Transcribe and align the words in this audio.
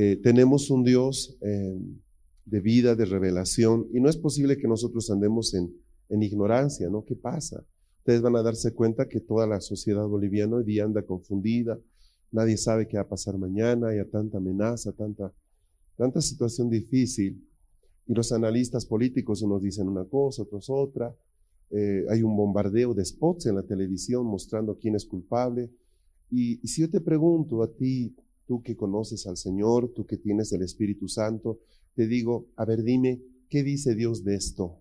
Eh, 0.00 0.14
tenemos 0.22 0.70
un 0.70 0.84
Dios 0.84 1.36
eh, 1.40 1.76
de 2.44 2.60
vida, 2.60 2.94
de 2.94 3.04
revelación, 3.04 3.88
y 3.92 3.98
no 3.98 4.08
es 4.08 4.16
posible 4.16 4.56
que 4.56 4.68
nosotros 4.68 5.10
andemos 5.10 5.54
en, 5.54 5.74
en, 6.08 6.22
ignorancia, 6.22 6.88
¿no? 6.88 7.04
¿Qué 7.04 7.16
pasa? 7.16 7.64
Ustedes 7.98 8.22
van 8.22 8.36
a 8.36 8.44
darse 8.44 8.72
cuenta 8.74 9.08
que 9.08 9.18
toda 9.18 9.44
la 9.48 9.60
sociedad 9.60 10.06
boliviana 10.06 10.54
hoy 10.54 10.62
día 10.62 10.84
anda 10.84 11.02
confundida, 11.02 11.80
nadie 12.30 12.56
sabe 12.56 12.86
qué 12.86 12.96
va 12.96 13.02
a 13.02 13.08
pasar 13.08 13.38
mañana, 13.38 13.88
hay 13.88 13.98
tanta 14.04 14.38
amenaza, 14.38 14.92
tanta, 14.92 15.32
tanta 15.96 16.20
situación 16.20 16.70
difícil, 16.70 17.44
y 18.06 18.14
los 18.14 18.30
analistas 18.30 18.86
políticos 18.86 19.42
unos 19.42 19.62
dicen 19.62 19.88
una 19.88 20.04
cosa, 20.04 20.42
otros 20.42 20.70
otra, 20.70 21.12
eh, 21.70 22.04
hay 22.08 22.22
un 22.22 22.36
bombardeo 22.36 22.94
de 22.94 23.04
spots 23.04 23.46
en 23.46 23.56
la 23.56 23.64
televisión 23.64 24.24
mostrando 24.26 24.78
quién 24.78 24.94
es 24.94 25.04
culpable, 25.04 25.72
y 26.30 26.58
si 26.68 26.82
yo 26.82 26.88
te 26.88 27.00
pregunto 27.00 27.64
a 27.64 27.72
ti, 27.72 28.14
tú 28.48 28.62
que 28.62 28.76
conoces 28.76 29.26
al 29.26 29.36
Señor, 29.36 29.92
tú 29.94 30.06
que 30.06 30.16
tienes 30.16 30.52
el 30.52 30.62
Espíritu 30.62 31.06
Santo, 31.06 31.60
te 31.94 32.06
digo, 32.06 32.48
a 32.56 32.64
ver, 32.64 32.82
dime, 32.82 33.20
¿qué 33.50 33.62
dice 33.62 33.94
Dios 33.94 34.24
de 34.24 34.34
esto? 34.34 34.78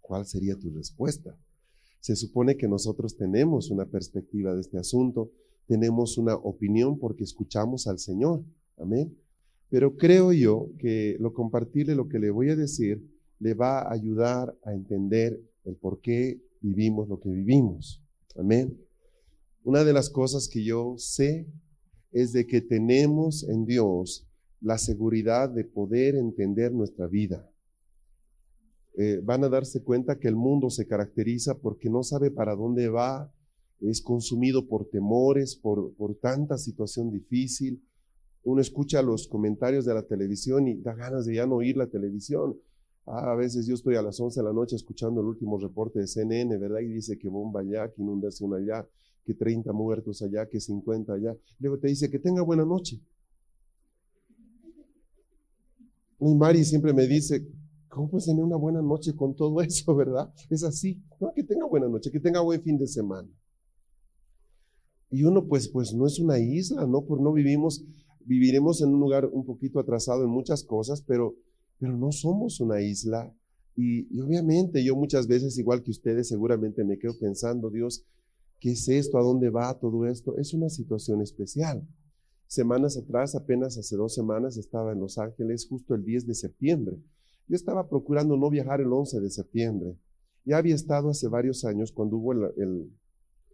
¿Cuál 0.00 0.24
sería 0.24 0.58
tu 0.58 0.70
respuesta? 0.70 1.38
Se 2.00 2.16
supone 2.16 2.56
que 2.56 2.66
nosotros 2.66 3.16
tenemos 3.16 3.70
una 3.70 3.84
perspectiva 3.84 4.54
de 4.54 4.62
este 4.62 4.78
asunto, 4.78 5.30
tenemos 5.66 6.16
una 6.16 6.34
opinión 6.34 6.98
porque 6.98 7.22
escuchamos 7.22 7.86
al 7.86 7.98
Señor. 7.98 8.42
Amén. 8.78 9.16
Pero 9.68 9.96
creo 9.96 10.32
yo 10.32 10.70
que 10.78 11.16
lo 11.20 11.32
compartirle 11.32 11.94
lo 11.94 12.08
que 12.08 12.18
le 12.18 12.30
voy 12.30 12.48
a 12.48 12.56
decir 12.56 13.06
le 13.38 13.54
va 13.54 13.80
a 13.80 13.92
ayudar 13.92 14.56
a 14.64 14.72
entender 14.72 15.40
el 15.64 15.76
por 15.76 16.00
qué 16.00 16.42
vivimos 16.60 17.08
lo 17.08 17.20
que 17.20 17.28
vivimos. 17.28 18.02
Amén. 18.36 18.78
Una 19.64 19.84
de 19.84 19.92
las 19.92 20.10
cosas 20.10 20.48
que 20.48 20.64
yo 20.64 20.94
sé 20.96 21.46
es 22.12 22.32
de 22.32 22.46
que 22.46 22.60
tenemos 22.60 23.48
en 23.48 23.64
Dios 23.64 24.28
la 24.60 24.78
seguridad 24.78 25.50
de 25.50 25.64
poder 25.64 26.14
entender 26.14 26.72
nuestra 26.72 27.06
vida. 27.08 27.50
Eh, 28.96 29.20
van 29.24 29.42
a 29.42 29.48
darse 29.48 29.82
cuenta 29.82 30.18
que 30.18 30.28
el 30.28 30.36
mundo 30.36 30.70
se 30.70 30.86
caracteriza 30.86 31.58
porque 31.58 31.88
no 31.88 32.02
sabe 32.02 32.30
para 32.30 32.54
dónde 32.54 32.88
va, 32.88 33.32
es 33.80 34.02
consumido 34.02 34.68
por 34.68 34.88
temores, 34.88 35.56
por, 35.56 35.94
por 35.94 36.14
tanta 36.16 36.58
situación 36.58 37.10
difícil. 37.10 37.82
Uno 38.44 38.60
escucha 38.60 39.02
los 39.02 39.26
comentarios 39.26 39.84
de 39.84 39.94
la 39.94 40.02
televisión 40.02 40.68
y 40.68 40.80
da 40.80 40.94
ganas 40.94 41.26
de 41.26 41.36
ya 41.36 41.46
no 41.46 41.56
oír 41.56 41.76
la 41.76 41.88
televisión. 41.88 42.56
Ah, 43.06 43.32
a 43.32 43.34
veces 43.34 43.66
yo 43.66 43.74
estoy 43.74 43.96
a 43.96 44.02
las 44.02 44.20
11 44.20 44.40
de 44.40 44.44
la 44.44 44.52
noche 44.52 44.76
escuchando 44.76 45.20
el 45.20 45.26
último 45.26 45.58
reporte 45.58 45.98
de 45.98 46.06
CNN, 46.06 46.56
¿verdad? 46.58 46.80
Y 46.80 46.88
dice 46.88 47.18
que 47.18 47.28
bomba 47.28 47.60
allá, 47.60 47.90
que 47.90 48.02
inundación 48.02 48.54
allá, 48.54 48.86
que 49.24 49.34
30 49.34 49.72
muertos 49.72 50.22
allá, 50.22 50.48
que 50.48 50.60
50 50.60 51.12
allá. 51.12 51.36
Luego 51.58 51.78
te 51.78 51.88
dice 51.88 52.10
que 52.10 52.18
tenga 52.18 52.42
buena 52.42 52.64
noche. 52.64 53.00
Y 56.20 56.34
Mari 56.34 56.64
siempre 56.64 56.92
me 56.92 57.06
dice, 57.06 57.46
¿cómo 57.88 58.08
puedes 58.08 58.26
tener 58.26 58.44
una 58.44 58.56
buena 58.56 58.80
noche 58.80 59.14
con 59.14 59.34
todo 59.34 59.60
eso, 59.60 59.94
verdad? 59.96 60.32
Es 60.50 60.62
así. 60.62 61.02
No, 61.20 61.32
que 61.34 61.42
tenga 61.42 61.66
buena 61.66 61.88
noche, 61.88 62.10
que 62.10 62.20
tenga 62.20 62.40
buen 62.40 62.62
fin 62.62 62.78
de 62.78 62.86
semana. 62.86 63.28
Y 65.10 65.24
uno, 65.24 65.46
pues, 65.46 65.68
pues 65.68 65.92
no 65.92 66.06
es 66.06 66.18
una 66.18 66.38
isla, 66.38 66.86
¿no? 66.86 67.04
Por 67.04 67.20
no 67.20 67.32
vivimos, 67.32 67.84
viviremos 68.24 68.80
en 68.80 68.94
un 68.94 69.00
lugar 69.00 69.26
un 69.26 69.44
poquito 69.44 69.78
atrasado 69.78 70.24
en 70.24 70.30
muchas 70.30 70.64
cosas, 70.64 71.02
pero, 71.02 71.34
pero 71.78 71.96
no 71.96 72.12
somos 72.12 72.60
una 72.60 72.80
isla. 72.80 73.34
Y, 73.76 74.06
y 74.16 74.20
obviamente 74.20 74.82
yo 74.82 74.96
muchas 74.96 75.26
veces, 75.26 75.58
igual 75.58 75.82
que 75.82 75.90
ustedes, 75.90 76.28
seguramente 76.28 76.84
me 76.84 76.98
quedo 76.98 77.18
pensando, 77.18 77.68
Dios, 77.68 78.06
¿Qué 78.62 78.70
es 78.70 78.88
esto? 78.88 79.18
¿A 79.18 79.22
dónde 79.24 79.50
va 79.50 79.76
todo 79.76 80.06
esto? 80.06 80.38
Es 80.38 80.54
una 80.54 80.68
situación 80.68 81.20
especial. 81.20 81.84
Semanas 82.46 82.96
atrás, 82.96 83.34
apenas 83.34 83.76
hace 83.76 83.96
dos 83.96 84.14
semanas, 84.14 84.56
estaba 84.56 84.92
en 84.92 85.00
Los 85.00 85.18
Ángeles 85.18 85.66
justo 85.68 85.96
el 85.96 86.04
10 86.04 86.28
de 86.28 86.34
septiembre. 86.36 86.96
Yo 87.48 87.56
estaba 87.56 87.88
procurando 87.88 88.36
no 88.36 88.48
viajar 88.50 88.80
el 88.80 88.92
11 88.92 89.18
de 89.18 89.30
septiembre. 89.30 89.98
Ya 90.44 90.58
había 90.58 90.76
estado 90.76 91.10
hace 91.10 91.26
varios 91.26 91.64
años 91.64 91.90
cuando 91.90 92.18
hubo 92.18 92.34
el, 92.34 92.92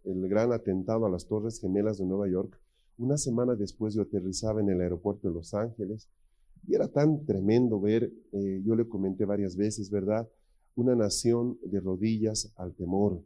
gran 0.05 0.53
atentado 0.53 1.07
a 1.07 1.11
las 1.11 1.27
Torres 1.27 1.59
Gemelas 1.59 1.97
de 1.97 2.05
Nueva 2.05 2.29
York. 2.29 2.61
Una 2.99 3.17
semana 3.17 3.55
después 3.55 3.95
yo 3.95 4.03
aterrizaba 4.03 4.61
en 4.61 4.69
el 4.69 4.83
aeropuerto 4.83 5.29
de 5.29 5.33
Los 5.33 5.55
Ángeles 5.55 6.11
y 6.67 6.75
era 6.75 6.87
tan 6.87 7.25
tremendo 7.25 7.81
ver, 7.81 8.13
eh, 8.33 8.61
yo 8.63 8.77
le 8.77 8.87
comenté 8.87 9.25
varias 9.25 9.57
veces, 9.57 9.91
¿verdad? 9.91 10.29
Una 10.75 10.95
nación 10.95 11.59
de 11.63 11.81
rodillas 11.81 12.53
al 12.57 12.75
temor, 12.75 13.23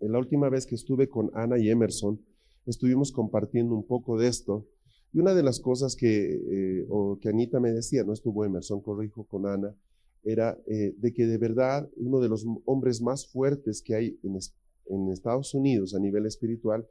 en 0.00 0.12
la 0.12 0.18
última 0.18 0.48
vez 0.48 0.66
que 0.66 0.74
estuve 0.74 1.08
con 1.08 1.30
Ana 1.34 1.58
y 1.58 1.70
Emerson, 1.70 2.20
estuvimos 2.66 3.12
compartiendo 3.12 3.74
un 3.74 3.86
poco 3.86 4.18
de 4.18 4.28
esto. 4.28 4.66
Y 5.12 5.18
una 5.18 5.34
de 5.34 5.42
las 5.42 5.60
cosas 5.60 5.96
que, 5.96 6.34
eh, 6.34 6.86
o 6.88 7.18
que 7.20 7.28
Anita 7.28 7.60
me 7.60 7.72
decía, 7.72 8.04
no 8.04 8.12
estuvo 8.12 8.44
Emerson, 8.44 8.80
corrijo 8.80 9.24
con 9.24 9.46
Ana, 9.46 9.74
era 10.22 10.58
eh, 10.66 10.94
de 10.98 11.12
que 11.12 11.26
de 11.26 11.38
verdad 11.38 11.88
uno 11.96 12.20
de 12.20 12.28
los 12.28 12.46
hombres 12.66 13.00
más 13.00 13.26
fuertes 13.26 13.82
que 13.82 13.94
hay 13.94 14.18
en, 14.22 14.38
en 14.86 15.10
Estados 15.10 15.54
Unidos 15.54 15.94
a 15.94 15.98
nivel 15.98 16.26
espiritual 16.26 16.86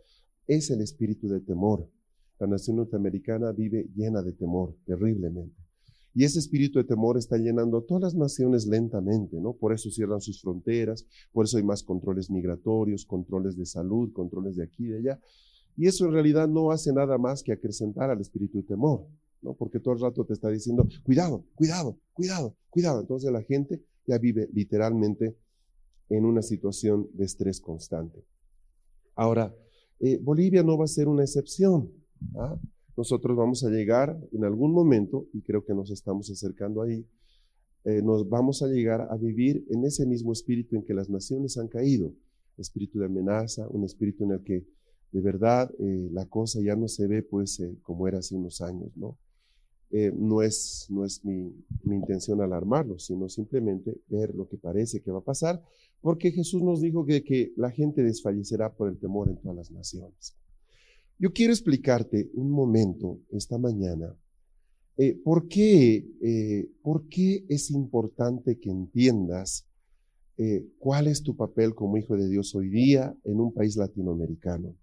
es 0.47 0.70
el 0.72 0.81
espíritu 0.81 1.28
de 1.28 1.40
temor. 1.40 1.88
La 2.40 2.47
nación 2.47 2.78
norteamericana 2.78 3.52
vive 3.52 3.88
llena 3.96 4.22
de 4.24 4.34
temor, 4.34 4.76
terriblemente. 4.86 5.69
Y 6.19 6.25
ese 6.25 6.40
espíritu 6.40 6.80
de 6.80 6.84
temor 6.84 7.18
está 7.18 7.38
llenando 7.38 7.78
a 7.78 7.85
todas 7.85 8.03
las 8.03 8.13
naciones 8.13 8.68
lentamente, 8.68 9.40
¿no? 9.40 9.53
Por 9.53 9.72
eso 9.72 9.90
cierran 9.90 10.19
sus 10.19 10.41
fronteras, 10.41 11.06
por 11.31 11.46
eso 11.46 11.56
hay 11.56 11.63
más 11.63 11.81
controles 11.81 12.30
migratorios, 12.30 13.06
controles 13.06 13.56
de 13.56 13.66
salud, 13.66 14.12
controles 14.12 14.58
de 14.58 14.66
aquí 14.66 14.88
y 14.88 14.90
de 14.90 14.97
allá. 14.97 15.22
Y 15.78 15.88
eso 15.88 16.06
en 16.06 16.12
realidad 16.12 16.50
no 16.50 16.72
hace 16.72 16.91
nada 16.91 17.18
más 17.18 17.41
que 17.41 17.53
acrecentar 17.53 18.09
al 18.09 18.19
espíritu 18.19 18.58
de 18.58 18.63
temor, 18.68 19.08
¿no? 19.41 19.53
Porque 19.53 19.79
todo 19.79 19.94
el 19.94 20.02
rato 20.02 20.25
te 20.25 20.34
está 20.34 20.50
diciendo, 20.50 20.85
cuidado, 21.03 21.46
cuidado, 21.56 21.97
cuidado, 22.12 22.53
cuidado. 22.69 23.00
Entonces 23.00 23.31
la 23.31 23.41
gente 23.44 23.81
ya 24.06 24.18
vive 24.18 24.50
literalmente 24.52 25.38
en 26.09 26.25
una 26.25 26.41
situación 26.41 27.08
de 27.13 27.24
estrés 27.24 27.62
constante. 27.62 28.25
Ahora, 29.16 29.56
eh, 30.02 30.19
Bolivia 30.22 30.63
no 30.63 30.78
va 30.78 30.84
a 30.84 30.90
ser 30.90 31.08
una 31.08 31.24
excepción. 31.24 31.90
¿ah? 32.35 32.59
Nosotros 32.99 33.37
vamos 33.37 33.63
a 33.63 33.69
llegar 33.69 34.19
en 34.33 34.43
algún 34.43 34.73
momento, 34.73 35.25
y 35.31 35.39
creo 35.41 35.63
que 35.63 35.73
nos 35.73 35.89
estamos 35.89 36.29
acercando 36.29 36.81
ahí, 36.81 37.07
eh, 37.85 38.01
nos 38.01 38.27
vamos 38.27 38.61
a 38.61 38.67
llegar 38.67 39.07
a 39.09 39.15
vivir 39.15 39.65
en 39.69 39.85
ese 39.85 40.05
mismo 40.05 40.33
espíritu 40.33 40.75
en 40.75 40.83
que 40.83 40.93
las 40.93 41.09
naciones 41.09 41.57
han 41.57 41.69
caído, 41.69 42.11
espíritu 42.57 42.99
de 42.99 43.05
amenaza, 43.05 43.69
un 43.69 43.85
espíritu 43.85 44.25
en 44.25 44.31
el 44.31 44.43
que 44.43 44.65
de 45.13 45.21
verdad 45.21 45.71
eh, 45.79 46.09
la 46.11 46.25
cosa 46.25 46.59
ya 46.61 46.75
no 46.75 46.89
se 46.89 47.07
ve 47.07 47.23
pues 47.23 47.61
eh, 47.61 47.73
como 47.83 48.05
era 48.05 48.19
hace 48.19 48.35
unos 48.35 48.59
años, 48.59 48.91
¿no? 48.97 49.17
no 50.17 50.41
es, 50.43 50.85
no 50.89 51.03
es 51.05 51.23
mi, 51.23 51.55
mi 51.83 51.95
intención 51.95 52.41
alarmarlos, 52.41 53.05
sino 53.05 53.27
simplemente 53.29 53.97
ver 54.07 54.35
lo 54.35 54.47
que 54.47 54.57
parece 54.57 55.01
que 55.01 55.09
va 55.09 55.19
a 55.19 55.23
pasar, 55.23 55.63
porque 56.01 56.31
Jesús 56.31 56.61
nos 56.61 56.81
dijo 56.81 57.05
que, 57.05 57.23
que 57.23 57.53
la 57.55 57.72
gente 57.72 58.03
desfallecerá 58.03 58.75
por 58.75 58.90
el 58.90 58.99
temor 58.99 59.29
en 59.29 59.37
todas 59.37 59.55
las 59.55 59.72
naciones. 59.72 60.35
Yo 61.21 61.33
quiero 61.33 61.51
explicarte 61.51 62.29
un 62.33 62.49
momento 62.49 63.19
esta 63.29 63.57
mañana 63.57 64.16
eh, 65.01 65.17
¿por, 65.23 65.47
qué, 65.47 66.05
eh, 66.21 66.69
por, 66.81 67.07
qué, 67.07 67.45
es 67.47 67.71
importante 67.71 68.57
que 68.57 68.69
entiendas 68.69 69.66
eh, 70.37 70.66
cuál 70.77 71.07
es 71.07 71.23
tu 71.23 71.37
papel 71.37 71.73
como 71.73 71.97
hijo 71.97 72.17
de 72.17 72.29
Dios 72.29 72.53
hoy 72.55 72.69
día 72.69 73.16
en 73.23 73.39
un 73.39 73.53
país 73.53 73.77
latinoamericano. 73.77 74.75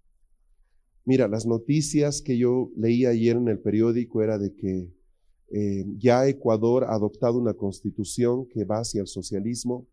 Mira, 1.05 1.27
las 1.27 1.45
noticias 1.45 2.23
que 2.23 2.35
yo 2.35 2.71
leí 2.75 3.05
ayer 3.05 3.35
en 3.35 3.47
el 3.47 3.59
periódico 3.59 4.23
era 4.23 4.37
de 4.37 4.53
que 4.55 4.91
ya 5.97 6.27
Ecuador 6.27 6.83
ha 6.83 6.95
adoptado 6.95 7.39
una 7.39 7.53
constitución 7.53 8.47
que 8.47 8.65
va 8.65 8.79
hacia 8.79 9.01
el 9.01 9.07
socialismo. 9.07 9.87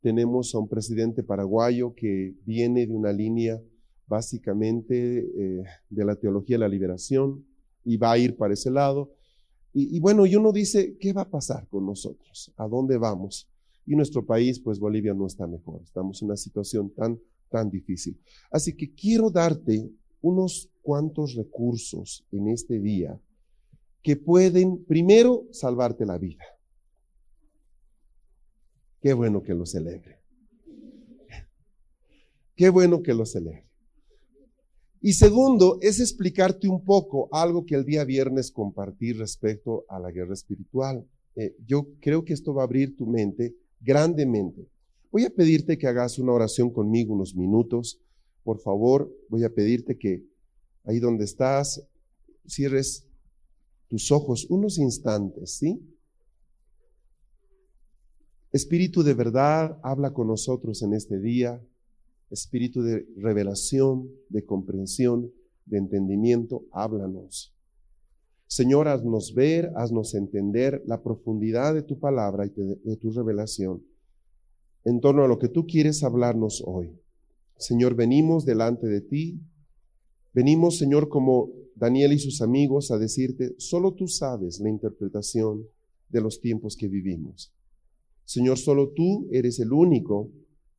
Tenemos 0.00 0.54
a 0.54 0.58
un 0.58 0.68
presidente 0.68 1.22
paraguayo 1.22 1.94
que 1.94 2.34
viene 2.44 2.86
de 2.86 2.92
una 2.92 3.12
línea 3.12 3.60
básicamente 4.10 5.18
eh, 5.20 5.62
de 5.88 6.04
la 6.04 6.16
teología 6.16 6.56
de 6.56 6.60
la 6.60 6.68
liberación 6.68 7.46
y 7.84 7.96
va 7.96 8.10
a 8.10 8.18
ir 8.18 8.36
para 8.36 8.52
ese 8.52 8.70
lado. 8.70 9.12
Y, 9.72 10.00
bueno, 10.00 10.26
y 10.26 10.34
uno 10.34 10.50
dice, 10.50 10.96
¿qué 10.98 11.12
va 11.12 11.22
a 11.22 11.30
pasar 11.30 11.68
con 11.68 11.86
nosotros? 11.86 12.52
¿A 12.56 12.66
dónde 12.66 12.98
vamos? 12.98 13.48
Y 13.86 13.94
nuestro 13.94 14.26
país, 14.26 14.58
pues 14.58 14.80
Bolivia 14.80 15.14
no 15.14 15.28
está 15.28 15.46
mejor. 15.46 15.80
Estamos 15.84 16.20
en 16.20 16.26
una 16.26 16.36
situación 16.36 16.90
tan, 16.90 17.20
tan 17.48 17.70
difícil. 17.70 18.20
Así 18.50 18.76
que 18.76 18.92
quiero 18.92 19.30
darte 19.30 19.88
unos 20.22 20.68
cuantos 20.82 21.36
recursos 21.36 22.26
en 22.32 22.48
este 22.48 22.80
día 22.80 23.16
que 24.02 24.16
pueden 24.16 24.84
primero 24.84 25.46
salvarte 25.52 26.04
la 26.04 26.18
vida. 26.18 26.44
Qué 29.00 29.12
bueno 29.12 29.40
que 29.40 29.54
lo 29.54 29.66
celebre. 29.66 30.18
Qué 32.56 32.70
bueno 32.70 33.04
que 33.04 33.14
lo 33.14 33.24
celebre. 33.24 33.69
Y 35.00 35.14
segundo, 35.14 35.78
es 35.80 35.98
explicarte 35.98 36.68
un 36.68 36.84
poco 36.84 37.28
algo 37.32 37.64
que 37.64 37.74
el 37.74 37.84
día 37.84 38.04
viernes 38.04 38.50
compartí 38.50 39.12
respecto 39.12 39.84
a 39.88 39.98
la 39.98 40.10
guerra 40.10 40.34
espiritual. 40.34 41.06
Eh, 41.36 41.56
yo 41.66 41.88
creo 42.00 42.24
que 42.24 42.34
esto 42.34 42.52
va 42.52 42.62
a 42.62 42.66
abrir 42.66 42.96
tu 42.96 43.06
mente 43.06 43.56
grandemente. 43.80 44.68
Voy 45.10 45.24
a 45.24 45.30
pedirte 45.30 45.78
que 45.78 45.86
hagas 45.86 46.18
una 46.18 46.32
oración 46.32 46.70
conmigo 46.70 47.14
unos 47.14 47.34
minutos. 47.34 47.98
Por 48.44 48.60
favor, 48.60 49.10
voy 49.30 49.44
a 49.44 49.54
pedirte 49.54 49.96
que 49.96 50.22
ahí 50.84 50.98
donde 50.98 51.24
estás, 51.24 51.82
cierres 52.46 53.06
tus 53.88 54.12
ojos 54.12 54.46
unos 54.50 54.78
instantes, 54.78 55.56
¿sí? 55.56 55.80
Espíritu 58.52 59.02
de 59.02 59.14
verdad, 59.14 59.78
habla 59.82 60.12
con 60.12 60.26
nosotros 60.26 60.82
en 60.82 60.92
este 60.92 61.20
día. 61.20 61.62
Espíritu 62.30 62.82
de 62.82 63.06
revelación, 63.16 64.08
de 64.28 64.44
comprensión, 64.44 65.32
de 65.66 65.78
entendimiento, 65.78 66.64
háblanos. 66.72 67.54
Señor, 68.46 68.88
haznos 68.88 69.34
ver, 69.34 69.70
haznos 69.76 70.14
entender 70.14 70.82
la 70.86 71.02
profundidad 71.02 71.72
de 71.72 71.82
tu 71.82 72.00
palabra 72.00 72.46
y 72.46 72.50
de, 72.50 72.96
tu 72.96 73.12
revelación 73.12 73.84
en 74.84 75.00
torno 75.00 75.22
a 75.22 75.28
lo 75.28 75.38
que 75.38 75.48
tú 75.48 75.66
quieres 75.66 76.02
hablarnos 76.02 76.62
hoy. 76.66 76.90
Señor, 77.58 77.94
venimos 77.94 78.44
delante 78.44 78.88
de 78.88 79.02
ti. 79.02 79.40
Venimos, 80.32 80.78
Señor, 80.78 81.08
como 81.08 81.50
Daniel 81.76 82.12
y 82.12 82.18
sus 82.18 82.42
amigos, 82.42 82.90
a 82.90 82.98
decirte, 82.98 83.54
solo 83.58 83.94
tú 83.94 84.08
sabes 84.08 84.58
la 84.58 84.70
interpretación 84.70 85.66
de 86.08 86.20
los 86.20 86.40
tiempos 86.40 86.76
que 86.76 86.88
vivimos. 86.88 87.52
Señor, 88.24 88.58
solo 88.58 88.90
tú 88.90 89.28
eres 89.30 89.60
el 89.60 89.72
único 89.72 90.30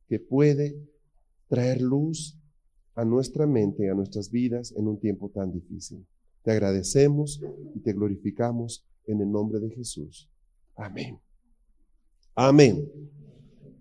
que 0.08 0.18
puede 0.18 0.76
traer 1.52 1.82
luz 1.82 2.40
a 2.94 3.04
nuestra 3.04 3.46
mente, 3.46 3.90
a 3.90 3.94
nuestras 3.94 4.30
vidas 4.30 4.72
en 4.74 4.88
un 4.88 4.98
tiempo 4.98 5.28
tan 5.28 5.52
difícil. 5.52 6.06
Te 6.42 6.50
agradecemos 6.50 7.42
y 7.74 7.80
te 7.80 7.92
glorificamos 7.92 8.86
en 9.04 9.20
el 9.20 9.30
nombre 9.30 9.60
de 9.60 9.68
Jesús. 9.68 10.30
Amén. 10.74 11.20
Amén. 12.34 12.88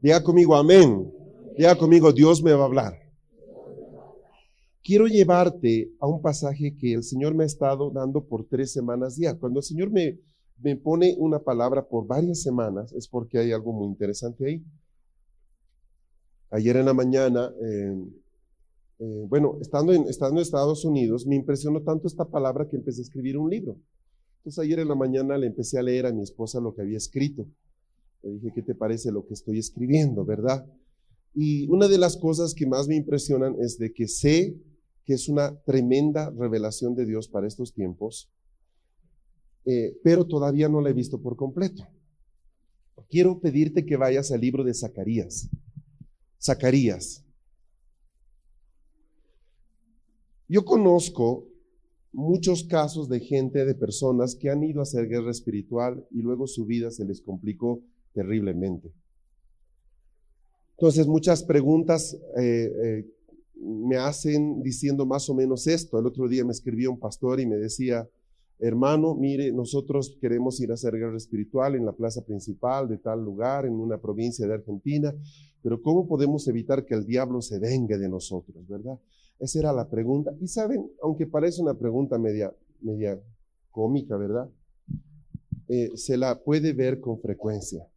Diga 0.02 0.22
conmigo, 0.22 0.54
amén. 0.54 1.10
Diga 1.58 1.78
conmigo, 1.78 2.12
Dios 2.12 2.44
me 2.44 2.52
va 2.52 2.64
a 2.64 2.66
hablar. 2.66 3.00
Quiero 4.84 5.08
llevarte 5.08 5.94
a 6.02 6.08
un 6.08 6.22
pasaje 6.22 6.76
que 6.78 6.92
el 6.92 7.04
Señor 7.04 7.36
me 7.36 7.44
ha 7.44 7.48
estado 7.48 7.90
dando 7.90 8.26
por 8.26 8.50
tres 8.50 8.74
semanas 8.74 9.16
ya. 9.16 9.40
Cuando 9.40 9.62
el 9.62 9.64
Señor 9.64 9.92
me, 9.92 10.20
me 10.62 10.76
pone 10.76 11.16
una 11.18 11.40
palabra 11.40 11.88
por 11.88 12.06
varias 12.06 12.42
semanas, 12.42 12.92
es 12.92 13.08
porque 13.08 13.38
hay 13.38 13.54
algo 13.54 13.72
muy 13.72 13.88
interesante 13.88 14.46
ahí. 14.46 14.62
Ayer 16.52 16.76
en 16.76 16.86
la 16.86 16.94
mañana, 16.94 17.50
eh, 17.64 17.96
eh, 19.00 19.26
bueno, 19.30 19.58
estando 19.62 19.94
en, 19.94 20.04
estando 20.10 20.36
en 20.36 20.42
Estados 20.42 20.84
Unidos, 20.84 21.26
me 21.26 21.36
impresionó 21.38 21.82
tanto 21.82 22.08
esta 22.08 22.26
palabra 22.26 22.68
que 22.68 22.76
empecé 22.76 23.02
a 23.02 23.04
escribir 23.04 23.38
un 23.38 23.50
libro. 23.50 23.78
Entonces 24.40 24.60
ayer 24.60 24.80
en 24.80 24.90
la 24.90 24.96
mañana 24.96 25.38
le 25.38 25.48
empecé 25.48 25.80
a 25.80 25.84
leer 25.84 26.06
a 26.06 26.12
mi 26.12 26.22
esposa 26.22 26.60
lo 26.60 26.74
que 26.76 26.82
había 26.82 26.98
escrito. 26.98 27.48
Le 28.22 28.32
dije, 28.34 28.52
¿qué 28.54 28.62
te 28.62 28.76
parece 28.76 29.12
lo 29.12 29.26
que 29.26 29.34
estoy 29.34 29.60
escribiendo, 29.60 30.26
verdad? 30.26 30.66
Y 31.34 31.70
una 31.70 31.88
de 31.88 31.98
las 31.98 32.18
cosas 32.18 32.54
que 32.54 32.68
más 32.68 32.88
me 32.88 32.98
impresionan 32.98 33.56
es 33.60 33.78
de 33.78 33.94
que 33.94 34.08
sé 34.08 34.58
que 35.06 35.14
es 35.14 35.30
una 35.30 35.58
tremenda 35.62 36.32
revelación 36.32 36.96
de 36.96 37.06
Dios 37.06 37.30
para 37.30 37.48
estos 37.48 37.74
tiempos, 37.74 38.30
eh, 39.66 39.98
pero 40.04 40.26
todavía 40.28 40.68
no 40.68 40.82
la 40.82 40.90
he 40.90 40.94
visto 40.94 41.22
por 41.22 41.38
completo. 41.38 41.88
Quiero 43.10 43.40
pedirte 43.40 43.86
que 43.86 43.96
vayas 43.96 44.32
al 44.32 44.42
libro 44.42 44.64
de 44.64 44.74
Zacarías. 44.74 45.50
Zacarías. 46.42 47.24
Yo 50.48 50.66
conozco 50.66 51.48
muchos 52.12 52.64
casos 52.64 53.08
de 53.08 53.20
gente, 53.20 53.64
de 53.66 53.76
personas 53.76 54.36
que 54.36 54.50
han 54.50 54.64
ido 54.64 54.80
a 54.80 54.84
hacer 54.84 55.08
guerra 55.08 55.32
espiritual 55.32 56.06
y 56.12 56.22
luego 56.22 56.48
su 56.48 56.66
vida 56.66 56.92
se 56.92 57.06
les 57.06 57.22
complicó 57.22 57.82
terriblemente. 58.14 58.92
Entonces, 60.72 61.08
muchas 61.08 61.44
preguntas 61.44 62.18
eh, 62.38 62.72
eh, 62.84 63.06
me 63.56 63.98
hacen 63.98 64.62
diciendo 64.64 65.06
más 65.06 65.30
o 65.30 65.36
menos 65.36 65.68
esto. 65.68 66.00
El 66.00 66.08
otro 66.08 66.28
día 66.28 66.44
me 66.44 66.52
escribió 66.52 66.92
un 66.92 67.00
pastor 67.00 67.40
y 67.40 67.46
me 67.46 67.56
decía, 67.56 68.10
hermano, 68.62 69.16
mire, 69.16 69.52
nosotros 69.52 70.18
queremos 70.22 70.62
ir 70.62 70.70
a 70.72 70.76
hacer 70.76 70.94
guerra 70.94 71.18
espiritual 71.18 71.76
en 71.76 71.86
la 71.86 71.94
plaza 71.94 72.24
principal 72.24 72.88
de 72.88 73.00
tal 73.00 73.24
lugar, 73.24 73.66
en 73.66 73.74
una 73.74 73.98
provincia 73.98 74.48
de 74.48 74.54
Argentina, 74.54 75.14
pero 75.64 75.82
¿cómo 75.82 76.08
podemos 76.08 76.48
evitar 76.48 76.86
que 76.86 76.94
el 76.94 77.06
diablo 77.06 77.42
se 77.42 77.60
venga 77.60 77.98
de 77.98 78.08
nosotros, 78.08 78.68
verdad? 78.68 79.00
Esa 79.40 79.60
era 79.60 79.74
la 79.74 79.90
pregunta. 79.90 80.32
Y 80.40 80.48
saben, 80.48 80.92
aunque 81.02 81.26
parece 81.26 81.62
una 81.62 81.74
pregunta 81.74 82.20
media, 82.20 82.54
media 82.82 83.20
cómica, 83.72 84.16
¿verdad? 84.16 84.48
Eh, 85.68 85.92
se 85.96 86.16
la 86.18 86.40
puede 86.44 86.74
ver 86.74 87.00
con 87.00 87.20
frecuencia. 87.20 87.88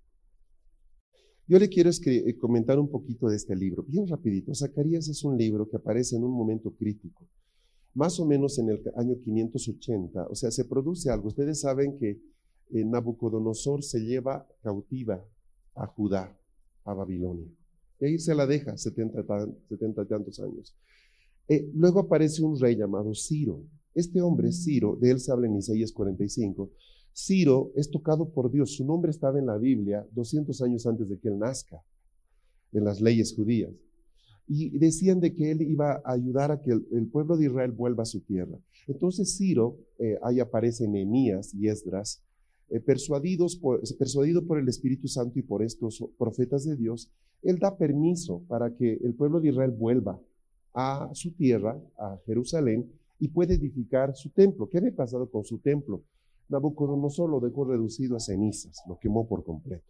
Yo 1.47 1.59
le 1.59 1.69
quiero 1.69 1.91
eh, 1.91 2.39
comentar 2.39 2.79
un 2.79 2.89
poquito 2.89 3.29
de 3.29 3.37
este 3.37 3.55
libro, 3.55 3.83
bien 3.83 4.07
rapidito. 4.09 4.55
Zacarías 4.55 5.09
es 5.09 5.25
un 5.25 5.37
libro 5.37 5.69
que 5.69 5.77
aparece 5.77 6.17
en 6.17 6.25
un 6.25 6.33
momento 6.33 6.71
crítico 6.71 7.27
más 7.95 8.19
o 8.19 8.27
menos 8.27 8.59
en 8.59 8.71
el 8.71 8.83
año 8.97 9.17
580, 9.23 10.27
o 10.29 10.35
sea, 10.35 10.51
se 10.51 10.65
produce 10.65 11.11
algo. 11.11 11.29
Ustedes 11.29 11.61
saben 11.61 11.97
que 11.99 12.21
eh, 12.71 12.85
Nabucodonosor 12.85 13.83
se 13.83 14.01
lleva 14.01 14.47
cautiva 14.63 15.25
a 15.75 15.87
Judá, 15.87 16.37
a 16.85 16.93
Babilonia. 16.93 17.49
Y 18.01 18.07
ahí 18.07 18.19
se 18.19 18.35
la 18.35 18.47
deja 18.47 18.77
70, 18.77 19.25
70 19.69 20.05
tantos 20.07 20.41
años. 20.41 20.75
Eh, 21.49 21.71
luego 21.75 22.01
aparece 22.01 22.43
un 22.43 22.59
rey 22.59 22.77
llamado 22.77 23.15
Ciro. 23.15 23.63
Este 23.95 24.21
hombre, 24.21 24.51
Ciro, 24.51 24.97
de 25.01 25.13
él 25.13 25.21
se 25.21 25.31
habla 25.31 25.47
en 25.47 25.57
Isaías 25.57 25.93
45. 25.93 26.71
Ciro 27.13 27.71
es 27.77 27.91
tocado 27.91 28.29
por 28.29 28.51
Dios. 28.51 28.75
Su 28.75 28.85
nombre 28.85 29.13
estaba 29.13 29.39
en 29.39 29.47
la 29.47 29.57
Biblia 29.57 30.05
200 30.13 30.61
años 30.63 30.85
antes 30.87 31.09
de 31.09 31.19
que 31.19 31.29
él 31.29 31.39
nazca, 31.39 31.81
en 32.73 32.85
las 32.85 33.01
leyes 33.01 33.33
judías 33.37 33.71
y 34.47 34.77
decían 34.79 35.21
de 35.21 35.35
que 35.35 35.51
él 35.51 35.63
iba 35.63 36.03
a 36.05 36.13
ayudar 36.13 36.51
a 36.51 36.61
que 36.61 36.71
el, 36.71 37.09
pueblo 37.09 37.37
de 37.37 37.47
Israel 37.47 37.73
vuelva 37.73 38.03
a 38.03 38.07
su 38.07 38.21
tierra. 38.21 38.59
Entonces 38.87 39.37
Ciro, 39.37 39.79
eh, 39.99 40.19
ahí 40.23 40.41
aparece 40.41 40.87
Nehemías 40.87 41.55
y 41.55 41.69
Esdras, 41.69 42.23
eh, 42.69 42.81
persuadidos 42.81 43.57
por, 43.57 43.81
persuadido 43.97 44.45
por 44.47 44.59
el 44.59 44.69
Espíritu 44.69 45.09
Santo 45.09 45.39
y 45.39 45.43
por 45.43 45.63
estos 45.63 46.05
profetas 46.19 46.65
de 46.65 46.77
Dios, 46.77 47.11
él 47.43 47.59
da 47.59 47.77
permiso 47.77 48.43
para 48.49 48.75
que 48.75 48.95
el 49.03 49.15
pueblo 49.15 49.41
de 49.41 49.51
Israel 49.51 49.71
vuelva 49.71 50.21
a 50.73 51.11
su 51.13 51.33
tierra, 51.33 51.81
a 51.99 52.19
Jerusalén, 52.27 52.91
y 53.21 53.29
puede 53.29 53.55
edificar 53.55 54.15
su 54.15 54.31
templo. 54.31 54.69
¿Qué 54.69 54.79
había 54.79 54.95
pasado 54.95 55.31
con 55.31 55.45
su 55.45 55.59
templo? 55.59 56.03
Nabucodonosor 56.49 57.31
lo 57.31 57.41
dejó 57.41 57.65
reducido 57.65 58.17
a 58.17 58.21
cenizas, 58.21 58.83
lo 58.89 58.99
quemó 58.99 59.27
por 59.27 59.45
completo. 59.45 59.85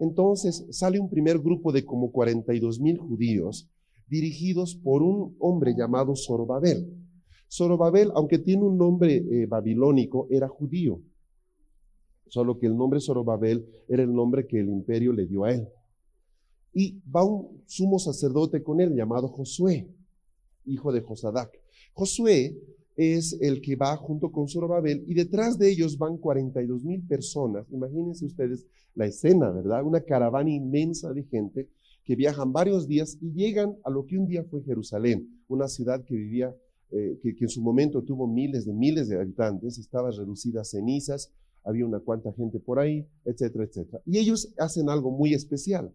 Entonces 0.00 0.66
sale 0.70 0.98
un 0.98 1.08
primer 1.08 1.38
grupo 1.38 1.72
de 1.72 1.84
como 1.84 2.10
42 2.10 2.80
mil 2.80 2.98
judíos 2.98 3.68
dirigidos 4.06 4.74
por 4.76 5.02
un 5.02 5.36
hombre 5.38 5.74
llamado 5.76 6.14
Zorobabel. 6.16 6.92
Zorobabel, 7.50 8.10
aunque 8.14 8.38
tiene 8.38 8.64
un 8.64 8.76
nombre 8.76 9.16
eh, 9.16 9.46
babilónico, 9.46 10.26
era 10.30 10.48
judío, 10.48 11.00
solo 12.26 12.58
que 12.58 12.66
el 12.66 12.76
nombre 12.76 13.00
Zorobabel 13.00 13.66
era 13.88 14.02
el 14.02 14.12
nombre 14.12 14.46
que 14.46 14.60
el 14.60 14.68
imperio 14.68 15.12
le 15.12 15.26
dio 15.26 15.44
a 15.44 15.52
él. 15.52 15.68
Y 16.72 17.00
va 17.08 17.24
un 17.24 17.62
sumo 17.66 17.98
sacerdote 17.98 18.62
con 18.62 18.80
él 18.80 18.94
llamado 18.94 19.28
Josué, 19.28 19.88
hijo 20.64 20.92
de 20.92 21.00
Josadac. 21.00 21.50
Josué 21.92 22.58
es 22.96 23.36
el 23.40 23.60
que 23.60 23.76
va 23.76 23.96
junto 23.96 24.30
con 24.30 24.48
Zorobabel 24.48 25.04
y 25.06 25.14
detrás 25.14 25.58
de 25.58 25.70
ellos 25.70 25.98
van 25.98 26.16
42 26.16 26.84
mil 26.84 27.02
personas. 27.06 27.66
Imagínense 27.70 28.24
ustedes 28.24 28.66
la 28.94 29.06
escena, 29.06 29.50
¿verdad? 29.50 29.84
Una 29.84 30.00
caravana 30.00 30.50
inmensa 30.50 31.12
de 31.12 31.24
gente 31.24 31.68
que 32.04 32.16
viajan 32.16 32.52
varios 32.52 32.86
días 32.86 33.18
y 33.20 33.32
llegan 33.32 33.76
a 33.82 33.90
lo 33.90 34.06
que 34.06 34.18
un 34.18 34.26
día 34.26 34.44
fue 34.44 34.62
Jerusalén, 34.62 35.42
una 35.48 35.68
ciudad 35.68 36.04
que 36.04 36.14
vivía, 36.14 36.54
eh, 36.90 37.18
que, 37.22 37.34
en 37.40 37.48
su 37.48 37.62
momento 37.62 38.02
tuvo 38.02 38.26
miles 38.28 38.66
de 38.66 38.74
miles 38.74 39.08
de 39.08 39.18
habitantes, 39.18 39.78
estaba 39.78 40.10
reducida 40.10 40.60
a 40.60 40.64
cenizas, 40.64 41.32
había 41.64 41.86
una 41.86 42.00
cuanta 42.00 42.32
gente 42.34 42.60
por 42.60 42.78
ahí, 42.78 43.06
etcétera, 43.24 43.64
etcétera. 43.64 44.02
Y 44.04 44.18
ellos 44.18 44.52
hacen 44.58 44.90
algo 44.90 45.10
muy 45.10 45.32
especial. 45.32 45.94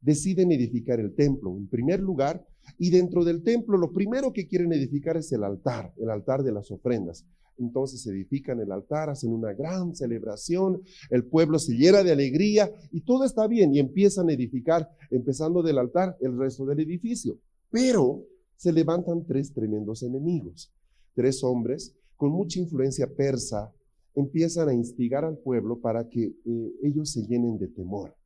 Deciden 0.00 0.50
edificar 0.50 0.98
el 0.98 1.14
templo 1.14 1.56
en 1.56 1.68
primer 1.68 2.00
lugar 2.00 2.44
y 2.76 2.90
dentro 2.90 3.24
del 3.24 3.42
templo 3.42 3.78
lo 3.78 3.92
primero 3.92 4.32
que 4.32 4.48
quieren 4.48 4.72
edificar 4.72 5.16
es 5.16 5.30
el 5.32 5.44
altar, 5.44 5.94
el 5.96 6.10
altar 6.10 6.42
de 6.42 6.52
las 6.52 6.70
ofrendas. 6.72 7.24
Entonces 7.58 8.06
edifican 8.06 8.60
el 8.60 8.70
altar, 8.70 9.10
hacen 9.10 9.32
una 9.32 9.52
gran 9.52 9.94
celebración, 9.94 10.82
el 11.10 11.24
pueblo 11.24 11.58
se 11.58 11.74
llena 11.74 12.02
de 12.02 12.12
alegría 12.12 12.70
y 12.92 13.00
todo 13.00 13.24
está 13.24 13.46
bien 13.46 13.74
y 13.74 13.78
empiezan 13.78 14.28
a 14.28 14.32
edificar, 14.32 14.88
empezando 15.10 15.62
del 15.62 15.78
altar, 15.78 16.16
el 16.20 16.36
resto 16.38 16.66
del 16.66 16.80
edificio. 16.80 17.38
Pero 17.70 18.24
se 18.56 18.72
levantan 18.72 19.24
tres 19.26 19.52
tremendos 19.52 20.02
enemigos. 20.02 20.72
Tres 21.14 21.42
hombres 21.44 21.94
con 22.16 22.30
mucha 22.30 22.58
influencia 22.60 23.06
persa 23.06 23.72
empiezan 24.14 24.68
a 24.68 24.74
instigar 24.74 25.24
al 25.24 25.38
pueblo 25.38 25.80
para 25.80 26.08
que 26.08 26.24
eh, 26.24 26.72
ellos 26.82 27.10
se 27.10 27.22
llenen 27.26 27.58
de 27.58 27.68
temor. 27.68 28.16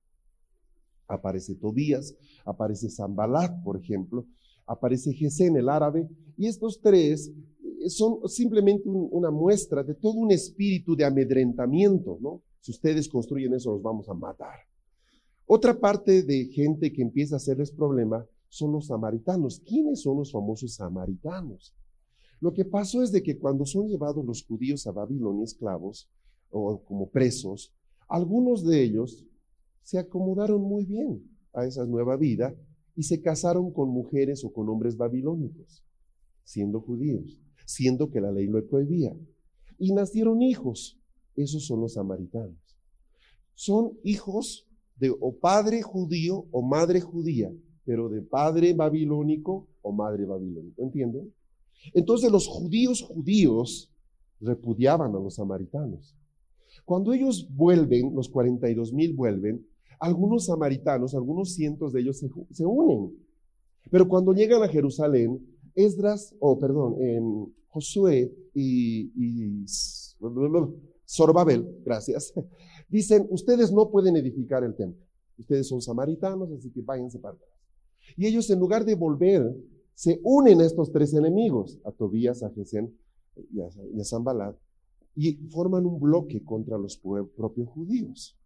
Aparece 1.09 1.57
Tobías, 1.57 2.15
aparece 2.45 2.89
Zambalat, 2.89 3.63
por 3.65 3.77
ejemplo, 3.77 4.27
aparece 4.67 5.13
Gesén, 5.13 5.57
el 5.57 5.69
árabe, 5.69 6.09
y 6.37 6.47
estos 6.47 6.81
tres 6.81 7.33
son 7.89 8.29
simplemente 8.29 8.89
una 8.89 9.31
muestra 9.31 9.83
de 9.83 9.95
todo 9.95 10.15
un 10.15 10.33
espíritu 10.33 10.95
de 10.95 11.05
amedrentamiento, 11.05 12.19
¿no? 12.21 12.43
Si 12.61 12.73
ustedes 12.73 13.09
construyen 13.09 13.55
eso, 13.55 13.73
los 13.73 13.83
vamos 13.83 14.09
a 14.09 14.15
matar. 14.15 14.59
Otra 15.47 15.79
parte 15.79 16.23
de 16.23 16.47
gente 16.47 16.93
que 16.93 17.03
empieza 17.03 17.37
a 17.37 17.39
hacerles 17.39 17.73
problema 17.73 18.27
son 18.49 18.73
los 18.73 18.87
samaritanos. 18.87 19.61
¿Quiénes 19.61 20.03
son 20.03 20.19
los 20.19 20.31
famosos 20.31 20.75
samaritanos? 20.75 21.75
Lo 22.41 22.53
que 22.53 22.65
pasó 22.65 23.03
es 23.03 23.13
de 23.13 23.23
que 23.23 23.39
cuando 23.39 23.67
son 23.67 23.89
llevados 23.89 24.25
los 24.25 24.45
judíos 24.45 24.87
a 24.87 24.93
Babilonia 24.93 25.45
esclavos 25.45 26.09
o 26.51 26.83
como 26.85 27.09
presos, 27.09 27.73
algunos 28.09 28.65
de 28.65 28.83
ellos 28.83 29.27
se 29.83 29.99
acomodaron 29.99 30.63
muy 30.63 30.85
bien 30.85 31.23
a 31.53 31.67
esa 31.67 31.85
nueva 31.87 32.17
vida 32.17 32.55
y 32.95 33.05
se 33.05 33.21
casaron 33.21 33.73
con 33.73 33.89
mujeres 33.89 34.45
o 34.45 34.53
con 34.53 34.69
hombres 34.69 34.97
babilónicos, 34.97 35.85
siendo 36.45 36.81
judíos, 36.81 37.41
siendo 37.71 38.11
que 38.11 38.21
la 38.21 38.33
ley 38.33 38.47
lo 38.47 38.67
prohibía. 38.67 39.17
Y 39.79 39.93
nacieron 39.93 40.43
hijos, 40.43 40.99
esos 41.37 41.67
son 41.67 41.81
los 41.81 41.95
samaritanos. 41.95 42.59
Son 43.55 43.93
hijos 44.03 44.67
de 44.97 45.11
o 45.11 45.39
padre 45.39 45.83
judío 45.83 46.47
o 46.51 46.63
madre 46.63 47.01
judía, 47.01 47.53
pero 47.85 48.09
de 48.09 48.23
padre 48.23 48.75
babilónico 48.75 49.69
o 49.83 49.93
madre 49.93 50.27
babilónico, 50.27 50.83
¿entienden? 50.83 51.33
Entonces 51.95 52.31
los 52.31 52.47
judíos 52.47 53.03
judíos 53.03 53.93
repudiaban 54.41 55.15
a 55.15 55.21
los 55.21 55.37
samaritanos. 55.37 56.17
Cuando 56.85 57.13
ellos 57.13 57.49
vuelven, 57.55 58.15
los 58.15 58.29
42 58.29 58.93
mil 58.93 59.15
vuelven, 59.15 59.67
algunos 59.99 60.47
samaritanos, 60.47 61.15
algunos 61.15 61.55
cientos 61.55 61.93
de 61.93 62.01
ellos 62.01 62.19
se, 62.19 62.67
unen. 62.67 63.15
Pero 63.91 64.09
cuando 64.09 64.33
llegan 64.33 64.63
a 64.63 64.69
Jerusalén, 64.69 65.47
Esdras, 65.75 66.35
oh, 66.41 66.59
perdón, 66.59 66.97
Josué 67.71 68.33
y, 68.55 69.13
y 69.17 69.65
Zorbabel, 71.07 71.81
gracias, 71.85 72.33
dicen, 72.89 73.27
ustedes 73.31 73.73
no 73.73 73.91
pueden 73.91 74.17
edificar 74.17 74.63
el 74.65 74.75
templo. 74.75 75.05
Ustedes 75.39 75.69
son 75.69 75.81
samaritanos, 75.81 76.53
así 76.53 76.71
que 76.71 76.83
váyanse 76.83 77.19
para 77.19 77.35
atrás. 77.35 77.51
Y 78.17 78.27
ellos 78.27 78.51
en 78.51 78.59
lugar 78.59 78.85
de 78.85 78.95
volver, 78.95 79.57
se 79.95 80.21
unen 80.23 80.61
a 80.61 80.67
estos 80.67 80.93
tres 80.93 81.15
enemigos, 81.15 81.79
a 81.85 81.93
Tobías, 81.93 82.43
a 82.43 82.51
Gesén 82.51 82.95
y 83.53 83.61
a 83.61 84.05
Zambalat, 84.05 84.57
y 85.15 85.35
forman 85.49 85.87
un 85.87 85.99
bloque 85.99 86.45
contra 86.45 86.79
los 86.79 86.97
propios 87.37 87.69
judíos. 87.69 88.37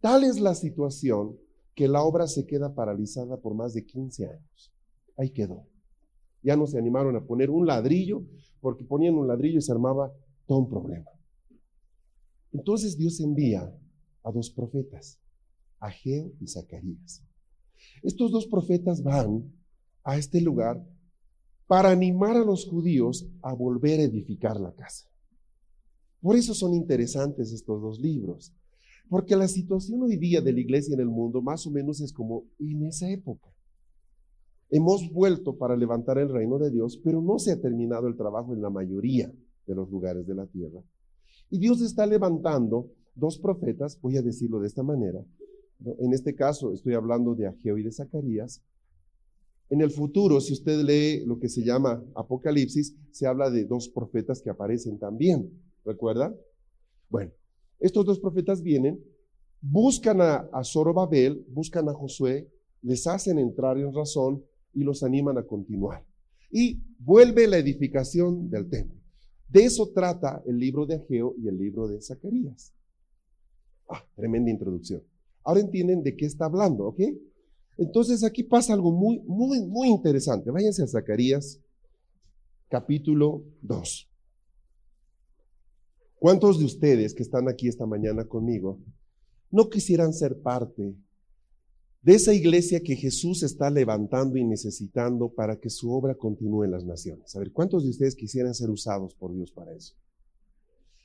Tal 0.00 0.24
es 0.24 0.40
la 0.40 0.54
situación 0.54 1.36
que 1.74 1.88
la 1.88 2.02
obra 2.02 2.26
se 2.26 2.46
queda 2.46 2.74
paralizada 2.74 3.36
por 3.38 3.54
más 3.54 3.72
de 3.72 3.84
15 3.86 4.26
años. 4.26 4.72
Ahí 5.16 5.30
quedó. 5.30 5.66
Ya 6.42 6.56
no 6.56 6.66
se 6.66 6.78
animaron 6.78 7.16
a 7.16 7.24
poner 7.24 7.50
un 7.50 7.66
ladrillo, 7.66 8.22
porque 8.60 8.84
ponían 8.84 9.14
un 9.14 9.28
ladrillo 9.28 9.58
y 9.58 9.62
se 9.62 9.72
armaba 9.72 10.12
todo 10.46 10.58
un 10.58 10.68
problema. 10.68 11.10
Entonces 12.52 12.96
Dios 12.96 13.20
envía 13.20 13.74
a 14.22 14.30
dos 14.30 14.50
profetas, 14.50 15.20
Ageo 15.78 16.32
y 16.40 16.46
Zacarías. 16.46 17.22
Estos 18.02 18.30
dos 18.30 18.46
profetas 18.46 19.02
van 19.02 19.52
a 20.04 20.16
este 20.16 20.40
lugar 20.40 20.84
para 21.66 21.90
animar 21.90 22.36
a 22.36 22.44
los 22.44 22.66
judíos 22.66 23.26
a 23.40 23.54
volver 23.54 24.00
a 24.00 24.04
edificar 24.04 24.60
la 24.60 24.74
casa. 24.74 25.08
Por 26.20 26.36
eso 26.36 26.54
son 26.54 26.74
interesantes 26.74 27.52
estos 27.52 27.80
dos 27.80 27.98
libros, 27.98 28.52
porque 29.08 29.34
la 29.34 29.48
situación 29.48 30.02
hoy 30.02 30.16
día 30.16 30.40
de 30.40 30.52
la 30.52 30.60
iglesia 30.60 30.94
en 30.94 31.00
el 31.00 31.08
mundo 31.08 31.42
más 31.42 31.66
o 31.66 31.70
menos 31.70 32.00
es 32.00 32.12
como 32.12 32.44
en 32.58 32.86
esa 32.86 33.10
época. 33.10 33.50
Hemos 34.74 35.12
vuelto 35.12 35.58
para 35.58 35.76
levantar 35.76 36.16
el 36.16 36.30
reino 36.30 36.58
de 36.58 36.70
Dios, 36.70 36.98
pero 37.04 37.20
no 37.20 37.38
se 37.38 37.52
ha 37.52 37.60
terminado 37.60 38.08
el 38.08 38.16
trabajo 38.16 38.54
en 38.54 38.62
la 38.62 38.70
mayoría 38.70 39.30
de 39.66 39.74
los 39.74 39.90
lugares 39.90 40.26
de 40.26 40.34
la 40.34 40.46
tierra. 40.46 40.82
Y 41.50 41.58
Dios 41.58 41.82
está 41.82 42.06
levantando 42.06 42.90
dos 43.14 43.38
profetas, 43.38 44.00
voy 44.00 44.16
a 44.16 44.22
decirlo 44.22 44.60
de 44.60 44.68
esta 44.68 44.82
manera. 44.82 45.22
En 45.98 46.14
este 46.14 46.34
caso 46.34 46.72
estoy 46.72 46.94
hablando 46.94 47.34
de 47.34 47.48
Ageo 47.48 47.76
y 47.76 47.82
de 47.82 47.92
Zacarías, 47.92 48.62
en 49.68 49.82
el 49.82 49.90
futuro, 49.90 50.40
si 50.40 50.54
usted 50.54 50.82
lee 50.82 51.24
lo 51.26 51.38
que 51.38 51.50
se 51.50 51.62
llama 51.62 52.02
Apocalipsis, 52.14 52.96
se 53.10 53.26
habla 53.26 53.50
de 53.50 53.64
dos 53.66 53.90
profetas 53.90 54.40
que 54.40 54.50
aparecen 54.50 54.98
también. 54.98 55.50
¿Recuerda? 55.84 56.34
Bueno, 57.10 57.32
estos 57.78 58.06
dos 58.06 58.20
profetas 58.20 58.62
vienen, 58.62 59.02
buscan 59.60 60.22
a, 60.22 60.48
a 60.52 60.64
Zorobabel, 60.64 61.44
buscan 61.48 61.88
a 61.88 61.94
Josué, 61.94 62.50
les 62.82 63.06
hacen 63.06 63.38
entrar 63.38 63.78
en 63.78 63.94
razón 63.94 64.42
y 64.74 64.84
los 64.84 65.02
animan 65.02 65.38
a 65.38 65.42
continuar. 65.42 66.04
Y 66.50 66.80
vuelve 66.98 67.46
la 67.46 67.58
edificación 67.58 68.50
del 68.50 68.68
templo. 68.68 69.00
De 69.48 69.64
eso 69.64 69.90
trata 69.94 70.42
el 70.46 70.58
libro 70.58 70.86
de 70.86 70.96
Ageo 70.96 71.34
y 71.38 71.48
el 71.48 71.58
libro 71.58 71.88
de 71.88 72.00
Zacarías. 72.00 72.72
Ah, 73.88 74.04
tremenda 74.14 74.50
introducción. 74.50 75.02
Ahora 75.44 75.60
entienden 75.60 76.02
de 76.02 76.16
qué 76.16 76.26
está 76.26 76.46
hablando, 76.46 76.86
¿ok? 76.86 77.00
Entonces 77.76 78.24
aquí 78.24 78.42
pasa 78.42 78.72
algo 78.72 78.92
muy, 78.92 79.20
muy, 79.20 79.60
muy 79.66 79.88
interesante. 79.88 80.50
Váyanse 80.50 80.82
a 80.82 80.86
Zacarías 80.86 81.60
capítulo 82.68 83.44
2. 83.62 84.08
¿Cuántos 86.18 86.58
de 86.58 86.64
ustedes 86.64 87.14
que 87.14 87.22
están 87.22 87.48
aquí 87.48 87.68
esta 87.68 87.84
mañana 87.84 88.24
conmigo 88.24 88.78
no 89.50 89.68
quisieran 89.68 90.14
ser 90.14 90.40
parte 90.40 90.94
de 92.02 92.14
esa 92.14 92.34
iglesia 92.34 92.80
que 92.80 92.96
Jesús 92.96 93.42
está 93.42 93.70
levantando 93.70 94.36
y 94.36 94.44
necesitando 94.44 95.28
para 95.28 95.58
que 95.58 95.70
su 95.70 95.92
obra 95.92 96.14
continúe 96.14 96.64
en 96.64 96.72
las 96.72 96.84
naciones? 96.84 97.34
A 97.36 97.38
ver, 97.38 97.52
¿cuántos 97.52 97.84
de 97.84 97.90
ustedes 97.90 98.16
quisieran 98.16 98.54
ser 98.54 98.70
usados 98.70 99.14
por 99.14 99.32
Dios 99.32 99.52
para 99.52 99.72
eso? 99.72 99.94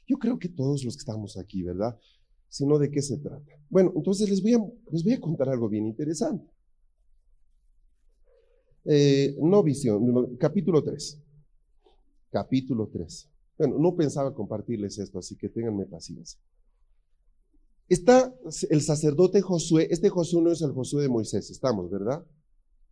Yo 0.07 0.17
creo 0.17 0.39
que 0.39 0.49
todos 0.49 0.83
los 0.83 0.95
que 0.95 1.01
estamos 1.01 1.37
aquí, 1.37 1.61
¿verdad? 1.61 1.99
Sino 2.49 2.79
de 2.79 2.89
qué 2.89 3.01
se 3.01 3.17
trata. 3.17 3.51
Bueno, 3.69 3.93
entonces 3.95 4.29
les 4.29 4.41
voy 4.41 4.53
a, 4.53 4.59
les 4.91 5.03
voy 5.03 5.13
a 5.13 5.21
contar 5.21 5.49
algo 5.49 5.69
bien 5.69 5.85
interesante. 5.85 6.49
Eh, 8.85 9.35
no 9.39 9.61
visión, 9.63 10.37
capítulo 10.37 10.81
3. 10.81 11.21
Capítulo 12.31 12.87
3. 12.87 13.29
Bueno, 13.57 13.77
no 13.79 13.95
pensaba 13.95 14.33
compartirles 14.33 14.97
esto, 14.97 15.19
así 15.19 15.35
que 15.35 15.49
ténganme 15.49 15.85
paciencia. 15.85 16.39
Está 17.89 18.33
el 18.69 18.81
sacerdote 18.81 19.41
Josué, 19.41 19.87
este 19.89 20.09
Josué 20.09 20.41
no 20.41 20.51
es 20.51 20.61
el 20.61 20.71
Josué 20.71 21.03
de 21.03 21.09
Moisés, 21.09 21.49
estamos, 21.49 21.89
¿verdad? 21.89 22.25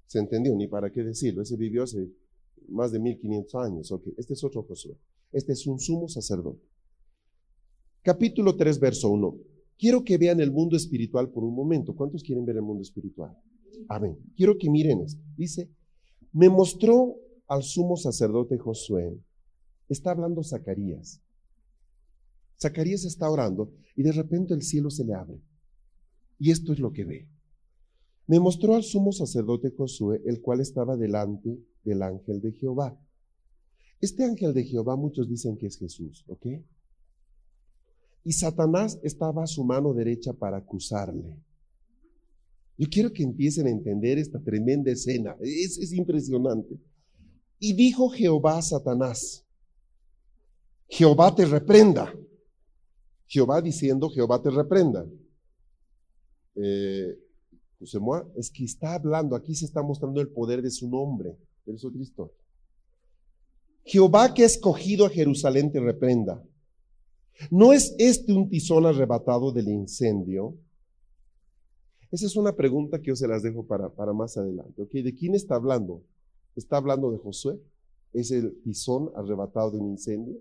Se 0.08 0.20
entendió, 0.20 0.56
ni 0.56 0.68
para 0.68 0.92
qué 0.92 1.04
decirlo, 1.04 1.42
ese 1.42 1.58
vivió 1.58 1.84
hace 1.84 2.10
más 2.70 2.92
de 2.92 3.00
1500 3.00 3.56
años, 3.56 3.92
ok, 3.92 4.08
este 4.18 4.34
es 4.34 4.44
otro 4.44 4.64
Josué, 4.64 4.98
este 5.32 5.54
es 5.54 5.68
un 5.68 5.80
sumo 5.80 6.08
sacerdote. 6.08 6.66
Capítulo 8.06 8.56
3, 8.56 8.80
verso 8.80 9.10
1. 9.10 9.36
Quiero 9.80 10.04
que 10.04 10.20
vean 10.20 10.40
el 10.40 10.52
mundo 10.52 10.78
espiritual 10.78 11.30
por 11.32 11.44
un 11.44 11.56
momento. 11.56 11.96
¿Cuántos 11.96 12.22
quieren 12.22 12.46
ver 12.46 12.56
el 12.58 12.62
mundo 12.62 12.84
espiritual? 12.84 13.36
Amén. 13.90 14.16
Quiero 14.38 14.58
que 14.60 14.70
miren 14.70 15.02
esto. 15.02 15.22
Dice, 15.36 15.72
me 16.32 16.48
mostró 16.48 17.16
al 17.48 17.64
sumo 17.64 17.98
sacerdote 17.98 18.60
Josué. 18.60 19.20
Está 19.90 20.12
hablando 20.12 20.44
Zacarías. 20.44 21.20
Zacarías 22.60 23.06
está 23.06 23.30
orando 23.30 23.74
y 23.96 24.04
de 24.04 24.12
repente 24.12 24.54
el 24.54 24.62
cielo 24.62 24.90
se 24.90 25.06
le 25.06 25.14
abre. 25.14 25.42
Y 26.40 26.52
esto 26.52 26.74
es 26.74 26.80
lo 26.80 26.92
que 26.92 27.06
ve. 27.06 27.30
Me 28.28 28.40
mostró 28.40 28.76
al 28.76 28.84
sumo 28.84 29.12
sacerdote 29.12 29.72
Josué, 29.72 30.22
el 30.26 30.42
cual 30.42 30.60
estaba 30.60 30.98
delante 30.98 31.60
del 31.84 32.02
ángel 32.02 32.42
de 32.42 32.52
Jehová. 32.54 33.00
Este 34.02 34.24
ángel 34.24 34.54
de 34.54 34.64
Jehová 34.64 34.96
muchos 34.96 35.30
dicen 35.30 35.58
que 35.58 35.68
es 35.68 35.78
Jesús, 35.78 36.26
¿ok? 36.28 36.48
Y 38.24 38.34
Satanás 38.34 39.00
estaba 39.04 39.44
a 39.44 39.48
su 39.48 39.64
mano 39.64 39.94
derecha 39.94 40.34
para 40.34 40.58
acusarle. 40.58 41.36
Yo 42.78 42.88
quiero 42.90 43.14
que 43.14 43.24
empiecen 43.24 43.68
a 43.68 43.70
entender 43.70 44.18
esta 44.18 44.40
tremenda 44.40 44.92
escena. 44.92 45.36
Es, 45.40 45.78
es 45.78 45.94
impresionante. 45.94 46.78
Y 47.60 47.74
dijo 47.74 48.10
Jehová 48.10 48.58
a 48.58 48.62
Satanás, 48.62 49.46
Jehová 50.88 51.34
te 51.34 51.46
reprenda. 51.46 52.14
Jehová 53.28 53.62
diciendo, 53.62 54.10
Jehová 54.10 54.42
te 54.42 54.50
reprenda. 54.50 55.06
Eh, 56.56 57.18
es 58.36 58.50
que 58.50 58.64
está 58.64 58.96
hablando, 58.96 59.36
aquí 59.36 59.54
se 59.54 59.66
está 59.66 59.84
mostrando 59.84 60.22
el 60.22 60.30
poder 60.30 60.62
de 60.62 60.72
su 60.72 60.90
nombre. 60.90 61.38
Es 61.66 61.84
otra 61.84 62.02
historia. 62.02 62.36
Jehová 63.84 64.34
que 64.34 64.44
ha 64.44 64.46
escogido 64.48 65.06
a 65.06 65.10
Jerusalén 65.10 65.72
te 65.72 65.80
reprenda. 65.80 66.44
¿No 67.52 67.74
es 67.74 67.94
este 68.00 68.34
un 68.34 68.50
tizón 68.50 68.86
arrebatado 68.86 69.52
del 69.52 69.68
incendio? 69.68 70.58
Esa 72.12 72.26
es 72.26 72.36
una 72.36 72.56
pregunta 72.56 73.00
que 73.00 73.08
yo 73.08 73.16
se 73.16 73.28
las 73.28 73.44
dejo 73.44 73.66
para, 73.66 73.90
para 73.90 74.14
más 74.14 74.38
adelante. 74.38 74.86
¿De 74.86 75.14
quién 75.14 75.36
está 75.36 75.56
hablando? 75.56 76.04
está 76.56 76.78
hablando 76.78 77.12
de 77.12 77.18
Josué, 77.18 77.60
es 78.14 78.32
el 78.32 78.62
tizón 78.64 79.12
arrebatado 79.16 79.72
de 79.72 79.78
un 79.78 79.92
incendio. 79.92 80.38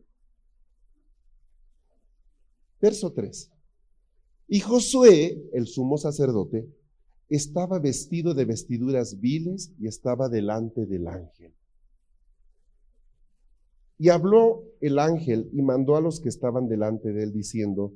Verso 2.85 3.15
3. 3.15 3.51
Y 4.47 4.61
Josué, 4.61 5.43
el 5.55 5.67
sumo 5.67 5.97
sacerdote, 5.97 6.69
estaba 7.31 7.79
vestido 7.79 8.35
de 8.35 8.45
vestiduras 8.45 9.21
viles 9.21 9.73
y 9.81 9.87
estaba 9.87 10.29
delante 10.29 10.85
del 10.85 11.09
ángel. 11.09 11.55
Y 13.97 14.11
habló 14.11 14.65
el 14.83 14.99
ángel 14.99 15.49
y 15.55 15.63
mandó 15.63 15.97
a 15.97 16.03
los 16.03 16.21
que 16.21 16.29
estaban 16.29 16.69
delante 16.69 17.15
de 17.15 17.23
él 17.23 17.33
diciendo, 17.33 17.95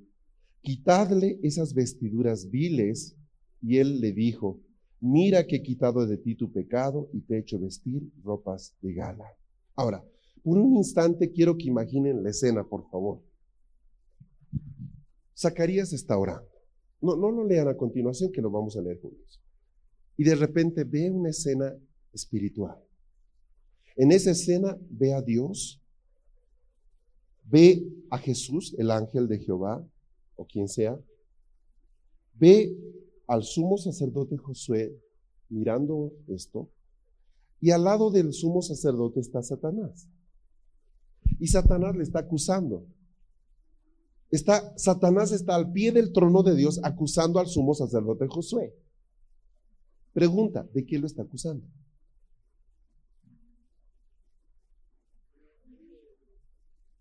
quitadle 0.62 1.38
esas 1.42 1.74
vestiduras 1.74 2.48
viles. 2.48 3.14
Y 3.60 3.76
él 3.76 4.00
le 4.00 4.12
dijo, 4.12 4.58
mira 5.00 5.46
que 5.46 5.56
he 5.56 5.62
quitado 5.62 6.06
de 6.06 6.16
ti 6.16 6.34
tu 6.34 6.50
pecado 6.50 7.10
y 7.12 7.20
te 7.20 7.34
he 7.34 7.40
hecho 7.40 7.58
vestir 7.58 8.10
ropas 8.24 8.74
de 8.80 8.94
gala. 8.94 9.36
Ahora, 9.76 10.02
por 10.42 10.56
un 10.56 10.78
instante 10.78 11.30
quiero 11.30 11.58
que 11.58 11.66
imaginen 11.66 12.22
la 12.22 12.30
escena, 12.30 12.64
por 12.64 12.88
favor. 12.88 13.27
Zacarías 15.38 15.92
está 15.92 16.18
orando. 16.18 16.50
No, 17.00 17.14
lo 17.16 17.44
lean 17.46 17.68
a 17.68 17.76
continuación, 17.76 18.32
que 18.32 18.42
lo 18.42 18.50
vamos 18.50 18.76
a 18.76 18.82
leer 18.82 19.00
juntos. 19.00 19.40
Y 20.16 20.24
de 20.24 20.34
repente 20.34 20.82
ve 20.82 21.10
una 21.10 21.30
escena 21.30 21.72
espiritual. 22.12 22.76
En 23.96 24.10
esa 24.10 24.32
escena 24.32 24.76
ve 24.90 25.14
a 25.14 25.22
Dios, 25.22 25.80
ve 27.44 27.86
a 28.10 28.18
Jesús, 28.18 28.74
el 28.78 28.90
ángel 28.90 29.28
de 29.28 29.38
Jehová, 29.38 29.86
o 30.34 30.44
quien 30.44 30.68
sea, 30.68 30.98
ve 32.34 32.76
al 33.28 33.44
sumo 33.44 33.76
sacerdote 33.78 34.36
Josué 34.36 35.00
mirando 35.48 36.12
esto, 36.26 36.68
y 37.60 37.70
al 37.70 37.84
lado 37.84 38.10
del 38.10 38.32
sumo 38.32 38.60
sacerdote 38.60 39.20
está 39.20 39.42
Satanás. 39.42 40.08
Y 41.38 41.46
Satanás 41.46 41.94
le 41.96 42.02
está 42.02 42.20
acusando. 42.20 42.86
Está, 44.30 44.76
Satanás 44.76 45.32
está 45.32 45.54
al 45.54 45.72
pie 45.72 45.90
del 45.90 46.12
trono 46.12 46.42
de 46.42 46.54
Dios 46.54 46.80
acusando 46.82 47.38
al 47.38 47.46
sumo 47.46 47.74
sacerdote 47.74 48.26
Josué. 48.28 48.74
Pregunta, 50.12 50.66
¿de 50.74 50.84
qué 50.84 50.98
lo 50.98 51.06
está 51.06 51.22
acusando? 51.22 51.64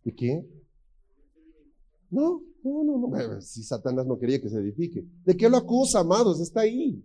¿De 0.05 0.15
qué? 0.15 0.47
No, 2.09 2.41
no, 2.63 2.83
no, 2.83 2.97
no. 2.97 3.41
Si 3.41 3.61
Satanás 3.63 4.05
no 4.05 4.17
quería 4.17 4.41
que 4.41 4.49
se 4.49 4.59
edifique. 4.59 5.05
¿De 5.25 5.35
qué 5.35 5.49
lo 5.49 5.57
acusa, 5.57 5.99
amados? 5.99 6.39
Está 6.39 6.61
ahí. 6.61 7.03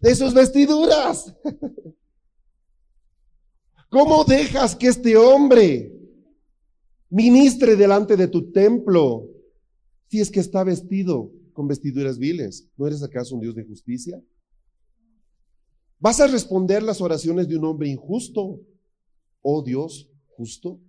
De 0.00 0.14
sus 0.14 0.32
vestiduras. 0.32 1.34
¿Cómo 3.90 4.24
dejas 4.24 4.74
que 4.74 4.88
este 4.88 5.16
hombre 5.18 5.92
ministre 7.10 7.76
delante 7.76 8.16
de 8.16 8.26
tu 8.28 8.50
templo 8.50 9.33
si 10.08 10.20
es 10.20 10.30
que 10.30 10.40
está 10.40 10.64
vestido 10.64 11.32
con 11.52 11.68
vestiduras 11.68 12.18
viles? 12.18 12.68
¿No 12.76 12.86
eres 12.86 13.02
acaso 13.02 13.34
un 13.34 13.40
Dios 13.40 13.54
de 13.54 13.64
justicia? 13.64 14.22
¿Vas 15.98 16.20
a 16.20 16.26
responder 16.26 16.82
las 16.82 17.00
oraciones 17.00 17.48
de 17.48 17.56
un 17.56 17.64
hombre 17.64 17.88
injusto? 17.88 18.60
Oh 19.40 19.62
Dios, 19.62 20.10
justo. 20.36 20.80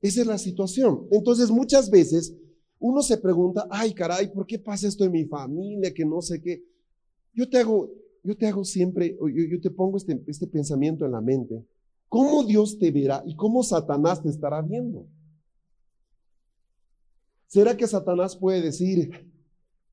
Esa 0.00 0.22
es 0.22 0.26
la 0.26 0.38
situación. 0.38 1.06
Entonces 1.12 1.50
muchas 1.50 1.90
veces 1.90 2.34
uno 2.80 3.00
se 3.02 3.18
pregunta, 3.18 3.68
ay 3.70 3.94
caray, 3.94 4.32
¿por 4.32 4.46
qué 4.46 4.58
pasa 4.58 4.88
esto 4.88 5.04
en 5.04 5.12
mi 5.12 5.24
familia? 5.26 5.94
Que 5.94 6.04
no 6.04 6.20
sé 6.20 6.42
qué. 6.42 6.64
Yo 7.32 7.48
te 7.48 7.58
hago, 7.58 7.88
yo 8.24 8.36
te 8.36 8.46
hago 8.46 8.64
siempre, 8.64 9.16
yo, 9.16 9.60
te 9.60 9.70
pongo 9.70 9.96
este, 9.96 10.20
este 10.26 10.48
pensamiento 10.48 11.06
en 11.06 11.12
la 11.12 11.20
mente. 11.20 11.64
¿Cómo 12.08 12.44
Dios 12.44 12.78
te 12.78 12.90
verá 12.90 13.22
y 13.24 13.36
cómo 13.36 13.62
Satanás 13.62 14.22
te 14.22 14.28
estará 14.28 14.60
viendo? 14.60 15.06
¿Será 17.52 17.76
que 17.76 17.86
Satanás 17.86 18.34
puede 18.34 18.62
decir, 18.62 19.10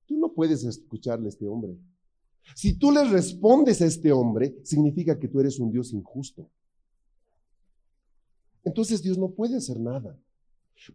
tú 0.06 0.17
no 0.17 0.32
puedes 0.32 0.63
escucharle 0.63 1.26
a 1.26 1.28
este 1.28 1.45
hombre? 1.45 1.78
Si 2.56 2.80
tú 2.80 2.89
le 2.89 3.04
respondes 3.04 3.82
a 3.82 3.86
este 3.86 4.13
hombre, 4.13 4.56
significa 4.63 5.19
que 5.19 5.28
tú 5.28 5.41
eres 5.41 5.60
un 5.60 5.69
Dios 5.69 5.91
injusto. 5.91 6.50
Entonces 8.63 9.04
Dios 9.04 9.17
no 9.17 9.32
puede 9.32 9.58
hacer 9.58 9.78
nada. 9.78 10.17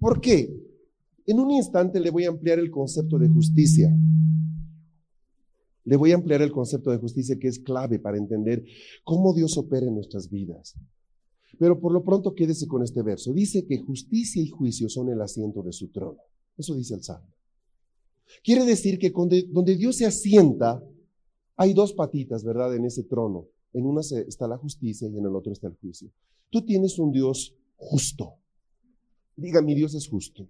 ¿Por 0.00 0.22
qué? 0.22 0.58
En 1.26 1.38
un 1.38 1.50
instante 1.50 2.00
le 2.00 2.08
voy 2.08 2.24
a 2.24 2.30
ampliar 2.30 2.58
el 2.58 2.70
concepto 2.70 3.18
de 3.18 3.28
justicia. 3.28 3.94
Le 5.84 5.96
voy 5.96 6.12
a 6.12 6.14
ampliar 6.14 6.40
el 6.40 6.50
concepto 6.50 6.90
de 6.90 6.96
justicia 6.96 7.38
que 7.38 7.48
es 7.48 7.58
clave 7.58 7.98
para 7.98 8.16
entender 8.16 8.64
cómo 9.04 9.34
Dios 9.34 9.58
opera 9.58 9.86
en 9.86 9.96
nuestras 9.96 10.30
vidas. 10.30 10.74
Pero 11.58 11.78
por 11.78 11.92
lo 11.92 12.02
pronto 12.02 12.34
quédese 12.34 12.66
con 12.66 12.82
este 12.82 13.02
verso. 13.02 13.34
Dice 13.34 13.66
que 13.66 13.76
justicia 13.76 14.40
y 14.40 14.48
juicio 14.48 14.88
son 14.88 15.10
el 15.10 15.20
asiento 15.20 15.62
de 15.62 15.74
su 15.74 15.88
trono. 15.88 16.22
Eso 16.56 16.74
dice 16.74 16.94
el 16.94 17.02
Salmo. 17.02 17.28
Quiere 18.42 18.64
decir 18.64 18.98
que 18.98 19.10
donde 19.10 19.76
Dios 19.76 19.96
se 19.96 20.06
asienta, 20.06 20.82
hay 21.56 21.72
dos 21.72 21.92
patitas, 21.92 22.44
¿verdad? 22.44 22.74
En 22.74 22.84
ese 22.84 23.04
trono. 23.04 23.46
En 23.72 23.86
una 23.86 24.00
está 24.00 24.46
la 24.46 24.56
justicia 24.56 25.08
y 25.08 25.18
en 25.18 25.24
el 25.24 25.34
otro 25.34 25.52
está 25.52 25.66
el 25.66 25.74
juicio. 25.74 26.10
Tú 26.50 26.64
tienes 26.64 26.98
un 26.98 27.10
Dios 27.10 27.54
justo. 27.76 28.34
Diga, 29.36 29.60
mi 29.60 29.74
Dios 29.74 29.94
es 29.94 30.08
justo. 30.08 30.48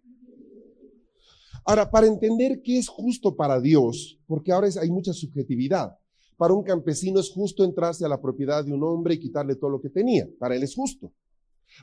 Ahora, 1.65 1.91
para 1.91 2.07
entender 2.07 2.61
qué 2.63 2.79
es 2.79 2.89
justo 2.89 3.35
para 3.35 3.61
Dios, 3.61 4.19
porque 4.27 4.53
ahora 4.53 4.69
hay 4.81 4.91
mucha 4.91 5.15
subjetividad. 5.15 5.99
Para 6.37 6.53
un 6.53 6.63
campesino 6.63 7.21
es 7.21 7.31
justo 7.31 7.65
entrarse 7.65 8.05
a 8.05 8.09
la 8.09 8.21
propiedad 8.21 8.65
de 8.65 8.73
un 8.73 8.83
hombre 8.83 9.15
y 9.15 9.19
quitarle 9.19 9.55
todo 9.57 9.71
lo 9.71 9.81
que 9.81 9.89
tenía. 9.89 10.29
Para 10.39 10.57
él 10.57 10.63
es 10.63 10.75
justo. 10.75 11.13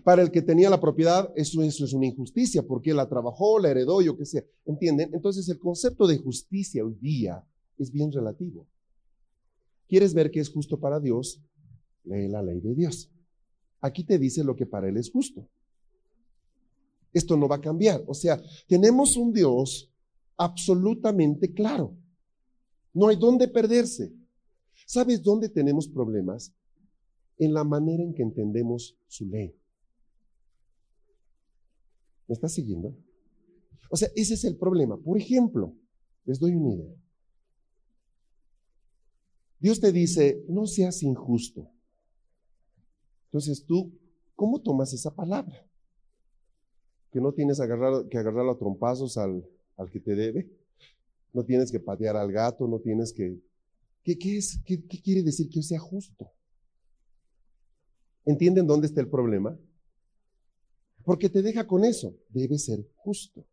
Para 0.04 0.22
el 0.22 0.32
que 0.32 0.42
tenía 0.42 0.70
la 0.70 0.80
propiedad, 0.80 1.32
eso, 1.36 1.62
es 1.64 1.94
una 1.94 2.06
injusticia, 2.06 2.64
porque 2.64 2.94
la 2.94 3.10
trabajó, 3.10 3.60
la 3.60 3.70
heredó, 3.70 4.02
yo 4.02 4.18
qué 4.18 4.26
sé. 4.26 4.48
¿Entienden? 4.66 5.14
Entonces 5.14 5.48
el 5.50 5.60
concepto 5.60 6.08
de 6.08 6.18
justicia 6.18 6.84
hoy 6.84 6.96
día 6.96 7.44
es 7.78 7.92
bien 7.92 8.12
relativo. 8.12 8.68
¿Quieres 9.88 10.14
ver 10.14 10.32
qué 10.32 10.40
es 10.40 10.50
justo 10.50 10.80
para 10.80 11.00
Dios? 11.00 11.42
Lee 12.06 12.30
la 12.30 12.42
ley 12.42 12.62
de 12.62 12.74
Dios. 12.74 13.12
Aquí 13.82 14.04
te 14.04 14.18
dice 14.18 14.44
lo 14.44 14.56
que 14.56 14.66
para 14.66 14.88
Él 14.88 14.98
es 14.98 15.12
justo. 15.12 15.48
Esto 17.14 17.36
no 17.36 17.48
va 17.48 17.58
a 17.58 17.62
cambiar. 17.62 18.02
O 18.08 18.14
sea, 18.14 18.42
tenemos 18.68 19.18
un 19.18 19.34
Dios 19.34 19.92
absolutamente 20.38 21.54
claro. 21.54 21.94
No 22.94 23.10
hay 23.10 23.18
dónde 23.18 23.48
perderse. 23.48 24.14
¿Sabes 24.86 25.22
dónde 25.22 25.50
tenemos 25.50 25.88
problemas? 25.88 26.54
En 27.38 27.54
la 27.54 27.64
manera 27.64 28.04
en 28.04 28.14
que 28.14 28.24
entendemos 28.24 28.96
su 29.08 29.26
ley. 29.26 29.56
¿Me 32.32 32.36
estás 32.36 32.54
siguiendo? 32.54 32.96
O 33.90 33.98
sea, 33.98 34.08
ese 34.16 34.36
es 34.36 34.46
el 34.46 34.56
problema. 34.56 34.96
Por 34.96 35.18
ejemplo, 35.18 35.76
les 36.24 36.40
doy 36.40 36.56
una 36.56 36.74
idea. 36.74 36.96
Dios 39.60 39.82
te 39.82 39.92
dice, 39.92 40.46
no 40.48 40.66
seas 40.66 41.04
injusto. 41.04 41.70
Entonces 43.26 43.66
tú, 43.66 43.92
¿cómo 44.34 44.62
tomas 44.62 44.94
esa 44.94 45.14
palabra? 45.14 45.68
Que 47.12 47.20
no 47.20 47.34
tienes 47.34 47.58
que 47.58 48.18
agarrar 48.18 48.48
a 48.48 48.58
trompazos 48.58 49.18
al, 49.18 49.46
al 49.76 49.92
que 49.92 50.00
te 50.00 50.16
debe. 50.16 50.50
No 51.34 51.44
tienes 51.44 51.70
que 51.70 51.82
patear 51.82 52.16
al 52.16 52.32
gato, 52.32 52.66
no 52.66 52.80
tienes 52.80 53.12
que... 53.12 53.42
¿Qué, 54.06 54.18
qué 54.18 54.38
es, 54.38 54.58
qué, 54.66 54.82
qué 54.86 55.02
quiere 55.02 55.22
decir 55.22 55.50
que 55.50 55.62
sea 55.62 55.80
justo? 55.80 56.32
¿Entienden 58.24 58.68
dónde 58.68 58.88
está 58.88 59.02
el 59.02 59.10
problema? 59.10 59.60
Porque 61.04 61.30
te 61.30 61.42
deja 61.42 61.66
con 61.66 61.84
eso. 61.84 62.16
Debe 62.30 62.58
ser 62.58 62.86
justo. 62.96 63.46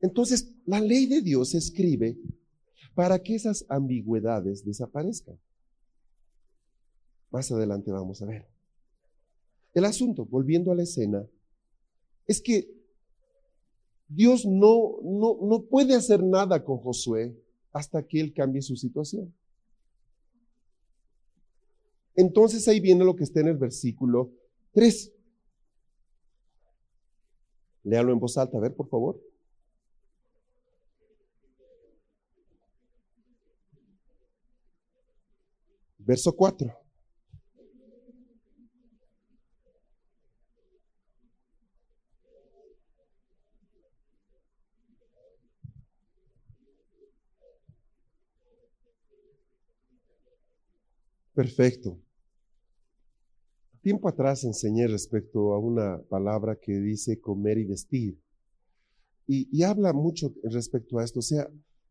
Entonces, 0.00 0.52
la 0.64 0.80
ley 0.80 1.06
de 1.06 1.22
Dios 1.22 1.50
se 1.50 1.58
escribe 1.58 2.16
para 2.94 3.18
que 3.18 3.34
esas 3.34 3.64
ambigüedades 3.68 4.64
desaparezcan. 4.64 5.38
Más 7.30 7.50
adelante 7.50 7.90
vamos 7.90 8.22
a 8.22 8.26
ver. 8.26 8.46
El 9.74 9.84
asunto, 9.84 10.24
volviendo 10.24 10.72
a 10.72 10.74
la 10.74 10.82
escena, 10.82 11.26
es 12.26 12.40
que 12.40 12.74
Dios 14.08 14.46
no, 14.46 14.98
no, 15.02 15.38
no 15.42 15.62
puede 15.62 15.94
hacer 15.94 16.22
nada 16.22 16.64
con 16.64 16.78
Josué 16.78 17.36
hasta 17.72 18.02
que 18.02 18.20
él 18.20 18.32
cambie 18.32 18.62
su 18.62 18.76
situación. 18.76 19.34
Entonces 22.14 22.66
ahí 22.66 22.80
viene 22.80 23.04
lo 23.04 23.14
que 23.14 23.24
está 23.24 23.40
en 23.40 23.48
el 23.48 23.58
versículo 23.58 24.32
3. 24.78 25.12
Léalo 27.82 28.12
en 28.12 28.20
voz 28.20 28.38
alta, 28.38 28.58
a 28.58 28.60
ver, 28.60 28.76
por 28.76 28.88
favor. 28.88 29.20
Verso 35.98 36.32
4. 36.32 36.72
Perfecto. 51.34 51.98
Tiempo 53.82 54.08
atrás 54.08 54.44
enseñé 54.44 54.86
respecto 54.86 55.52
a 55.54 55.58
una 55.58 56.02
palabra 56.08 56.56
que 56.56 56.78
dice 56.80 57.20
comer 57.20 57.58
y 57.58 57.64
vestir. 57.64 58.18
Y, 59.26 59.62
habla 59.62 59.92
mucho 59.92 60.32
respecto 60.42 60.98
a 60.98 61.04
esto. 61.04 61.18
O 61.18 61.22
sea, 61.22 61.48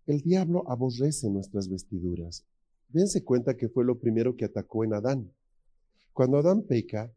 el 0.07 0.21
diablo 0.21 0.63
aborrece 0.69 1.29
nuestras 1.29 1.69
vestiduras. 1.69 2.43
Dense 2.89 3.23
cuenta 3.23 3.55
que 3.55 3.69
fue 3.69 3.85
lo 3.85 3.99
primero 3.99 4.35
que 4.35 4.45
atacó 4.45 4.83
en 4.83 4.93
Adán. 4.93 5.31
Cuando 6.13 6.37
Adán 6.37 6.63
peca, 6.63 7.13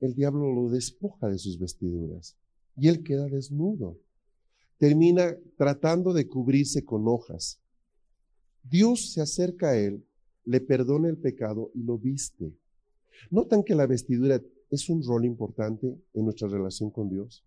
el 0.00 0.14
diablo 0.14 0.52
lo 0.52 0.70
despoja 0.70 1.28
de 1.28 1.38
sus 1.38 1.58
vestiduras 1.58 2.36
y 2.76 2.88
él 2.88 3.02
queda 3.02 3.28
desnudo. 3.28 3.98
Termina 4.78 5.36
tratando 5.56 6.12
de 6.12 6.26
cubrirse 6.26 6.84
con 6.84 7.06
hojas. 7.06 7.60
Dios 8.62 9.12
se 9.12 9.20
acerca 9.20 9.70
a 9.70 9.76
él, 9.76 10.04
le 10.44 10.60
perdona 10.60 11.08
el 11.08 11.18
pecado 11.18 11.70
y 11.74 11.82
lo 11.82 11.96
viste. 11.98 12.52
¿Notan 13.30 13.62
que 13.62 13.74
la 13.74 13.86
vestidura 13.86 14.40
es 14.70 14.88
un 14.88 15.02
rol 15.02 15.24
importante 15.24 15.86
en 16.14 16.24
nuestra 16.24 16.48
relación 16.48 16.90
con 16.90 17.08
Dios? 17.08 17.44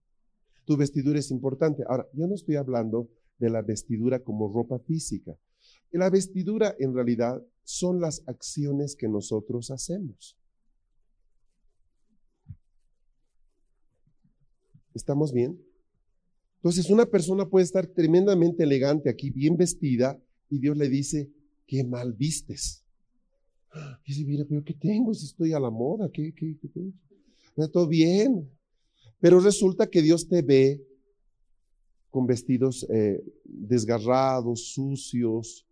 Tu 0.65 0.75
vestidura 0.75 1.19
es 1.19 1.32
importante. 1.32 1.84
Ahora, 1.88 2.08
yo 2.13 2.27
no 2.27 2.36
estoy 2.36 2.56
hablando 2.56 3.10
de 3.39 3.49
la 3.49 3.62
vestidura 3.62 4.23
como 4.23 4.51
ropa 4.51 4.80
física. 4.80 5.38
La 5.91 6.10
vestidura 6.10 6.75
en 6.80 6.93
realidad 6.93 7.41
son 7.63 7.99
las 7.99 8.23
acciones 8.27 8.95
que 8.95 9.08
nosotros 9.08 9.71
hacemos. 9.71 10.38
¿Estamos 14.93 15.32
bien? 15.32 15.62
Entonces 16.58 16.89
una 16.89 17.06
persona 17.06 17.47
puede 17.47 17.65
estar 17.65 17.86
tremendamente 17.88 18.63
elegante 18.63 19.10
aquí, 19.10 19.30
bien 19.30 19.56
vestida, 19.58 20.19
y 20.49 20.60
Dios 20.60 20.75
le 20.75 20.89
dice, 20.89 21.32
qué 21.67 21.84
mal 21.84 22.13
vistes. 22.13 22.84
Y 24.06 24.13
dice, 24.13 24.25
mira, 24.25 24.45
pero 24.47 24.63
¿qué 24.63 24.73
tengo? 24.73 25.13
Si 25.13 25.25
estoy 25.25 25.53
a 25.53 25.60
la 25.60 25.69
moda, 25.69 26.10
¿qué, 26.12 26.34
qué, 26.34 26.58
qué 26.60 26.67
tengo? 26.67 26.93
Todo 27.71 27.88
bien. 27.88 28.49
Pero 29.19 29.39
resulta 29.39 29.88
que 29.88 30.01
Dios 30.01 30.27
te 30.27 30.41
ve 30.41 30.86
con 32.10 32.25
vestidos 32.25 32.86
eh, 32.89 33.23
desgarrados, 33.43 34.69
sucios. 34.69 35.67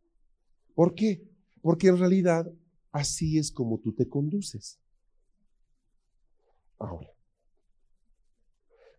¿Por 0.74 0.94
qué? 0.94 1.24
Porque 1.62 1.88
en 1.88 1.98
realidad 1.98 2.52
así 2.92 3.38
es 3.38 3.52
como 3.52 3.80
tú 3.80 3.94
te 3.94 4.08
conduces. 4.08 4.80
Ahora, 6.78 7.10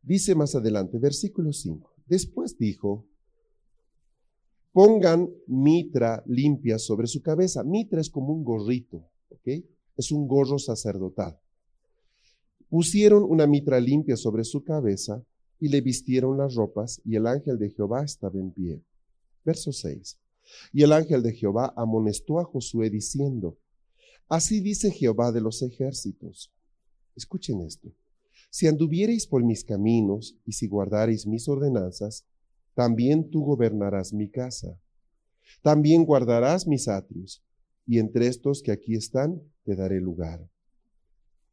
dice 0.03 0.35
más 0.35 0.55
adelante, 0.55 0.99
versículo 0.99 1.53
5. 1.53 1.95
Después 2.07 2.57
dijo, 2.59 3.07
pongan 4.77 5.31
mitra 5.47 6.23
limpia 6.27 6.79
sobre 6.79 7.07
su 7.07 7.23
cabeza. 7.23 7.65
Mitra 7.65 7.99
es 7.99 8.11
como 8.11 8.35
un 8.35 8.45
gorrito, 8.45 9.09
¿ok? 9.31 9.65
Es 9.97 10.13
un 10.13 10.29
gorro 10.29 10.59
sacerdotal. 10.59 11.41
Pusieron 12.69 13.23
una 13.23 13.47
mitra 13.47 13.81
limpia 13.81 14.19
sobre 14.19 14.45
su 14.45 14.63
cabeza 14.63 15.25
y 15.59 15.69
le 15.69 15.81
vistieron 15.81 16.37
las 16.37 16.57
ropas 16.57 17.01
y 17.07 17.17
el 17.17 17.27
ángel 17.27 17.59
de 17.59 17.71
Jehová 17.71 18.05
estaba 18.05 18.39
en 18.39 18.51
pie. 18.51 18.83
Verso 19.47 19.73
6. 19.73 20.19
Y 20.75 20.83
el 20.83 20.93
ángel 20.93 21.23
de 21.23 21.33
Jehová 21.33 21.73
amonestó 21.75 22.39
a 22.39 22.45
Josué 22.45 22.91
diciendo, 22.91 23.57
Así 24.29 24.61
dice 24.61 24.91
Jehová 24.91 25.33
de 25.33 25.41
los 25.41 25.63
ejércitos. 25.63 26.53
Escuchen 27.15 27.63
esto. 27.63 27.89
Si 28.51 28.67
anduviereis 28.67 29.27
por 29.27 29.43
mis 29.43 29.65
caminos 29.65 30.37
y 30.45 30.53
si 30.53 30.67
guardareis 30.67 31.27
mis 31.27 31.49
ordenanzas, 31.49 32.27
también 32.77 33.31
tú 33.31 33.43
gobernarás 33.43 34.13
mi 34.13 34.29
casa. 34.29 34.79
También 35.63 36.05
guardarás 36.05 36.67
mis 36.67 36.89
atrios, 36.89 37.43
y 37.87 37.99
entre 37.99 38.27
estos 38.27 38.63
que 38.63 38.71
aquí 38.71 38.95
están 38.95 39.41
te 39.65 39.75
daré 39.75 39.99
lugar. 39.99 40.47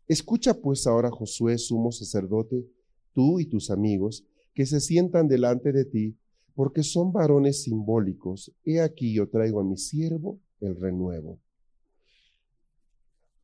Escucha 0.06 0.54
pues 0.54 0.86
ahora, 0.86 1.10
Josué, 1.10 1.58
sumo 1.58 1.94
sacerdote, 1.94 2.68
tú 3.14 3.40
y 3.40 3.46
tus 3.46 3.72
amigos, 3.72 4.26
que 4.54 4.66
se 4.66 4.82
sientan 4.82 5.30
delante 5.30 5.72
de 5.72 5.86
ti, 5.86 6.18
porque 6.56 6.84
son 6.84 7.14
varones 7.14 7.64
simbólicos. 7.64 8.52
He 8.66 8.82
aquí 8.82 9.14
yo 9.14 9.30
traigo 9.30 9.62
a 9.62 9.64
mi 9.64 9.78
siervo 9.78 10.42
el 10.60 10.76
renuevo. 10.76 11.40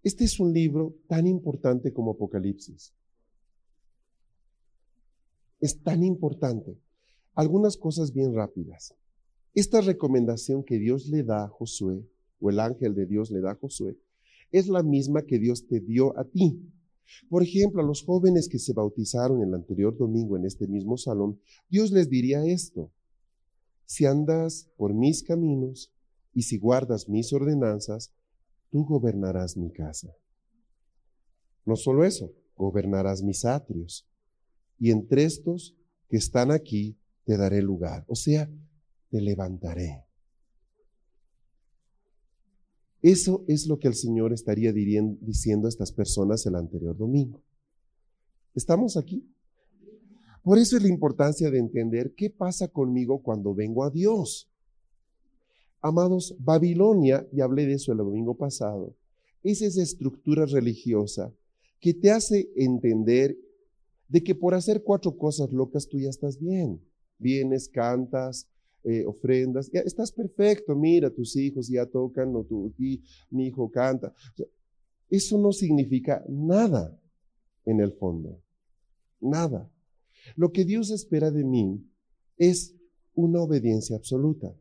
Este 0.04 0.26
es 0.26 0.38
un 0.38 0.52
libro 0.52 0.98
tan 1.08 1.28
importante 1.28 1.94
como 1.94 2.12
Apocalipsis. 2.12 2.94
Es 5.62 5.82
tan 5.82 6.04
importante 6.04 6.78
algunas 7.39 7.78
cosas 7.78 8.12
bien 8.12 8.36
rápidas. 8.36 8.93
Esta 9.54 9.80
recomendación 9.80 10.62
que 10.62 10.78
Dios 10.78 11.08
le 11.08 11.23
da 11.23 11.45
a 11.45 11.47
Josué, 11.47 12.06
o 12.41 12.49
el 12.49 12.60
ángel 12.60 12.93
de 12.95 13.06
Dios 13.06 13.32
le 13.32 13.39
da 13.39 13.52
a 13.52 13.56
Josué, 13.56 13.97
es 14.52 14.67
la 14.67 14.84
misma 14.84 15.21
que 15.21 15.39
Dios 15.39 15.65
te 15.65 15.80
dio 15.80 16.17
a 16.19 16.25
ti. 16.25 16.62
Por 17.30 17.41
ejemplo, 17.41 17.82
a 17.82 17.86
los 17.86 18.04
jóvenes 18.04 18.49
que 18.49 18.60
se 18.60 18.73
bautizaron 18.73 19.41
el 19.41 19.54
anterior 19.54 19.97
domingo 19.97 20.36
en 20.36 20.43
este 20.43 20.67
mismo 20.67 20.97
salón, 20.97 21.39
Dios 21.69 21.91
les 21.93 22.10
diría 22.10 22.43
esto. 22.43 22.91
Si 23.86 24.06
andas 24.06 24.69
por 24.75 24.93
mis 24.93 25.23
caminos 25.23 25.93
y 26.34 26.41
si 26.41 26.58
guardas 26.58 27.08
mis 27.08 27.32
ordenanzas, 27.32 28.12
tú 28.69 28.84
gobernarás 28.84 29.56
mi 29.56 29.71
casa. 29.71 30.13
No 31.65 31.78
solo 31.78 32.04
eso, 32.04 32.34
gobernarás 32.58 33.23
mis 33.23 33.45
atrios. 33.45 34.06
Y 34.78 34.91
entre 34.91 35.23
estos 35.23 35.78
que 36.10 36.17
están 36.17 36.52
aquí, 36.52 36.97
te 37.30 37.38
daré 37.38 37.62
lugar. 37.62 38.04
O 38.08 38.15
sea, 38.15 38.50
te 39.12 39.22
levantaré. 39.22 40.04
Eso 43.04 43.46
es 43.48 43.68
lo 43.68 43.78
que 43.78 43.88
el 43.88 43.94
Señor 43.94 44.34
estaría 44.34 44.74
diciendo 44.74 45.68
a 45.68 45.70
estas 45.70 45.92
personas 45.92 46.44
el 46.48 46.56
anterior 46.56 46.98
domingo. 46.98 47.44
¿Estamos 48.56 48.98
aquí? 48.98 49.32
Por 50.42 50.58
eso 50.58 50.76
es 50.76 50.82
la 50.82 50.89
importancia 50.89 51.52
de 51.52 51.60
entender 51.60 52.15
qué 52.15 52.32
pasa 52.32 52.68
conmigo 52.68 53.22
cuando 53.22 53.54
vengo 53.54 53.84
a 53.84 53.92
Dios. 53.92 54.50
Amados, 55.82 56.36
Babilonia, 56.39 57.28
y 57.32 57.42
hablé 57.42 57.68
de 57.68 57.74
eso 57.74 57.92
el 57.92 58.00
domingo 58.00 58.36
pasado, 58.38 58.96
es 59.44 59.62
esa 59.62 59.84
estructura 59.84 60.48
religiosa 60.48 61.32
que 61.80 61.94
te 61.94 62.10
hace 62.10 62.50
entender 62.56 63.38
de 64.08 64.24
que 64.24 64.34
por 64.34 64.56
hacer 64.56 64.82
cuatro 64.82 65.15
cosas 65.15 65.54
locas 65.54 65.88
tú 65.88 66.00
ya 66.00 66.10
estás 66.10 66.39
bien 66.39 66.88
vienes, 67.19 67.69
cantas, 67.69 68.47
eh, 68.84 69.05
ofrendas, 69.05 69.69
ya 69.71 69.82
estás 69.82 70.12
perfecto, 70.12 70.75
mira, 70.75 71.10
tus 71.10 71.36
hijos 71.36 71.67
ya 71.67 71.86
tocan, 71.86 72.36
o 72.36 72.43
tu, 72.43 72.73
mi 73.29 73.47
hijo 73.47 73.69
canta. 73.69 74.13
eso 75.10 75.38
no 75.38 75.51
significa 75.51 76.23
nada 76.27 76.97
en 77.65 77.82
el 77.82 77.91
fondo, 77.93 78.41
nada. 79.19 79.69
Lo 80.36 80.51
que 80.51 80.65
Dios 80.65 80.91
espera 80.91 81.29
de 81.29 81.43
mí 81.43 81.86
es 82.38 82.75
una 83.13 83.41
obediencia 83.41 83.95
absoluta. 83.95 84.55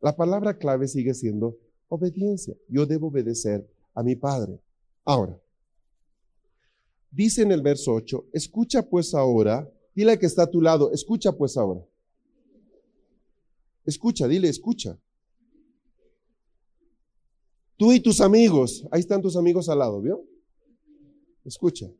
La 0.00 0.16
palabra 0.16 0.58
clave 0.58 0.88
sigue 0.88 1.14
siendo 1.14 1.58
obediencia. 1.88 2.54
Yo 2.68 2.86
debo 2.86 3.08
obedecer 3.08 3.68
a 3.94 4.02
mi 4.02 4.16
Padre. 4.16 4.60
Ahora, 5.04 5.40
dice 7.10 7.42
en 7.42 7.52
el 7.52 7.62
verso 7.62 7.94
8, 7.94 8.28
escucha 8.32 8.82
pues 8.82 9.14
ahora 9.14 9.70
Dile 10.00 10.18
que 10.18 10.24
está 10.24 10.44
a 10.44 10.50
tu 10.50 10.62
lado, 10.62 10.90
escucha 10.92 11.30
pues 11.30 11.58
ahora. 11.58 11.86
Escucha, 13.84 14.26
dile, 14.26 14.48
escucha. 14.48 14.98
Tú 17.76 17.92
y 17.92 18.00
tus 18.00 18.22
amigos, 18.22 18.86
ahí 18.90 19.00
están 19.00 19.20
tus 19.20 19.36
amigos 19.36 19.68
al 19.68 19.80
lado, 19.80 20.00
¿vio? 20.00 20.24
Escucha. 21.44 21.92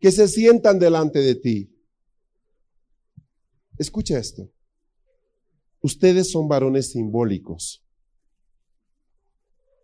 Que 0.00 0.10
se 0.10 0.26
sientan 0.26 0.80
delante 0.80 1.20
de 1.20 1.36
ti. 1.36 1.72
Escucha 3.78 4.18
esto. 4.18 4.50
Ustedes 5.82 6.32
son 6.32 6.48
varones 6.48 6.90
simbólicos. 6.90 7.80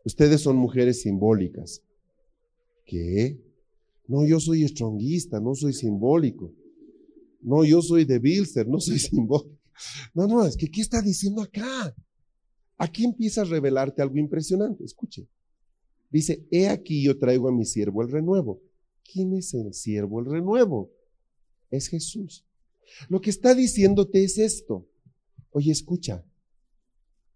Ustedes 0.05 0.41
son 0.41 0.57
mujeres 0.57 1.03
simbólicas. 1.03 1.81
¿Qué? 2.85 3.41
No, 4.09 4.27
yo 4.27 4.41
soy 4.41 4.65
estronguista, 4.65 5.39
no 5.39 5.55
soy 5.55 5.75
simbólico. 5.75 6.53
No, 7.41 7.65
yo 7.65 7.83
soy 7.83 8.05
de 8.05 8.19
Bilster, 8.19 8.67
no 8.67 8.81
soy 8.81 8.99
simbólico. 8.99 9.59
No, 10.15 10.27
no, 10.27 10.45
es 10.45 10.57
que 10.57 10.69
¿qué 10.69 10.81
está 10.81 11.01
diciendo 11.01 11.43
acá? 11.43 11.95
Aquí 12.77 13.05
empieza 13.05 13.43
a 13.43 13.45
revelarte 13.45 14.03
algo 14.03 14.17
impresionante. 14.17 14.85
Escuche. 14.85 15.29
Dice, 16.11 16.47
he 16.51 16.69
aquí 16.69 17.03
yo 17.03 17.19
traigo 17.19 17.49
a 17.49 17.53
mi 17.53 17.65
siervo 17.65 18.03
el 18.03 18.11
renuevo. 18.11 18.61
¿Quién 19.05 19.35
es 19.35 19.55
el 19.55 19.75
siervo 19.75 20.21
el 20.21 20.27
renuevo? 20.27 20.91
Es 21.71 21.89
Jesús. 21.89 22.45
Lo 23.09 23.21
que 23.21 23.31
está 23.31 23.55
diciéndote 23.55 24.25
es 24.25 24.39
esto. 24.39 24.87
Oye, 25.51 25.73
escucha. 25.73 26.25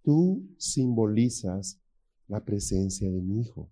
Tú 0.02 0.48
simbolizas 0.58 1.78
la 2.28 2.44
presencia 2.44 3.10
de 3.10 3.20
mi 3.20 3.42
hijo. 3.42 3.70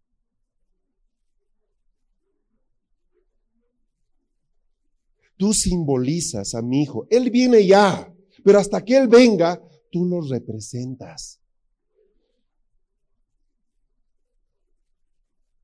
Tú 5.41 5.55
simbolizas 5.55 6.55
a 6.55 6.61
mi 6.61 6.83
hijo. 6.83 7.07
Él 7.09 7.31
viene 7.31 7.67
ya, 7.67 8.15
pero 8.45 8.59
hasta 8.59 8.85
que 8.85 8.95
Él 8.95 9.09
venga, 9.09 9.59
tú 9.91 10.05
lo 10.05 10.21
representas. 10.21 11.41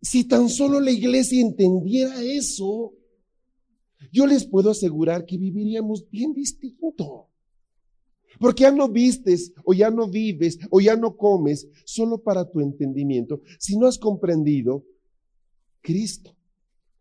Si 0.00 0.24
tan 0.24 0.48
solo 0.48 0.80
la 0.80 0.90
iglesia 0.90 1.42
entendiera 1.42 2.22
eso, 2.22 2.94
yo 4.10 4.26
les 4.26 4.46
puedo 4.46 4.70
asegurar 4.70 5.26
que 5.26 5.36
viviríamos 5.36 6.08
bien 6.08 6.32
distinto. 6.32 7.28
Porque 8.40 8.62
ya 8.62 8.70
no 8.70 8.88
vistes 8.88 9.52
o 9.62 9.74
ya 9.74 9.90
no 9.90 10.08
vives 10.08 10.58
o 10.70 10.80
ya 10.80 10.96
no 10.96 11.18
comes 11.18 11.68
solo 11.84 12.22
para 12.22 12.50
tu 12.50 12.60
entendimiento, 12.60 13.42
si 13.58 13.76
no 13.76 13.86
has 13.86 13.98
comprendido 13.98 14.86
Cristo, 15.82 16.34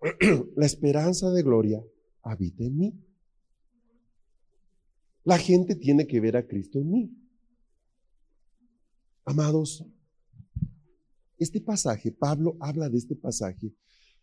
la 0.57 0.65
esperanza 0.65 1.31
de 1.31 1.41
gloria 1.41 1.81
habita 2.25 2.63
en 2.63 2.77
mí. 2.77 2.93
La 5.23 5.37
gente 5.37 5.75
tiene 5.75 6.05
que 6.05 6.19
ver 6.19 6.35
a 6.35 6.45
Cristo 6.45 6.79
en 6.79 6.91
mí. 6.91 7.17
Amados, 9.23 9.83
este 11.37 11.61
pasaje, 11.61 12.11
Pablo 12.11 12.57
habla 12.59 12.89
de 12.89 12.97
este 12.97 13.15
pasaje. 13.15 13.73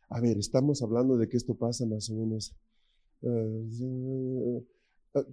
A 0.08 0.20
ver, 0.20 0.38
estamos 0.38 0.82
hablando 0.82 1.16
de 1.16 1.28
que 1.28 1.36
esto 1.36 1.56
pasa 1.56 1.86
más 1.86 2.08
o 2.10 2.14
menos. 2.14 2.54
Uh, 3.22 4.64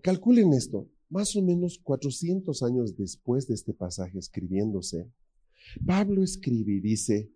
calculen 0.02 0.54
esto, 0.54 0.90
más 1.10 1.36
o 1.36 1.42
menos 1.42 1.80
400 1.80 2.64
años 2.64 2.96
después 2.96 3.48
de 3.48 3.56
este 3.56 3.74
pasaje 3.74 4.18
escribiéndose, 4.20 5.12
Pablo 5.86 6.24
escribe 6.24 6.74
y 6.74 6.80
dice, 6.80 7.32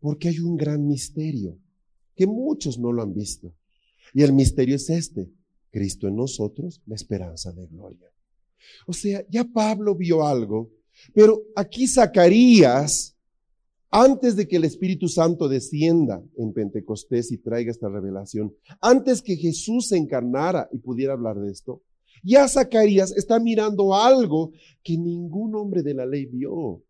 porque 0.00 0.28
hay 0.28 0.40
un 0.40 0.56
gran 0.56 0.86
misterio 0.86 1.58
que 2.14 2.26
muchos 2.26 2.78
no 2.78 2.92
lo 2.92 3.02
han 3.02 3.14
visto. 3.14 3.54
Y 4.14 4.22
el 4.22 4.32
misterio 4.32 4.76
es 4.76 4.90
este, 4.90 5.30
Cristo 5.70 6.08
en 6.08 6.16
nosotros, 6.16 6.80
la 6.86 6.94
esperanza 6.94 7.52
de 7.52 7.66
gloria. 7.66 8.10
O 8.86 8.92
sea, 8.92 9.24
ya 9.28 9.44
Pablo 9.44 9.94
vio 9.94 10.26
algo, 10.26 10.70
pero 11.14 11.42
aquí 11.56 11.86
Zacarías, 11.86 13.16
antes 13.90 14.36
de 14.36 14.46
que 14.46 14.56
el 14.56 14.64
Espíritu 14.64 15.08
Santo 15.08 15.48
descienda 15.48 16.22
en 16.36 16.52
Pentecostés 16.52 17.32
y 17.32 17.38
traiga 17.38 17.70
esta 17.70 17.88
revelación, 17.88 18.54
antes 18.80 19.22
que 19.22 19.36
Jesús 19.36 19.88
se 19.88 19.96
encarnara 19.96 20.68
y 20.72 20.78
pudiera 20.78 21.14
hablar 21.14 21.38
de 21.38 21.50
esto, 21.50 21.82
ya 22.22 22.46
Zacarías 22.48 23.16
está 23.16 23.40
mirando 23.40 23.94
algo 23.94 24.52
que 24.82 24.96
ningún 24.96 25.54
hombre 25.54 25.82
de 25.82 25.94
la 25.94 26.04
ley 26.04 26.26
vio, 26.26 26.82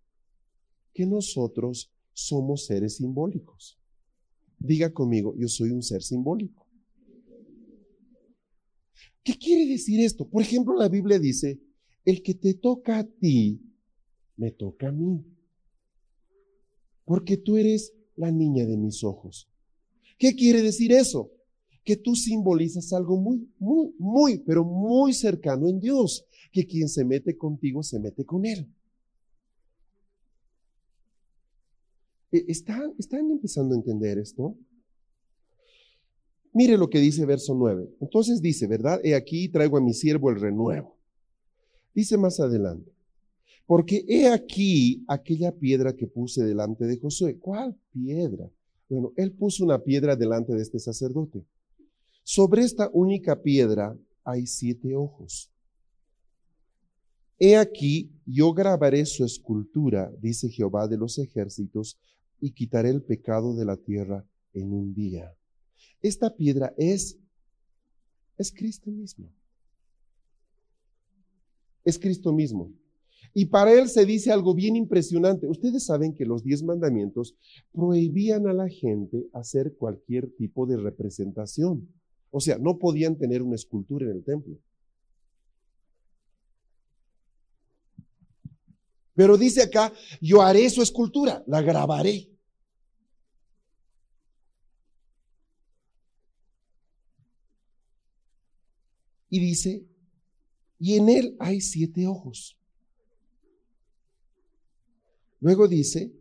que 0.92 1.06
nosotros 1.06 1.92
somos 2.12 2.66
seres 2.66 2.96
simbólicos. 2.96 3.78
Diga 4.58 4.92
conmigo, 4.92 5.34
yo 5.38 5.48
soy 5.48 5.70
un 5.70 5.82
ser 5.82 6.02
simbólico. 6.02 6.59
¿Qué 9.22 9.36
quiere 9.36 9.66
decir 9.66 10.00
esto? 10.00 10.28
Por 10.28 10.42
ejemplo, 10.42 10.74
la 10.76 10.88
Biblia 10.88 11.18
dice, 11.18 11.60
el 12.04 12.22
que 12.22 12.34
te 12.34 12.54
toca 12.54 12.98
a 12.98 13.04
ti, 13.04 13.60
me 14.36 14.50
toca 14.50 14.88
a 14.88 14.92
mí. 14.92 15.24
Porque 17.04 17.36
tú 17.36 17.56
eres 17.56 17.92
la 18.16 18.30
niña 18.30 18.64
de 18.66 18.76
mis 18.76 19.04
ojos. 19.04 19.48
¿Qué 20.18 20.34
quiere 20.34 20.62
decir 20.62 20.92
eso? 20.92 21.30
Que 21.84 21.96
tú 21.96 22.14
simbolizas 22.14 22.92
algo 22.92 23.16
muy, 23.16 23.48
muy, 23.58 23.94
muy, 23.98 24.38
pero 24.38 24.64
muy 24.64 25.12
cercano 25.12 25.68
en 25.68 25.80
Dios. 25.80 26.26
Que 26.52 26.66
quien 26.66 26.88
se 26.88 27.04
mete 27.04 27.36
contigo 27.36 27.82
se 27.82 27.98
mete 27.98 28.24
con 28.24 28.46
Él. 28.46 28.66
E, 32.32 32.44
¿Están, 32.48 32.94
¿Están 32.98 33.30
empezando 33.30 33.74
a 33.74 33.78
entender 33.78 34.18
esto? 34.18 34.56
Mire 36.52 36.76
lo 36.76 36.90
que 36.90 36.98
dice 36.98 37.24
verso 37.26 37.54
9. 37.54 37.96
Entonces 38.00 38.42
dice, 38.42 38.66
¿verdad? 38.66 39.00
He 39.04 39.14
aquí 39.14 39.48
traigo 39.48 39.76
a 39.76 39.80
mi 39.80 39.94
siervo 39.94 40.30
el 40.30 40.40
renuevo. 40.40 40.96
Dice 41.94 42.16
más 42.16 42.40
adelante, 42.40 42.92
porque 43.66 44.04
he 44.08 44.28
aquí 44.28 45.04
aquella 45.08 45.52
piedra 45.52 45.94
que 45.94 46.06
puse 46.06 46.44
delante 46.44 46.86
de 46.86 46.98
Josué. 46.98 47.38
¿Cuál 47.38 47.76
piedra? 47.92 48.50
Bueno, 48.88 49.12
él 49.16 49.32
puso 49.32 49.64
una 49.64 49.78
piedra 49.78 50.16
delante 50.16 50.52
de 50.54 50.62
este 50.62 50.78
sacerdote. 50.78 51.44
Sobre 52.24 52.62
esta 52.62 52.90
única 52.92 53.40
piedra 53.40 53.96
hay 54.24 54.46
siete 54.46 54.94
ojos. 54.94 55.52
He 57.38 57.56
aquí, 57.56 58.10
yo 58.26 58.52
grabaré 58.52 59.06
su 59.06 59.24
escultura, 59.24 60.12
dice 60.20 60.48
Jehová 60.50 60.86
de 60.88 60.98
los 60.98 61.18
ejércitos, 61.18 61.98
y 62.40 62.52
quitaré 62.52 62.90
el 62.90 63.02
pecado 63.02 63.54
de 63.54 63.64
la 63.64 63.76
tierra 63.76 64.26
en 64.52 64.72
un 64.72 64.92
día. 64.92 65.34
Esta 66.02 66.34
piedra 66.34 66.74
es, 66.76 67.18
es 68.38 68.52
Cristo 68.52 68.90
mismo. 68.90 69.30
Es 71.84 71.98
Cristo 71.98 72.32
mismo. 72.32 72.72
Y 73.32 73.46
para 73.46 73.72
él 73.72 73.88
se 73.88 74.04
dice 74.04 74.32
algo 74.32 74.54
bien 74.54 74.76
impresionante. 74.76 75.46
Ustedes 75.46 75.84
saben 75.84 76.14
que 76.14 76.24
los 76.24 76.42
diez 76.42 76.62
mandamientos 76.62 77.36
prohibían 77.72 78.48
a 78.48 78.52
la 78.52 78.68
gente 78.68 79.28
hacer 79.32 79.74
cualquier 79.76 80.30
tipo 80.36 80.66
de 80.66 80.76
representación. 80.76 81.88
O 82.30 82.40
sea, 82.40 82.58
no 82.58 82.78
podían 82.78 83.16
tener 83.16 83.42
una 83.42 83.54
escultura 83.54 84.06
en 84.06 84.12
el 84.12 84.24
templo. 84.24 84.56
Pero 89.14 89.36
dice 89.36 89.62
acá, 89.62 89.92
yo 90.20 90.40
haré 90.40 90.68
su 90.70 90.82
escultura, 90.82 91.44
la 91.46 91.60
grabaré. 91.60 92.30
Y 99.30 99.38
dice, 99.38 99.86
y 100.78 100.96
en 100.96 101.08
él 101.08 101.36
hay 101.38 101.60
siete 101.60 102.06
ojos. 102.06 102.58
Luego 105.40 105.68
dice, 105.68 106.12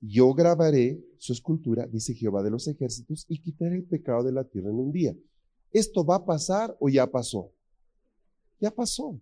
yo 0.00 0.32
grabaré 0.32 1.04
su 1.18 1.32
escultura, 1.32 1.86
dice 1.86 2.14
Jehová 2.14 2.42
de 2.42 2.50
los 2.50 2.66
ejércitos, 2.66 3.26
y 3.28 3.38
quitaré 3.38 3.76
el 3.76 3.84
pecado 3.84 4.24
de 4.24 4.32
la 4.32 4.44
tierra 4.44 4.70
en 4.70 4.78
un 4.78 4.92
día. 4.92 5.16
¿Esto 5.72 6.04
va 6.04 6.16
a 6.16 6.24
pasar 6.24 6.76
o 6.80 6.88
ya 6.88 7.06
pasó? 7.06 7.52
Ya 8.60 8.70
pasó. 8.70 9.20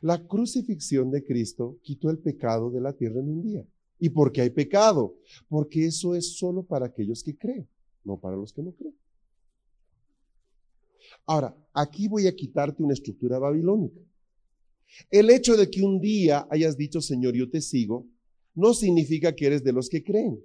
La 0.00 0.26
crucifixión 0.26 1.10
de 1.10 1.24
Cristo 1.24 1.78
quitó 1.82 2.10
el 2.10 2.18
pecado 2.18 2.70
de 2.70 2.80
la 2.80 2.92
tierra 2.92 3.20
en 3.20 3.28
un 3.28 3.42
día. 3.42 3.66
¿Y 3.98 4.10
por 4.10 4.32
qué 4.32 4.42
hay 4.42 4.50
pecado? 4.50 5.16
Porque 5.48 5.86
eso 5.86 6.14
es 6.14 6.36
solo 6.36 6.62
para 6.62 6.86
aquellos 6.86 7.22
que 7.22 7.36
creen, 7.36 7.68
no 8.04 8.18
para 8.18 8.36
los 8.36 8.52
que 8.52 8.62
no 8.62 8.72
creen. 8.72 8.94
Ahora, 11.26 11.56
aquí 11.72 12.08
voy 12.08 12.26
a 12.26 12.34
quitarte 12.34 12.82
una 12.82 12.94
estructura 12.94 13.38
babilónica. 13.38 14.00
El 15.10 15.30
hecho 15.30 15.56
de 15.56 15.70
que 15.70 15.82
un 15.82 16.00
día 16.00 16.46
hayas 16.50 16.76
dicho, 16.76 17.00
Señor, 17.00 17.34
yo 17.34 17.50
te 17.50 17.60
sigo, 17.60 18.06
no 18.54 18.74
significa 18.74 19.34
que 19.34 19.46
eres 19.46 19.64
de 19.64 19.72
los 19.72 19.88
que 19.88 20.04
creen. 20.04 20.40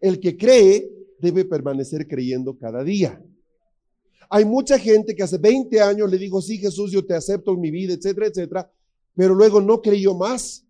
El 0.00 0.18
que 0.18 0.36
cree 0.36 0.90
debe 1.20 1.44
permanecer 1.44 2.08
creyendo 2.08 2.58
cada 2.58 2.82
día. 2.82 3.22
Hay 4.28 4.44
mucha 4.44 4.78
gente 4.78 5.14
que 5.14 5.22
hace 5.22 5.38
20 5.38 5.80
años 5.80 6.10
le 6.10 6.18
digo, 6.18 6.40
sí, 6.42 6.58
Jesús, 6.58 6.90
yo 6.90 7.04
te 7.04 7.14
acepto 7.14 7.52
en 7.52 7.60
mi 7.60 7.70
vida, 7.70 7.94
etcétera, 7.94 8.26
etcétera, 8.26 8.72
pero 9.14 9.34
luego 9.34 9.60
no 9.60 9.80
creyó 9.80 10.14
más. 10.14 10.66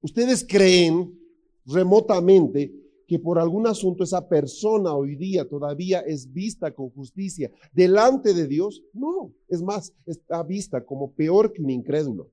Ustedes 0.00 0.46
creen 0.48 1.18
remotamente 1.66 2.72
que 3.12 3.18
por 3.18 3.38
algún 3.38 3.66
asunto 3.66 4.04
esa 4.04 4.26
persona 4.26 4.94
hoy 4.94 5.16
día 5.16 5.46
todavía 5.46 6.00
es 6.00 6.32
vista 6.32 6.70
con 6.70 6.88
justicia 6.88 7.50
delante 7.70 8.32
de 8.32 8.46
Dios, 8.46 8.82
no, 8.94 9.34
es 9.48 9.60
más, 9.60 9.92
está 10.06 10.42
vista 10.42 10.82
como 10.82 11.12
peor 11.12 11.52
que 11.52 11.60
un 11.60 11.68
incrédulo. 11.68 12.30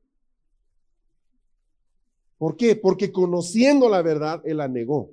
¿Por 2.38 2.56
qué? 2.56 2.78
Porque 2.78 3.12
conociendo 3.12 3.90
la 3.90 4.02
verdad, 4.02 4.42
él 4.46 4.56
la 4.56 4.70
negó. 4.70 5.12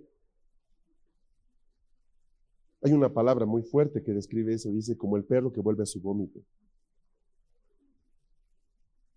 Hay 2.83 2.92
una 2.92 3.12
palabra 3.12 3.44
muy 3.44 3.62
fuerte 3.62 4.05
que 4.05 4.12
describe 4.12 4.55
eso, 4.55 4.70
dice 4.70 4.96
como 4.96 5.16
el 5.16 5.24
perro 5.24 5.52
que 5.52 5.61
vuelve 5.61 5.83
a 5.83 5.87
su 5.87 6.00
vómito. 6.00 6.38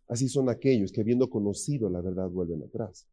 Así 0.08 0.28
son 0.28 0.50
aquellos 0.50 0.92
que 0.92 1.02
habiendo 1.02 1.30
conocido 1.30 1.92
la 1.92 2.02
verdad 2.02 2.28
vuelven 2.28 2.64
atrás. 2.64 3.08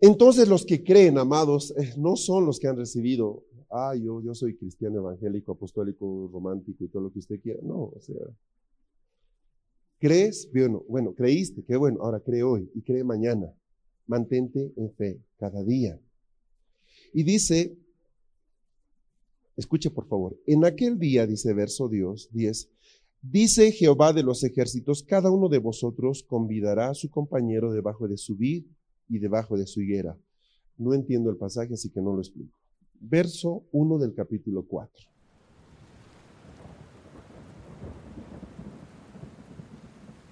Entonces 0.00 0.48
los 0.48 0.66
que 0.66 0.84
creen, 0.84 1.18
amados, 1.18 1.74
eh, 1.76 1.94
no 1.96 2.16
son 2.16 2.44
los 2.44 2.58
que 2.58 2.68
han 2.68 2.76
recibido, 2.76 3.44
ah, 3.70 3.94
yo, 3.96 4.20
yo 4.22 4.34
soy 4.34 4.56
cristiano 4.56 4.98
evangélico, 4.98 5.52
apostólico, 5.52 6.28
romántico 6.32 6.84
y 6.84 6.88
todo 6.88 7.04
lo 7.04 7.12
que 7.12 7.20
usted 7.20 7.40
quiera. 7.40 7.60
No, 7.62 7.84
o 7.84 8.00
sea, 8.00 8.16
crees, 9.98 10.50
bueno, 10.52 10.84
bueno, 10.88 11.14
creíste, 11.14 11.64
qué 11.64 11.76
bueno, 11.76 12.02
ahora 12.02 12.20
cree 12.20 12.42
hoy 12.42 12.70
y 12.74 12.82
cree 12.82 13.04
mañana. 13.04 13.52
Mantente 14.06 14.72
en 14.76 14.92
fe 14.92 15.20
cada 15.38 15.64
día. 15.64 15.98
Y 17.12 17.22
dice, 17.22 17.76
escuche 19.56 19.90
por 19.90 20.06
favor, 20.06 20.38
en 20.46 20.64
aquel 20.64 20.98
día, 20.98 21.26
dice 21.26 21.54
verso 21.54 21.88
Dios 21.88 22.28
10, 22.32 22.68
dice 23.22 23.72
Jehová 23.72 24.12
de 24.12 24.22
los 24.22 24.44
ejércitos, 24.44 25.02
cada 25.02 25.30
uno 25.30 25.48
de 25.48 25.58
vosotros 25.58 26.22
convidará 26.22 26.90
a 26.90 26.94
su 26.94 27.10
compañero 27.10 27.72
debajo 27.72 28.06
de 28.06 28.18
su 28.18 28.36
vid 28.36 28.66
y 29.08 29.18
debajo 29.18 29.56
de 29.56 29.66
su 29.66 29.80
higuera. 29.80 30.16
No 30.78 30.94
entiendo 30.94 31.30
el 31.30 31.36
pasaje, 31.36 31.74
así 31.74 31.90
que 31.90 32.00
no 32.00 32.12
lo 32.12 32.20
explico. 32.20 32.52
Verso 33.00 33.64
1 33.72 33.98
del 33.98 34.14
capítulo 34.14 34.62
4. 34.66 35.06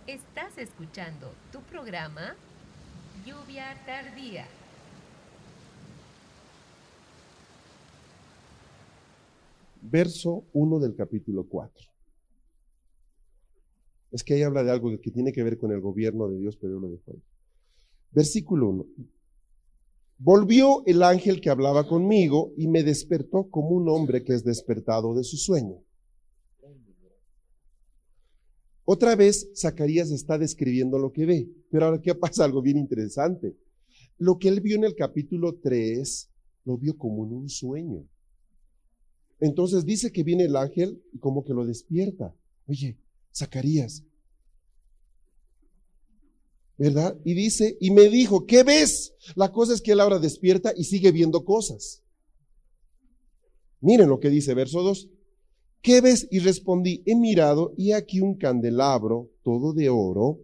Estás 0.06 0.58
escuchando 0.58 1.32
tu 1.52 1.60
programa 1.62 2.36
Lluvia 3.24 3.64
tardía. 3.86 4.46
Verso 9.80 10.44
1 10.52 10.78
del 10.80 10.94
capítulo 10.94 11.46
4. 11.48 11.86
Es 14.12 14.22
que 14.22 14.34
ahí 14.34 14.42
habla 14.42 14.62
de 14.62 14.70
algo 14.70 14.90
que 15.00 15.10
tiene 15.10 15.32
que 15.32 15.42
ver 15.42 15.58
con 15.58 15.72
el 15.72 15.80
gobierno 15.80 16.28
de 16.28 16.38
Dios, 16.38 16.56
pero 16.56 16.74
yo 16.74 16.80
lo 16.80 16.88
dejo 16.88 17.10
ahí. 17.12 17.22
Versículo 18.14 18.68
1. 18.68 18.86
Volvió 20.18 20.84
el 20.86 21.02
ángel 21.02 21.40
que 21.40 21.50
hablaba 21.50 21.86
conmigo 21.86 22.52
y 22.56 22.68
me 22.68 22.84
despertó 22.84 23.50
como 23.50 23.70
un 23.70 23.88
hombre 23.88 24.22
que 24.22 24.32
es 24.32 24.44
despertado 24.44 25.14
de 25.14 25.24
su 25.24 25.36
sueño. 25.36 25.82
Otra 28.84 29.16
vez 29.16 29.50
Zacarías 29.56 30.10
está 30.10 30.38
describiendo 30.38 30.98
lo 30.98 31.12
que 31.12 31.26
ve, 31.26 31.48
pero 31.70 31.86
ahora 31.86 32.00
qué 32.00 32.14
pasa 32.14 32.44
algo 32.44 32.62
bien 32.62 32.78
interesante. 32.78 33.56
Lo 34.18 34.38
que 34.38 34.48
él 34.48 34.60
vio 34.60 34.76
en 34.76 34.84
el 34.84 34.94
capítulo 34.94 35.56
3 35.56 36.30
lo 36.66 36.78
vio 36.78 36.96
como 36.96 37.26
en 37.26 37.32
un 37.32 37.48
sueño. 37.48 38.06
Entonces 39.40 39.84
dice 39.84 40.12
que 40.12 40.22
viene 40.22 40.44
el 40.44 40.54
ángel 40.54 41.02
y 41.12 41.18
como 41.18 41.44
que 41.44 41.52
lo 41.52 41.66
despierta. 41.66 42.34
Oye, 42.66 42.96
Zacarías. 43.34 44.04
¿Verdad? 46.76 47.16
Y 47.24 47.34
dice, 47.34 47.76
y 47.80 47.90
me 47.90 48.08
dijo, 48.08 48.46
¿qué 48.46 48.64
ves? 48.64 49.14
La 49.36 49.52
cosa 49.52 49.74
es 49.74 49.80
que 49.80 49.92
él 49.92 50.00
ahora 50.00 50.18
despierta 50.18 50.72
y 50.76 50.84
sigue 50.84 51.12
viendo 51.12 51.44
cosas. 51.44 52.02
Miren 53.80 54.08
lo 54.08 54.18
que 54.18 54.30
dice 54.30 54.54
verso 54.54 54.82
2. 54.82 55.08
¿Qué 55.82 56.00
ves? 56.00 56.26
Y 56.30 56.40
respondí, 56.40 57.02
he 57.06 57.14
mirado 57.14 57.74
y 57.76 57.92
aquí 57.92 58.20
un 58.20 58.36
candelabro 58.36 59.30
todo 59.42 59.72
de 59.72 59.88
oro. 59.90 60.40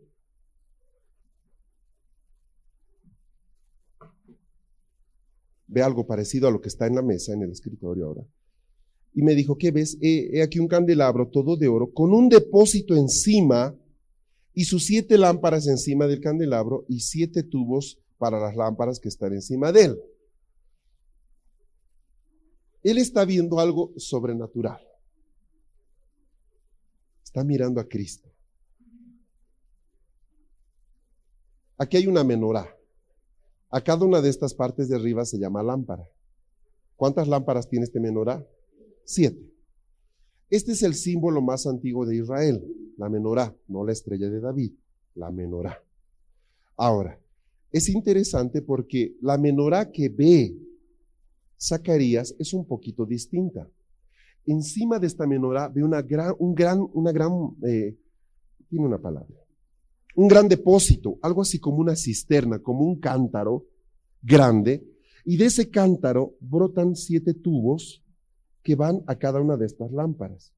Ve 5.66 5.82
algo 5.82 6.06
parecido 6.06 6.46
a 6.46 6.50
lo 6.50 6.60
que 6.60 6.68
está 6.68 6.86
en 6.86 6.96
la 6.96 7.02
mesa, 7.02 7.32
en 7.32 7.42
el 7.42 7.50
escritorio 7.50 8.06
ahora 8.06 8.24
y 9.14 9.22
me 9.22 9.34
dijo, 9.34 9.56
¿qué 9.56 9.70
ves? 9.70 9.98
He, 10.00 10.42
aquí 10.42 10.58
un 10.58 10.68
candelabro 10.68 11.28
todo 11.28 11.56
de 11.56 11.68
oro 11.68 11.92
con 11.92 12.12
un 12.12 12.28
depósito 12.28 12.96
encima 12.96 13.76
y 14.60 14.64
sus 14.66 14.84
siete 14.84 15.16
lámparas 15.16 15.66
encima 15.68 16.06
del 16.06 16.20
candelabro 16.20 16.84
y 16.86 17.00
siete 17.00 17.42
tubos 17.42 17.98
para 18.18 18.38
las 18.38 18.54
lámparas 18.54 19.00
que 19.00 19.08
están 19.08 19.32
encima 19.32 19.72
de 19.72 19.84
él. 19.84 20.02
Él 22.82 22.98
está 22.98 23.24
viendo 23.24 23.58
algo 23.58 23.94
sobrenatural. 23.96 24.78
Está 27.24 27.42
mirando 27.42 27.80
a 27.80 27.88
Cristo. 27.88 28.30
Aquí 31.78 31.96
hay 31.96 32.06
una 32.06 32.22
menorá. 32.22 32.68
A 33.70 33.80
cada 33.80 34.04
una 34.04 34.20
de 34.20 34.28
estas 34.28 34.52
partes 34.52 34.90
de 34.90 34.96
arriba 34.96 35.24
se 35.24 35.38
llama 35.38 35.62
lámpara. 35.62 36.06
¿Cuántas 36.96 37.26
lámparas 37.28 37.66
tiene 37.66 37.86
este 37.86 37.98
menorá? 37.98 38.46
Siete. 39.06 39.49
Este 40.50 40.72
es 40.72 40.82
el 40.82 40.94
símbolo 40.94 41.40
más 41.40 41.66
antiguo 41.66 42.04
de 42.04 42.16
Israel, 42.16 42.60
la 42.96 43.08
menorá, 43.08 43.56
no 43.68 43.84
la 43.84 43.92
estrella 43.92 44.28
de 44.28 44.40
David, 44.40 44.72
la 45.14 45.30
menorá. 45.30 45.80
Ahora, 46.76 47.20
es 47.70 47.88
interesante 47.88 48.60
porque 48.60 49.14
la 49.22 49.38
menorá 49.38 49.92
que 49.92 50.08
ve 50.08 50.56
Zacarías 51.56 52.34
es 52.38 52.52
un 52.52 52.66
poquito 52.66 53.06
distinta. 53.06 53.70
Encima 54.44 54.98
de 54.98 55.06
esta 55.06 55.24
menorá 55.24 55.68
ve 55.68 55.84
una 55.84 56.02
gran, 56.02 56.34
un 56.40 56.54
gran, 56.54 56.80
una 56.94 57.12
gran, 57.12 57.30
eh, 57.62 57.96
tiene 58.68 58.86
una 58.86 58.98
palabra, 58.98 59.36
un 60.16 60.26
gran 60.26 60.48
depósito, 60.48 61.18
algo 61.22 61.42
así 61.42 61.60
como 61.60 61.76
una 61.76 61.94
cisterna, 61.94 62.58
como 62.58 62.84
un 62.84 62.98
cántaro 62.98 63.66
grande, 64.20 64.84
y 65.24 65.36
de 65.36 65.44
ese 65.44 65.70
cántaro 65.70 66.34
brotan 66.40 66.96
siete 66.96 67.34
tubos 67.34 68.02
que 68.62 68.74
van 68.74 69.02
a 69.06 69.16
cada 69.16 69.40
una 69.40 69.56
de 69.56 69.66
estas 69.66 69.90
lámparas. 69.92 70.52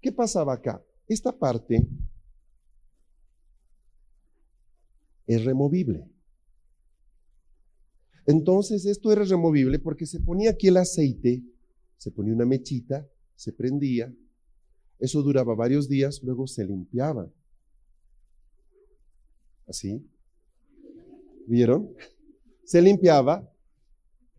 ¿Qué 0.00 0.12
pasaba 0.12 0.54
acá? 0.54 0.84
Esta 1.08 1.32
parte 1.32 1.86
es 5.26 5.44
removible. 5.44 6.06
Entonces 8.26 8.86
esto 8.86 9.12
era 9.12 9.24
removible 9.24 9.78
porque 9.78 10.06
se 10.06 10.20
ponía 10.20 10.50
aquí 10.50 10.68
el 10.68 10.78
aceite, 10.78 11.42
se 11.96 12.10
ponía 12.10 12.34
una 12.34 12.46
mechita, 12.46 13.06
se 13.36 13.52
prendía, 13.52 14.14
eso 14.98 15.22
duraba 15.22 15.54
varios 15.54 15.88
días, 15.88 16.22
luego 16.22 16.46
se 16.46 16.64
limpiaba. 16.64 17.30
¿Así? 19.66 20.06
¿Vieron? 21.46 21.94
Se 22.64 22.80
limpiaba, 22.80 23.50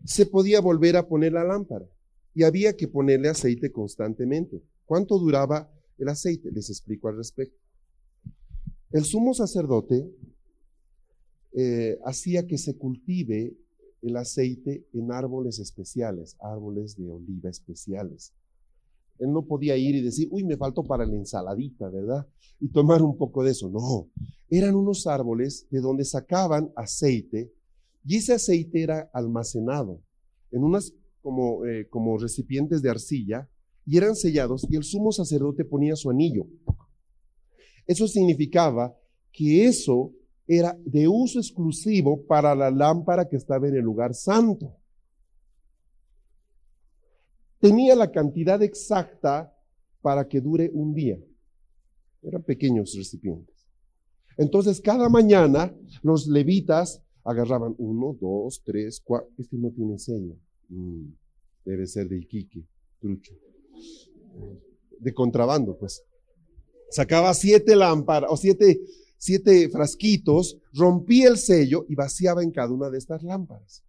se 0.05 0.25
podía 0.25 0.61
volver 0.61 0.97
a 0.97 1.07
poner 1.07 1.33
la 1.33 1.43
lámpara 1.43 1.85
y 2.33 2.43
había 2.43 2.75
que 2.75 2.87
ponerle 2.87 3.29
aceite 3.29 3.71
constantemente. 3.71 4.61
¿Cuánto 4.85 5.17
duraba 5.17 5.71
el 5.97 6.07
aceite? 6.09 6.51
Les 6.51 6.69
explico 6.69 7.07
al 7.07 7.17
respecto. 7.17 7.57
El 8.91 9.03
sumo 9.03 9.33
sacerdote 9.33 10.09
eh, 11.53 11.97
hacía 12.05 12.45
que 12.45 12.57
se 12.57 12.77
cultive 12.77 13.57
el 14.01 14.17
aceite 14.17 14.85
en 14.93 15.11
árboles 15.11 15.59
especiales, 15.59 16.35
árboles 16.39 16.95
de 16.95 17.09
oliva 17.09 17.49
especiales. 17.49 18.33
Él 19.17 19.31
no 19.31 19.45
podía 19.45 19.77
ir 19.77 19.95
y 19.95 20.01
decir, 20.01 20.27
uy, 20.29 20.43
me 20.43 20.57
faltó 20.57 20.83
para 20.83 21.05
la 21.05 21.15
ensaladita, 21.15 21.89
¿verdad? 21.89 22.27
Y 22.59 22.67
tomar 22.67 23.01
un 23.01 23.17
poco 23.17 23.43
de 23.43 23.51
eso. 23.51 23.69
No, 23.69 24.09
eran 24.49 24.75
unos 24.75 25.07
árboles 25.07 25.65
de 25.71 25.79
donde 25.79 26.05
sacaban 26.05 26.71
aceite 26.75 27.51
y 28.05 28.17
ese 28.17 28.33
aceite 28.33 28.83
era 28.83 29.09
almacenado 29.13 30.01
en 30.51 30.63
unas 30.63 30.93
como, 31.21 31.65
eh, 31.65 31.87
como 31.89 32.17
recipientes 32.17 32.81
de 32.81 32.89
arcilla 32.89 33.49
y 33.85 33.97
eran 33.97 34.15
sellados 34.15 34.65
y 34.69 34.75
el 34.75 34.83
sumo 34.83 35.11
sacerdote 35.11 35.65
ponía 35.65 35.95
su 35.95 36.09
anillo. 36.09 36.45
Eso 37.87 38.07
significaba 38.07 38.95
que 39.31 39.65
eso 39.65 40.13
era 40.47 40.77
de 40.85 41.07
uso 41.07 41.39
exclusivo 41.39 42.25
para 42.25 42.55
la 42.55 42.69
lámpara 42.69 43.27
que 43.27 43.35
estaba 43.35 43.67
en 43.67 43.75
el 43.75 43.83
lugar 43.83 44.13
santo. 44.13 44.77
Tenía 47.59 47.95
la 47.95 48.11
cantidad 48.11 48.61
exacta 48.61 49.51
para 50.01 50.27
que 50.27 50.39
dure 50.39 50.69
un 50.73 50.93
día. 50.93 51.17
Eran 52.21 52.43
pequeños 52.43 52.93
recipientes. 52.95 53.55
Entonces, 54.37 54.81
cada 54.81 55.09
mañana 55.09 55.75
los 56.03 56.27
levitas 56.27 57.04
agarraban 57.25 57.75
uno, 57.79 58.15
dos, 58.21 58.61
tres, 58.63 59.01
cuatro. 59.03 59.29
Este 59.38 59.57
no 59.57 59.71
tiene 59.71 59.97
sello. 59.97 60.35
Mm, 60.69 61.07
debe 61.65 61.88
ser 61.88 62.07
de 62.07 62.19
Iquique, 62.19 62.63
trucho. 63.01 63.33
De 64.99 65.13
contrabando, 65.13 65.77
pues. 65.77 66.03
Sacaba 66.89 67.33
siete 67.33 67.75
lámparas 67.75 68.29
o 68.31 68.38
siete, 68.38 68.79
siete 69.17 69.67
frasquitos, 69.69 70.59
rompía 70.71 71.27
el 71.29 71.38
sello 71.38 71.85
y 71.89 71.95
vaciaba 71.95 72.43
en 72.43 72.51
cada 72.51 72.71
una 72.71 72.89
de 72.89 72.99
estas 72.99 73.23
lámparas. 73.23 73.83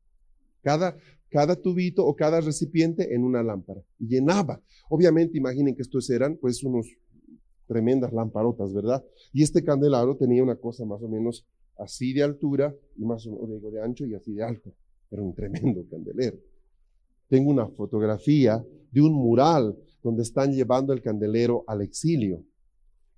Cada, 0.63 0.97
cada 1.29 1.55
tubito 1.57 2.05
o 2.05 2.17
cada 2.17 2.41
recipiente 2.41 3.15
en 3.15 3.23
una 3.23 3.43
lámpara. 3.43 3.83
Y 3.99 4.09
llenaba. 4.09 4.61
Obviamente, 4.89 5.37
imaginen 5.37 5.77
que 5.77 5.83
estos 5.83 6.09
eran 6.09 6.37
pues 6.37 6.65
unos 6.65 6.89
tremendas 7.67 8.13
lamparotas, 8.13 8.73
¿verdad? 8.73 9.05
Y 9.33 9.43
este 9.43 9.63
candelabro 9.63 10.17
tenía 10.17 10.43
una 10.43 10.57
cosa 10.57 10.87
más 10.87 11.03
o 11.03 11.09
menos 11.09 11.45
así 11.79 12.13
de 12.13 12.23
altura 12.23 12.75
y 12.97 13.05
más 13.05 13.27
o 13.27 13.47
menos 13.47 13.63
de 13.73 13.83
ancho 13.83 14.07
y 14.07 14.15
así 14.15 14.33
de 14.33 14.43
alto. 14.43 14.73
Era 15.11 15.23
un 15.23 15.35
tremendo 15.35 15.85
candelero. 15.91 16.39
Tengo 17.29 17.51
una 17.51 17.67
fotografía 17.67 18.65
de 18.91 19.01
un 19.01 19.13
mural 19.13 19.77
donde 20.03 20.23
están 20.23 20.53
llevando 20.53 20.93
el 20.93 21.03
candelero 21.03 21.65
al 21.67 21.83
exilio 21.83 22.45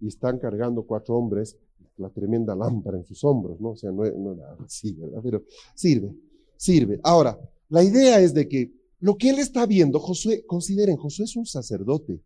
y 0.01 0.09
están 0.09 0.39
cargando 0.39 0.83
cuatro 0.85 1.17
hombres 1.17 1.59
la 1.99 2.11
tremenda 2.11 2.55
lámpara 2.55 2.97
en 2.97 3.05
sus 3.05 3.23
hombros, 3.25 3.61
¿no? 3.61 3.71
O 3.71 3.77
sea, 3.77 3.91
no, 3.91 4.05
no 4.05 4.35
nada 4.35 4.57
así, 4.65 4.93
¿verdad? 4.95 5.21
Pero 5.23 5.43
sirve, 5.75 6.15
sirve. 6.57 7.01
Ahora, 7.03 7.39
la 7.69 7.83
idea 7.83 8.21
es 8.21 8.33
de 8.33 8.49
que 8.49 8.73
lo 9.01 9.17
que 9.17 9.31
él 9.31 9.39
está 9.39 9.67
viendo, 9.67 9.99
Josué, 9.99 10.45
consideren, 10.47 10.97
Josué 10.97 11.25
es 11.25 11.37
un 11.37 11.47
sacerdote. 11.47 12.21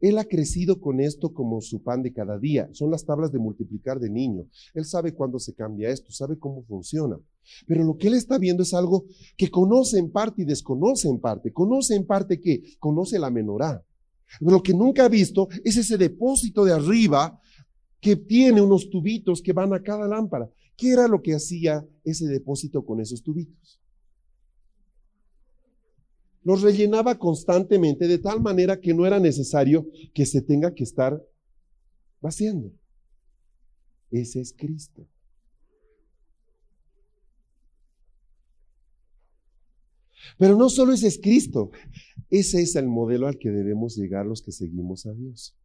Él 0.00 0.18
ha 0.18 0.24
crecido 0.24 0.80
con 0.80 1.00
esto 1.00 1.32
como 1.32 1.60
su 1.60 1.82
pan 1.82 2.02
de 2.02 2.12
cada 2.12 2.38
día. 2.38 2.68
Son 2.72 2.90
las 2.90 3.04
tablas 3.04 3.32
de 3.32 3.38
multiplicar 3.38 3.98
de 3.98 4.10
niño. 4.10 4.46
Él 4.74 4.84
sabe 4.84 5.12
cuándo 5.12 5.38
se 5.38 5.54
cambia 5.54 5.90
esto, 5.90 6.12
sabe 6.12 6.38
cómo 6.38 6.64
funciona. 6.64 7.18
Pero 7.66 7.84
lo 7.84 7.96
que 7.96 8.08
él 8.08 8.14
está 8.14 8.38
viendo 8.38 8.62
es 8.62 8.74
algo 8.74 9.06
que 9.36 9.50
conoce 9.50 9.98
en 9.98 10.10
parte 10.10 10.42
y 10.42 10.44
desconoce 10.44 11.08
en 11.08 11.20
parte. 11.20 11.52
Conoce 11.52 11.94
en 11.94 12.06
parte 12.06 12.40
que 12.40 12.62
conoce 12.78 13.18
la 13.18 13.30
menorá. 13.30 13.82
Lo 14.40 14.62
que 14.62 14.74
nunca 14.74 15.04
ha 15.04 15.08
visto 15.08 15.48
es 15.64 15.76
ese 15.76 15.96
depósito 15.96 16.64
de 16.64 16.72
arriba 16.72 17.40
que 18.00 18.16
tiene 18.16 18.60
unos 18.60 18.90
tubitos 18.90 19.40
que 19.40 19.52
van 19.52 19.72
a 19.72 19.82
cada 19.82 20.06
lámpara. 20.06 20.50
¿Qué 20.76 20.90
era 20.90 21.08
lo 21.08 21.22
que 21.22 21.34
hacía 21.34 21.86
ese 22.04 22.26
depósito 22.26 22.84
con 22.84 23.00
esos 23.00 23.22
tubitos? 23.22 23.80
los 26.46 26.62
rellenaba 26.62 27.18
constantemente 27.18 28.06
de 28.06 28.18
tal 28.18 28.40
manera 28.40 28.80
que 28.80 28.94
no 28.94 29.04
era 29.04 29.18
necesario 29.18 29.84
que 30.14 30.24
se 30.24 30.42
tenga 30.42 30.72
que 30.72 30.84
estar 30.84 31.20
vaciando. 32.20 32.72
Ese 34.12 34.40
es 34.42 34.54
Cristo. 34.56 35.08
Pero 40.38 40.56
no 40.56 40.68
solo 40.68 40.92
ese 40.92 41.08
es 41.08 41.18
Cristo, 41.20 41.72
ese 42.30 42.62
es 42.62 42.76
el 42.76 42.86
modelo 42.86 43.26
al 43.26 43.38
que 43.38 43.50
debemos 43.50 43.96
llegar 43.96 44.24
los 44.24 44.40
que 44.40 44.52
seguimos 44.52 45.04
a 45.06 45.14
Dios. 45.14 45.56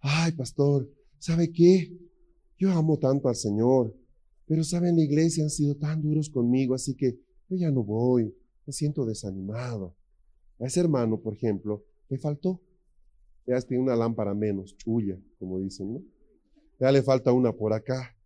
Ay, 0.00 0.32
pastor, 0.32 0.90
¿sabe 1.18 1.52
qué? 1.52 1.94
Yo 2.56 2.70
amo 2.70 2.98
tanto 2.98 3.28
al 3.28 3.36
Señor, 3.36 3.94
pero 4.46 4.64
saben, 4.64 4.96
la 4.96 5.02
iglesia 5.02 5.44
han 5.44 5.50
sido 5.50 5.74
tan 5.76 6.00
duros 6.00 6.30
conmigo, 6.30 6.74
así 6.74 6.94
que 6.94 7.18
yo 7.50 7.56
ya 7.58 7.70
no 7.70 7.84
voy 7.84 8.34
me 8.66 8.72
siento 8.72 9.04
desanimado. 9.04 9.94
A 10.58 10.66
ese 10.66 10.80
hermano, 10.80 11.20
por 11.20 11.34
ejemplo, 11.34 11.84
le 12.08 12.18
faltó. 12.18 12.60
Ya 13.46 13.60
tiene 13.60 13.82
una 13.82 13.96
lámpara 13.96 14.34
menos, 14.34 14.76
chulla, 14.76 15.18
como 15.38 15.58
dicen, 15.58 15.94
¿no? 15.94 16.02
Ya 16.80 16.90
le 16.90 17.02
falta 17.02 17.32
una 17.32 17.52
por 17.52 17.72
acá. 17.72 18.16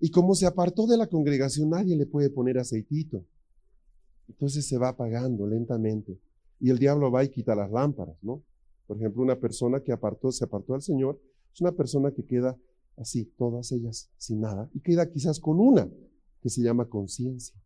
Y 0.00 0.10
como 0.10 0.34
se 0.34 0.46
apartó 0.46 0.86
de 0.86 0.96
la 0.96 1.06
congregación, 1.06 1.70
nadie 1.70 1.96
le 1.96 2.06
puede 2.06 2.28
poner 2.28 2.58
aceitito. 2.58 3.24
Entonces 4.28 4.66
se 4.66 4.76
va 4.78 4.88
apagando 4.88 5.46
lentamente. 5.46 6.20
Y 6.60 6.70
el 6.70 6.78
diablo 6.78 7.10
va 7.10 7.24
y 7.24 7.30
quita 7.30 7.54
las 7.54 7.70
lámparas, 7.70 8.16
¿no? 8.22 8.42
Por 8.86 8.98
ejemplo, 8.98 9.22
una 9.22 9.38
persona 9.38 9.80
que 9.80 9.92
apartó, 9.92 10.30
se 10.30 10.44
apartó 10.44 10.74
al 10.74 10.82
Señor, 10.82 11.20
es 11.52 11.60
una 11.60 11.72
persona 11.72 12.10
que 12.10 12.24
queda 12.24 12.56
así, 12.96 13.24
todas 13.36 13.72
ellas 13.72 14.10
sin 14.16 14.40
nada, 14.40 14.70
y 14.74 14.80
queda 14.80 15.10
quizás 15.10 15.40
con 15.40 15.60
una, 15.60 15.88
que 16.40 16.48
se 16.48 16.62
llama 16.62 16.88
conciencia, 16.88 17.60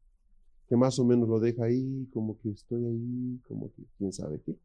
que 0.70 0.76
más 0.76 1.00
o 1.00 1.04
menos 1.04 1.28
lo 1.28 1.40
deja 1.40 1.64
ahí, 1.64 2.08
como 2.12 2.38
que 2.38 2.50
estoy 2.50 2.84
ahí, 2.84 3.40
como 3.48 3.72
que 3.72 3.82
quién 3.98 4.12
sabe 4.12 4.40
qué. 4.46 4.56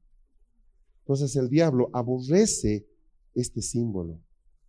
Entonces 0.99 1.35
el 1.35 1.49
diablo 1.49 1.89
aborrece 1.93 2.85
este 3.33 3.63
símbolo, 3.63 4.19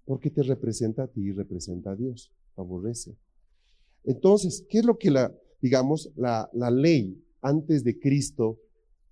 porque 0.07 0.30
te 0.30 0.43
representa 0.43 1.03
a 1.03 1.09
ti 1.09 1.20
y 1.20 1.32
representa 1.32 1.91
a 1.91 1.95
Dios, 1.95 2.32
aborrece. 2.57 3.18
Entonces, 4.05 4.64
¿qué 4.70 4.78
es 4.78 4.87
lo 4.87 4.97
que 4.97 5.11
la, 5.11 5.30
digamos, 5.61 6.11
la, 6.16 6.49
la 6.55 6.70
ley 6.70 7.22
antes 7.43 7.84
de 7.84 7.99
Cristo 7.99 8.59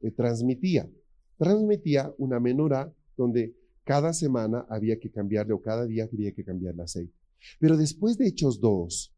eh, 0.00 0.10
transmitía? 0.10 0.88
Transmitía 1.36 2.10
una 2.16 2.40
menorá 2.40 2.90
donde 3.18 3.54
cada 3.84 4.14
semana 4.14 4.64
había 4.70 4.98
que 4.98 5.10
cambiarle 5.10 5.52
o 5.52 5.60
cada 5.60 5.84
día 5.84 6.08
había 6.10 6.32
que 6.32 6.42
cambiarle 6.42 6.84
aceite. 6.84 7.12
Pero 7.60 7.76
después 7.76 8.16
de 8.16 8.28
Hechos 8.28 8.60
2, 8.60 9.12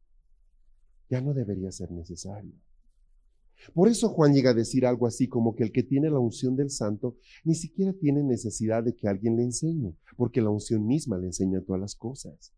ya 1.09 1.21
no 1.21 1.33
debería 1.35 1.71
ser 1.71 1.93
necesario. 1.93 2.66
Por 3.75 3.89
eso 3.89 4.09
Juan 4.09 4.35
llega 4.35 4.51
a 4.51 4.55
decir 4.55 4.87
algo 4.87 5.07
así 5.07 5.29
como 5.29 5.55
que 5.55 5.65
el 5.65 5.73
que 5.73 5.83
tiene 5.83 6.11
la 6.11 6.19
unción 6.19 6.57
del 6.57 6.71
santo 6.71 7.17
ni 7.45 7.55
siquiera 7.55 7.93
tiene 7.93 8.23
necesidad 8.23 8.85
de 8.85 8.95
que 8.95 9.09
alguien 9.09 9.37
le 9.37 9.43
enseñe, 9.43 9.95
porque 10.17 10.41
la 10.41 10.51
unción 10.51 10.87
misma 10.87 11.19
le 11.19 11.27
enseña 11.27 11.63
todas 11.63 11.81
las 11.81 11.95
cosas. 11.95 12.53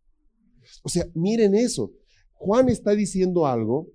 O 0.82 0.88
sea, 0.88 1.06
miren 1.14 1.54
eso. 1.54 1.92
Juan 2.34 2.68
está 2.68 2.92
diciendo 2.92 3.46
algo 3.46 3.88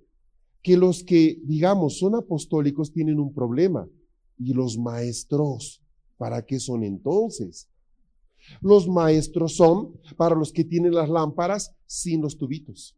que 0.62 0.76
los 0.76 1.04
que, 1.04 1.40
digamos, 1.44 1.98
son 1.98 2.14
apostólicos 2.14 2.92
tienen 2.92 3.20
un 3.20 3.32
problema. 3.32 3.88
¿Y 4.38 4.52
los 4.52 4.78
maestros? 4.78 5.82
¿Para 6.16 6.44
qué 6.44 6.58
son 6.58 6.82
entonces? 6.82 7.68
Los 8.60 8.88
maestros 8.88 9.56
son 9.56 10.00
para 10.16 10.34
los 10.34 10.52
que 10.52 10.64
tienen 10.64 10.94
las 10.94 11.08
lámparas 11.08 11.72
sin 11.86 12.20
los 12.20 12.36
tubitos. 12.36 12.96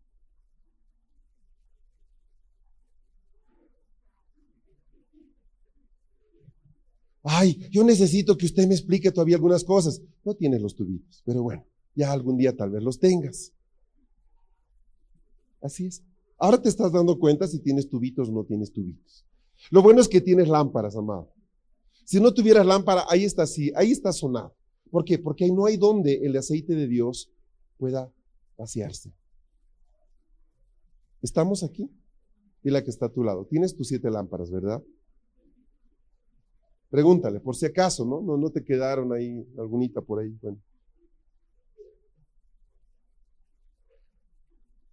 Ay, 7.29 7.69
yo 7.73 7.83
necesito 7.83 8.37
que 8.37 8.47
usted 8.47 8.69
me 8.69 8.75
explique 8.75 9.11
todavía 9.11 9.35
algunas 9.35 9.65
cosas. 9.65 10.01
No 10.25 10.35
tienes 10.35 10.63
los 10.63 10.77
tubitos, 10.77 11.23
pero 11.25 11.43
bueno, 11.43 11.67
ya 11.97 12.13
algún 12.13 12.37
día 12.37 12.57
tal 12.57 12.71
vez 12.71 12.85
los 12.85 13.01
tengas. 13.01 13.53
Así 15.61 15.87
es. 15.87 16.05
Ahora 16.39 16.63
te 16.63 16.69
estás 16.69 16.93
dando 16.93 17.19
cuenta 17.19 17.49
si 17.49 17.59
tienes 17.59 17.89
tubitos 17.89 18.29
o 18.29 18.33
no 18.33 18.45
tienes 18.45 18.73
tubitos. 18.73 19.27
Lo 19.71 19.83
bueno 19.83 20.01
es 20.01 20.07
que 20.07 20.21
tienes 20.21 20.47
lámparas, 20.47 20.95
amado. 20.95 21.33
Si 22.05 22.21
no 22.21 22.33
tuvieras 22.33 22.65
lámpara, 22.65 23.05
ahí 23.09 23.25
está 23.25 23.43
así, 23.43 23.73
ahí 23.75 23.91
está 23.91 24.13
sonado. 24.13 24.55
¿Por 24.93 25.05
qué? 25.05 25.19
Porque 25.19 25.51
no 25.51 25.67
hay 25.67 25.77
donde 25.77 26.25
el 26.25 26.37
aceite 26.37 26.77
de 26.77 26.87
Dios 26.87 27.33
pueda 27.77 28.13
vaciarse. 28.57 29.13
¿Estamos 31.23 31.65
aquí? 31.65 31.91
Y 32.63 32.71
la 32.71 32.85
que 32.85 32.91
está 32.91 33.07
a 33.07 33.13
tu 33.13 33.25
lado. 33.25 33.47
Tienes 33.47 33.75
tus 33.75 33.89
siete 33.89 34.13
lámparas, 34.13 34.49
¿verdad? 34.53 34.81
Pregúntale, 36.97 37.41
por 37.41 37.55
si 37.55 37.67
acaso, 37.67 38.07
¿no? 38.07 38.39
No, 38.39 38.51
te 38.51 38.65
quedaron 38.65 39.13
ahí, 39.13 39.47
algunita 39.59 40.01
por 40.01 40.23
ahí. 40.23 40.35
Bueno. 40.41 40.59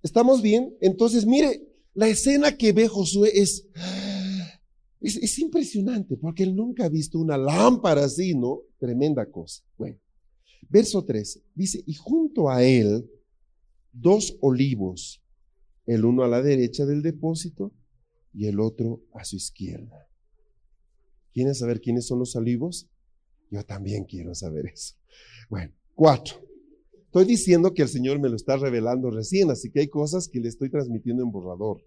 ¿Estamos 0.01 0.41
bien? 0.41 0.76
Entonces, 0.82 1.26
mire, 1.26 1.66
la 1.93 2.10
escena 2.10 2.58
que 2.58 2.74
ve 2.74 2.89
Josué 2.89 3.32
es 3.34 3.70
es, 4.99 5.39
impresionante 5.39 6.18
porque 6.18 6.43
él 6.43 6.54
nunca 6.54 6.84
ha 6.84 6.89
visto 6.89 7.18
una 7.20 7.38
lámpara 7.38 8.04
así, 8.04 8.36
¿no? 8.36 8.64
Tremenda 8.78 9.26
cosa. 9.32 9.64
Bueno, 9.78 9.97
verso 10.68 11.06
3 11.06 11.41
dice, 11.56 11.86
y 11.88 11.93
junto 11.93 12.49
a 12.49 12.66
él 12.66 13.10
dos 13.93 14.38
olivos, 14.41 15.24
el 15.86 16.04
uno 16.04 16.24
a 16.24 16.28
la 16.28 16.41
derecha 16.41 16.86
del 16.86 17.01
depósito 17.01 17.72
y 18.34 18.47
el 18.47 18.60
otro 18.60 19.04
a 19.14 19.24
su 19.24 19.38
izquierda. 19.38 20.10
¿Quieren 21.34 21.55
saber 21.55 21.81
quiénes 21.81 22.05
son 22.07 22.19
los 22.19 22.36
olivos? 22.36 22.88
Yo 23.49 23.63
también 23.65 24.05
quiero 24.05 24.34
saber 24.36 24.67
eso. 24.67 24.95
Bueno, 25.49 25.73
cuatro. 25.95 26.36
Estoy 27.05 27.25
diciendo 27.25 27.73
que 27.73 27.84
el 27.84 27.89
Señor 27.89 28.19
me 28.19 28.29
lo 28.29 28.36
está 28.36 28.57
revelando 28.57 29.11
recién, 29.11 29.51
así 29.51 29.69
que 29.69 29.81
hay 29.81 29.88
cosas 29.88 30.27
que 30.27 30.39
le 30.39 30.49
estoy 30.49 30.69
transmitiendo 30.69 31.23
en 31.23 31.31
borrador. 31.31 31.84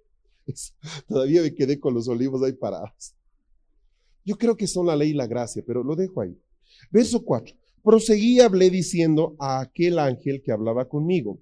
Todavía 1.08 1.42
me 1.42 1.54
quedé 1.54 1.80
con 1.80 1.94
los 1.94 2.08
olivos 2.08 2.42
ahí 2.42 2.52
parados. 2.52 3.14
Yo 4.24 4.36
creo 4.36 4.56
que 4.56 4.66
son 4.66 4.86
la 4.86 4.96
ley 4.96 5.10
y 5.10 5.14
la 5.14 5.26
gracia, 5.26 5.62
pero 5.66 5.82
lo 5.82 5.96
dejo 5.96 6.20
ahí. 6.20 6.36
Verso 6.90 7.24
4. 7.24 7.56
Proseguí 7.82 8.40
hablé 8.40 8.70
diciendo 8.70 9.36
a 9.38 9.60
aquel 9.60 9.98
ángel 9.98 10.42
que 10.44 10.52
hablaba 10.52 10.88
conmigo. 10.88 11.40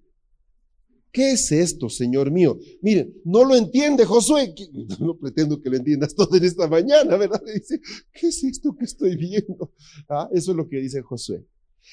¿Qué 1.15 1.31
es 1.31 1.53
esto, 1.53 1.89
Señor 1.89 2.33
mío? 2.33 2.59
Miren, 2.83 3.15
no 3.25 3.45
lo 3.45 3.55
entiende 3.55 4.05
Josué. 4.05 4.53
No 4.99 5.17
pretendo 5.17 5.63
que 5.63 5.71
lo 5.71 5.77
entiendas 5.77 6.13
todo 6.17 6.37
en 6.37 6.45
esta 6.45 6.67
mañana, 6.67 7.17
¿verdad? 7.17 7.41
Dice, 7.55 7.81
¿qué 8.13 8.27
es 8.27 8.43
esto 8.43 8.75
que 8.77 8.85
estoy 8.85 9.17
viendo? 9.17 9.73
Ah, 10.09 10.29
eso 10.33 10.51
es 10.51 10.57
lo 10.57 10.69
que 10.69 10.79
dice 10.79 11.03
Josué. 11.03 11.47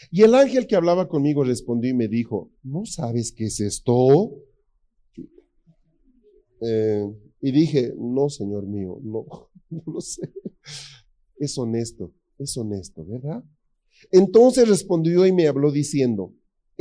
Y 0.10 0.24
el 0.24 0.34
ángel 0.34 0.66
que 0.66 0.76
hablaba 0.76 1.08
conmigo 1.08 1.44
respondió 1.44 1.92
y 1.92 1.94
me 1.94 2.08
dijo, 2.08 2.52
¿no 2.64 2.84
sabes 2.86 3.32
qué 3.32 3.46
es 3.46 3.60
esto? 3.60 4.32
Eh, 6.62 7.06
y 7.42 7.52
dije, 7.52 7.94
no, 7.96 8.28
Señor 8.28 8.66
mío, 8.66 8.98
no, 9.04 9.26
no 9.70 9.84
lo 9.86 10.02
sé. 10.02 10.34
Es 11.38 11.60
honesto, 11.60 12.12
es 12.40 12.58
honesto, 12.58 13.06
¿verdad? 13.06 13.44
Entonces 14.10 14.68
respondió 14.68 15.28
y 15.28 15.32
me 15.32 15.48
habló 15.48 15.72
diciendo, 15.72 16.34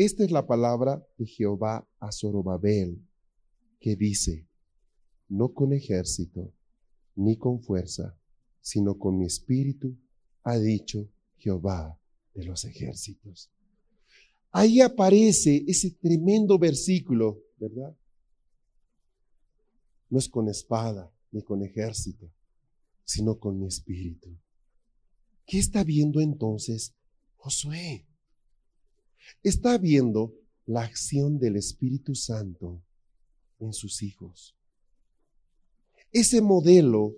esta 0.04 0.24
es 0.24 0.30
la 0.30 0.46
palabra 0.46 1.06
de 1.18 1.26
Jehová 1.26 1.86
a 1.98 2.10
Zorobabel, 2.10 3.06
que 3.78 3.96
dice, 3.96 4.46
no 5.28 5.52
con 5.52 5.74
ejército, 5.74 6.54
ni 7.16 7.36
con 7.36 7.60
fuerza, 7.60 8.18
sino 8.62 8.96
con 8.96 9.18
mi 9.18 9.26
espíritu, 9.26 9.94
ha 10.42 10.56
dicho 10.58 11.06
Jehová 11.36 12.00
de 12.34 12.44
los 12.44 12.64
ejércitos. 12.64 13.50
Ahí 14.50 14.80
aparece 14.80 15.64
ese 15.66 15.90
tremendo 15.90 16.58
versículo, 16.58 17.42
¿verdad? 17.58 17.94
No 20.08 20.18
es 20.18 20.30
con 20.30 20.48
espada 20.48 21.12
ni 21.30 21.42
con 21.42 21.62
ejército, 21.62 22.30
sino 23.04 23.38
con 23.38 23.60
mi 23.60 23.66
espíritu. 23.66 24.34
¿Qué 25.44 25.58
está 25.58 25.84
viendo 25.84 26.20
entonces 26.20 26.94
Josué? 27.36 28.06
Está 29.42 29.78
viendo 29.78 30.34
la 30.66 30.82
acción 30.82 31.38
del 31.38 31.56
Espíritu 31.56 32.14
Santo 32.14 32.82
en 33.58 33.72
sus 33.72 34.02
hijos. 34.02 34.56
Ese 36.12 36.40
modelo 36.40 37.14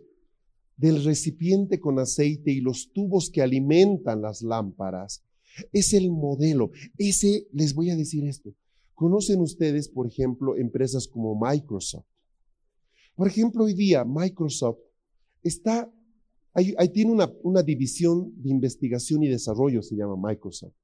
del 0.77 1.05
recipiente 1.05 1.81
con 1.81 1.99
aceite 1.99 2.51
y 2.51 2.61
los 2.61 2.93
tubos 2.93 3.31
que 3.31 3.43
alimentan 3.43 4.23
las 4.23 4.43
lámparas 4.43 5.23
es 5.73 5.93
el 5.93 6.11
modelo. 6.11 6.71
Ese, 6.99 7.47
les 7.53 7.75
voy 7.75 7.91
a 7.91 7.97
decir 7.97 8.27
esto. 8.27 8.55
¿Conocen 8.95 9.41
ustedes, 9.41 9.89
por 9.89 10.07
ejemplo, 10.07 10.57
empresas 10.57 11.07
como 11.07 11.39
Microsoft? 11.39 12.07
Por 13.15 13.29
ejemplo, 13.29 13.65
hoy 13.65 13.75
día 13.75 14.05
Microsoft 14.05 14.79
está, 15.43 15.93
ahí, 16.55 16.75
tiene 16.93 17.13
una, 17.13 17.31
una 17.43 17.63
división 17.63 18.33
de 18.43 18.51
investigación 18.51 19.23
y 19.23 19.29
desarrollo, 19.29 19.83
se 19.83 19.97
llama 19.97 20.17
Microsoft. 20.17 20.75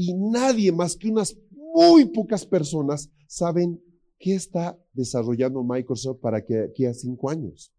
Y 0.00 0.14
nadie 0.14 0.70
más 0.70 0.94
que 0.94 1.08
unas 1.08 1.36
muy 1.50 2.04
pocas 2.04 2.46
personas 2.46 3.10
saben 3.26 3.82
qué 4.16 4.36
está 4.36 4.78
desarrollando 4.92 5.64
Microsoft 5.64 6.20
para 6.20 6.44
que 6.44 6.56
aquí 6.60 6.86
a 6.86 6.94
cinco 6.94 7.28
años. 7.28 7.72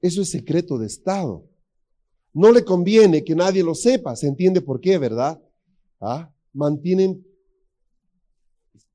Eso 0.00 0.22
es 0.22 0.30
secreto 0.30 0.76
de 0.76 0.86
Estado. 0.86 1.48
No 2.34 2.50
le 2.50 2.64
conviene 2.64 3.22
que 3.22 3.36
nadie 3.36 3.62
lo 3.62 3.76
sepa. 3.76 4.16
Se 4.16 4.26
entiende 4.26 4.60
por 4.60 4.80
qué, 4.80 4.98
¿verdad? 4.98 5.40
¿Ah? 6.00 6.34
Mantienen 6.52 7.24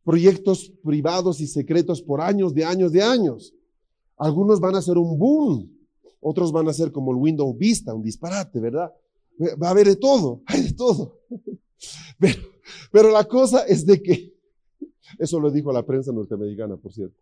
proyectos 0.03 0.73
privados 0.83 1.39
y 1.39 1.47
secretos 1.47 2.01
por 2.01 2.19
años, 2.19 2.53
de 2.53 2.65
años, 2.65 2.91
de 2.91 3.01
años. 3.01 3.53
Algunos 4.17 4.59
van 4.59 4.75
a 4.75 4.81
ser 4.81 4.97
un 4.97 5.17
boom, 5.17 5.71
otros 6.19 6.51
van 6.51 6.67
a 6.67 6.73
ser 6.73 6.91
como 6.91 7.11
el 7.11 7.17
Windows 7.17 7.57
Vista, 7.57 7.93
un 7.93 8.03
disparate, 8.03 8.59
¿verdad? 8.59 8.91
Va 9.39 9.67
a 9.67 9.71
haber 9.71 9.87
de 9.87 9.95
todo, 9.95 10.41
hay 10.47 10.63
de 10.63 10.73
todo. 10.73 11.21
Pero, 12.19 12.41
pero 12.91 13.11
la 13.11 13.25
cosa 13.25 13.65
es 13.65 13.85
de 13.85 14.01
que, 14.01 14.33
eso 15.19 15.39
lo 15.39 15.51
dijo 15.51 15.71
la 15.71 15.85
prensa 15.85 16.11
norteamericana, 16.11 16.77
por 16.77 16.93
cierto. 16.93 17.17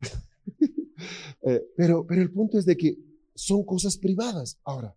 Eh, 1.42 1.62
pero, 1.76 2.04
pero 2.04 2.22
el 2.22 2.32
punto 2.32 2.58
es 2.58 2.64
de 2.64 2.76
que 2.76 2.98
son 3.34 3.62
cosas 3.64 3.96
privadas. 3.96 4.58
Ahora, 4.64 4.96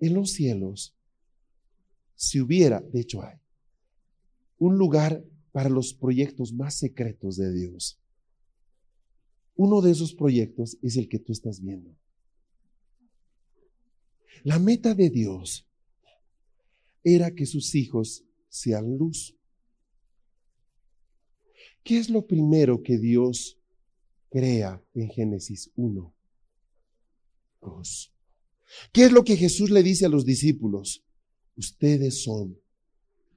en 0.00 0.12
los 0.12 0.32
cielos, 0.32 0.94
si 2.14 2.40
hubiera, 2.40 2.80
de 2.80 3.00
hecho 3.00 3.22
hay, 3.22 3.38
un 4.58 4.76
lugar 4.76 5.24
para 5.52 5.68
los 5.68 5.94
proyectos 5.94 6.52
más 6.52 6.74
secretos 6.74 7.36
de 7.36 7.52
Dios. 7.52 7.98
Uno 9.56 9.80
de 9.80 9.92
esos 9.92 10.14
proyectos 10.14 10.76
es 10.82 10.96
el 10.96 11.08
que 11.08 11.18
tú 11.18 11.32
estás 11.32 11.60
viendo. 11.60 11.90
La 14.44 14.58
meta 14.58 14.94
de 14.94 15.10
Dios 15.10 15.66
era 17.02 17.34
que 17.34 17.46
sus 17.46 17.74
hijos 17.74 18.24
sean 18.48 18.96
luz. 18.96 19.36
¿Qué 21.82 21.98
es 21.98 22.10
lo 22.10 22.26
primero 22.26 22.82
que 22.82 22.98
Dios 22.98 23.58
crea 24.30 24.82
en 24.94 25.08
Génesis 25.08 25.70
1? 25.76 26.14
Luz. 27.62 28.12
¿Qué 28.92 29.06
es 29.06 29.12
lo 29.12 29.24
que 29.24 29.36
Jesús 29.36 29.70
le 29.70 29.82
dice 29.82 30.06
a 30.06 30.10
los 30.10 30.24
discípulos? 30.24 31.04
Ustedes 31.56 32.22
son 32.22 32.60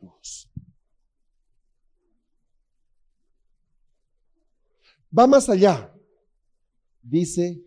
luz. 0.02 0.50
Va 5.18 5.28
más 5.28 5.50
allá. 5.50 5.94
Dice, 7.02 7.64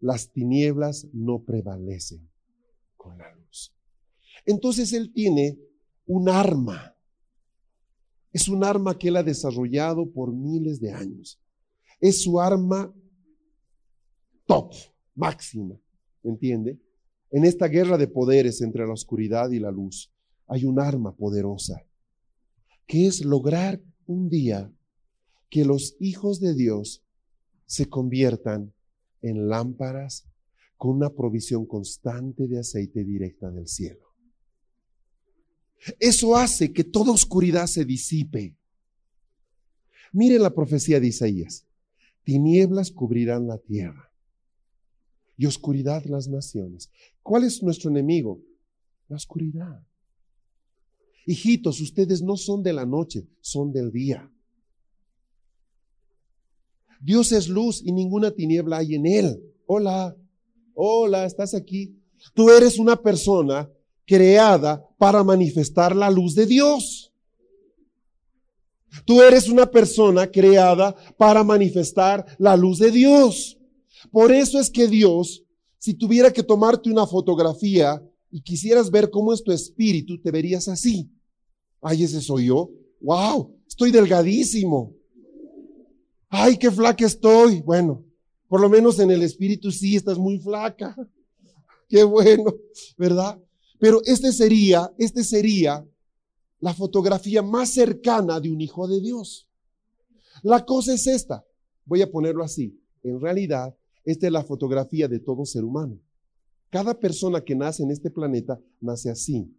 las 0.00 0.30
tinieblas 0.30 1.06
no 1.12 1.42
prevalecen 1.42 2.31
con 3.02 3.18
la 3.18 3.34
luz. 3.34 3.74
Entonces 4.46 4.92
Él 4.92 5.12
tiene 5.12 5.58
un 6.06 6.28
arma. 6.28 6.96
Es 8.32 8.48
un 8.48 8.64
arma 8.64 8.96
que 8.96 9.08
Él 9.08 9.16
ha 9.16 9.22
desarrollado 9.22 10.10
por 10.10 10.32
miles 10.32 10.80
de 10.80 10.92
años. 10.92 11.40
Es 12.00 12.22
su 12.22 12.40
arma 12.40 12.94
top, 14.46 14.72
máxima. 15.14 15.76
¿Entiende? 16.22 16.78
En 17.30 17.44
esta 17.44 17.66
guerra 17.66 17.98
de 17.98 18.06
poderes 18.06 18.60
entre 18.62 18.86
la 18.86 18.92
oscuridad 18.92 19.50
y 19.50 19.58
la 19.58 19.70
luz 19.70 20.12
hay 20.46 20.64
un 20.64 20.78
arma 20.78 21.16
poderosa, 21.16 21.82
que 22.86 23.06
es 23.06 23.24
lograr 23.24 23.80
un 24.06 24.28
día 24.28 24.70
que 25.48 25.64
los 25.64 25.96
hijos 25.98 26.40
de 26.40 26.54
Dios 26.54 27.02
se 27.66 27.88
conviertan 27.88 28.72
en 29.22 29.48
lámparas 29.48 30.28
con 30.82 30.96
una 30.96 31.10
provisión 31.10 31.64
constante 31.64 32.48
de 32.48 32.58
aceite 32.58 33.04
directa 33.04 33.52
del 33.52 33.68
cielo. 33.68 34.16
Eso 36.00 36.34
hace 36.34 36.72
que 36.72 36.82
toda 36.82 37.12
oscuridad 37.12 37.68
se 37.68 37.84
disipe. 37.84 38.56
Miren 40.12 40.42
la 40.42 40.52
profecía 40.52 40.98
de 40.98 41.06
Isaías. 41.06 41.68
Tinieblas 42.24 42.90
cubrirán 42.90 43.46
la 43.46 43.58
tierra 43.58 44.12
y 45.36 45.46
oscuridad 45.46 46.04
las 46.06 46.26
naciones. 46.26 46.90
¿Cuál 47.22 47.44
es 47.44 47.62
nuestro 47.62 47.88
enemigo? 47.88 48.42
La 49.06 49.14
oscuridad. 49.14 49.86
Hijitos, 51.26 51.80
ustedes 51.80 52.22
no 52.22 52.36
son 52.36 52.60
de 52.64 52.72
la 52.72 52.86
noche, 52.86 53.28
son 53.40 53.72
del 53.72 53.92
día. 53.92 54.28
Dios 57.00 57.30
es 57.30 57.48
luz 57.48 57.80
y 57.84 57.92
ninguna 57.92 58.32
tiniebla 58.32 58.78
hay 58.78 58.96
en 58.96 59.06
él. 59.06 59.44
Hola, 59.66 60.16
hola, 60.74 61.24
¿estás 61.24 61.54
aquí? 61.54 61.96
Tú 62.34 62.50
eres 62.50 62.78
una 62.78 62.96
persona 62.96 63.70
creada 64.06 64.86
para 64.98 65.24
manifestar 65.24 65.94
la 65.96 66.10
luz 66.10 66.34
de 66.34 66.46
Dios. 66.46 67.12
Tú 69.04 69.22
eres 69.22 69.48
una 69.48 69.70
persona 69.70 70.30
creada 70.30 70.94
para 71.16 71.42
manifestar 71.42 72.24
la 72.38 72.56
luz 72.56 72.78
de 72.78 72.90
Dios. 72.90 73.58
Por 74.10 74.32
eso 74.32 74.60
es 74.60 74.70
que 74.70 74.86
Dios, 74.86 75.44
si 75.78 75.94
tuviera 75.94 76.30
que 76.32 76.42
tomarte 76.42 76.90
una 76.90 77.06
fotografía 77.06 78.02
y 78.30 78.42
quisieras 78.42 78.90
ver 78.90 79.10
cómo 79.10 79.32
es 79.32 79.42
tu 79.42 79.50
espíritu, 79.50 80.20
te 80.20 80.30
verías 80.30 80.68
así. 80.68 81.10
Ay, 81.80 82.04
ese 82.04 82.20
soy 82.20 82.46
yo. 82.46 82.70
Wow, 83.00 83.56
estoy 83.66 83.90
delgadísimo. 83.90 84.94
Ay, 86.28 86.56
qué 86.56 86.70
flaca 86.70 87.04
estoy. 87.04 87.60
Bueno, 87.62 88.04
por 88.52 88.60
lo 88.60 88.68
menos 88.68 88.98
en 88.98 89.10
el 89.10 89.22
espíritu 89.22 89.70
sí 89.72 89.96
estás 89.96 90.18
muy 90.18 90.38
flaca. 90.38 90.94
Qué 91.88 92.04
bueno, 92.04 92.54
¿verdad? 92.98 93.40
Pero 93.78 94.02
este 94.04 94.30
sería, 94.30 94.92
este 94.98 95.24
sería 95.24 95.82
la 96.60 96.74
fotografía 96.74 97.40
más 97.40 97.70
cercana 97.70 98.38
de 98.40 98.52
un 98.52 98.60
hijo 98.60 98.86
de 98.86 99.00
Dios. 99.00 99.48
La 100.42 100.66
cosa 100.66 100.92
es 100.92 101.06
esta. 101.06 101.42
Voy 101.86 102.02
a 102.02 102.10
ponerlo 102.10 102.44
así. 102.44 102.78
En 103.02 103.22
realidad, 103.22 103.74
esta 104.04 104.26
es 104.26 104.32
la 104.34 104.44
fotografía 104.44 105.08
de 105.08 105.20
todo 105.20 105.46
ser 105.46 105.64
humano. 105.64 105.98
Cada 106.68 106.92
persona 106.92 107.40
que 107.40 107.54
nace 107.54 107.82
en 107.84 107.90
este 107.90 108.10
planeta 108.10 108.60
nace 108.82 109.08
así 109.08 109.50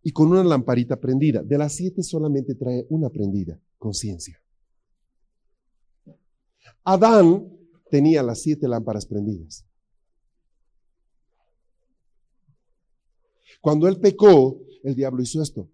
y 0.00 0.12
con 0.12 0.28
una 0.28 0.44
lamparita 0.44 0.94
prendida. 0.94 1.42
De 1.42 1.58
las 1.58 1.72
siete 1.72 2.04
solamente 2.04 2.54
trae 2.54 2.86
una 2.88 3.10
prendida, 3.10 3.58
conciencia. 3.78 4.40
Adán 6.84 7.61
tenía 7.92 8.22
las 8.22 8.40
siete 8.40 8.66
lámparas 8.66 9.04
prendidas. 9.04 9.66
Cuando 13.60 13.86
él 13.86 14.00
pecó, 14.00 14.58
el 14.82 14.94
diablo 14.94 15.22
hizo 15.22 15.42
esto. 15.42 15.68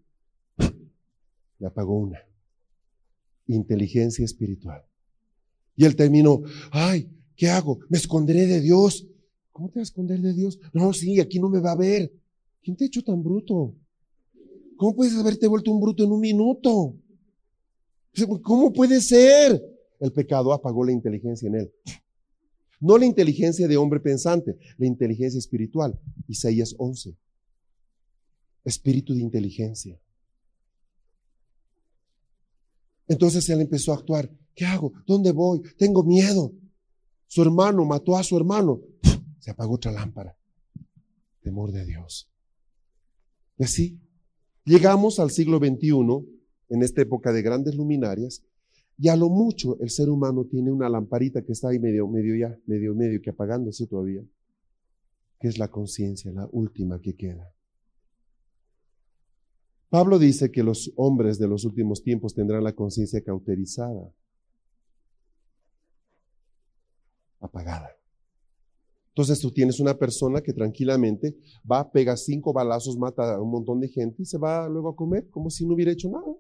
Le 1.61 1.67
apagó 1.69 1.97
una. 1.97 2.19
Inteligencia 3.47 4.25
espiritual. 4.25 4.83
Y 5.77 5.85
él 5.85 5.95
terminó, 5.95 6.43
ay, 6.73 7.09
¿qué 7.37 7.51
hago? 7.51 7.79
¿Me 7.89 7.99
esconderé 7.99 8.47
de 8.47 8.63
Dios? 8.63 9.07
¿Cómo 9.53 9.69
te 9.69 9.79
vas 9.79 9.89
a 9.89 9.91
esconder 9.91 10.21
de 10.21 10.35
Dios? 10.35 10.59
No, 10.73 10.93
sí, 10.93 11.21
aquí 11.21 11.39
no 11.39 11.49
me 11.49 11.61
va 11.61 11.71
a 11.71 11.77
ver. 11.77 12.13
¿Quién 12.65 12.77
te 12.77 12.83
ha 12.83 12.89
hecho 12.89 13.05
tan 13.05 13.23
bruto? 13.23 13.77
¿Cómo 14.77 14.97
puedes 14.97 15.15
haberte 15.15 15.47
vuelto 15.47 15.71
un 15.71 15.81
bruto 15.81 16.03
en 16.03 16.11
un 16.11 16.21
minuto? 16.21 16.97
¿Cómo 18.43 18.73
puede 18.73 19.01
ser? 19.01 19.63
el 20.01 20.13
pecado 20.13 20.53
apagó 20.53 20.85
la 20.85 20.93
inteligencia 20.93 21.49
en 21.49 21.57
él. 21.57 21.73
No 22.81 22.97
la 22.97 23.07
inteligencia 23.07 23.67
de 23.67 23.77
hombre 23.77 24.01
pensante, 24.01 24.57
la 24.77 24.87
inteligencia 24.87 25.39
espiritual. 25.39 25.99
Isaías 26.29 26.75
11. 26.79 27.17
Espíritu 28.65 29.15
de 29.15 29.21
inteligencia. 29.21 30.01
Entonces 33.09 33.49
él 33.49 33.61
empezó 33.61 33.93
a 33.93 33.97
actuar. 33.97 34.31
¿Qué 34.55 34.67
hago? 34.67 34.93
¿Dónde 35.07 35.33
voy? 35.33 35.63
Tengo 35.77 36.05
miedo. 36.05 36.53
Su 37.27 37.43
hermano 37.43 37.85
mató 37.85 38.17
a 38.17 38.23
su 38.23 38.37
hermano. 38.37 38.81
Se 39.39 39.51
apagó 39.51 39.75
otra 39.75 39.93
lámpara. 39.93 40.37
Temor 41.43 41.73
de 41.73 41.85
Dios. 41.85 42.31
Y 43.59 43.65
así 43.65 44.01
llegamos 44.65 45.19
al 45.19 45.31
siglo 45.31 45.59
XXI, 45.59 45.91
en 46.69 46.83
esta 46.83 47.03
época 47.03 47.33
de 47.33 47.43
grandes 47.43 47.75
luminarias, 47.75 48.43
y 49.01 49.09
a 49.09 49.17
lo 49.17 49.29
mucho 49.29 49.79
el 49.81 49.91
ser 49.91 50.11
humano 50.11 50.45
tiene 50.45 50.73
una 50.73 50.89
lamparita 50.89 51.43
que 51.43 51.53
está 51.53 51.69
ahí 51.69 51.79
medio, 51.79 52.09
medio 52.09 52.35
ya, 52.35 52.59
medio, 52.67 52.95
medio 52.97 53.23
que 53.23 53.31
apagándose 53.31 53.87
todavía, 53.87 54.25
que 55.39 55.47
es 55.47 55.57
la 55.57 55.69
conciencia, 55.69 56.33
la 56.33 56.49
última 56.51 57.01
que 57.01 57.15
queda. 57.15 57.55
Pablo 59.89 60.19
dice 60.19 60.51
que 60.51 60.65
los 60.65 60.93
hombres 60.97 61.39
de 61.39 61.47
los 61.47 61.65
últimos 61.65 62.03
tiempos 62.03 62.35
tendrán 62.35 62.65
la 62.65 62.75
conciencia 62.75 63.23
cauterizada, 63.23 64.13
apagada. 67.39 67.91
Entonces 69.11 69.39
tú 69.39 69.53
tienes 69.53 69.79
una 69.79 69.97
persona 69.97 70.41
que 70.41 70.53
tranquilamente 70.53 71.37
va, 71.71 71.91
pega 71.91 72.17
cinco 72.17 72.53
balazos, 72.53 72.99
mata 72.99 73.35
a 73.35 73.41
un 73.41 73.51
montón 73.51 73.81
de 73.81 73.89
gente 73.89 74.23
y 74.23 74.27
se 74.27 74.39
va 74.39 74.69
luego 74.69 74.89
a 74.89 74.97
comer 74.97 75.31
como 75.31 75.51
si 75.51 75.65
no 75.65 75.75
hubiera 75.75 75.93
hecho 75.93 76.11
nada. 76.11 76.37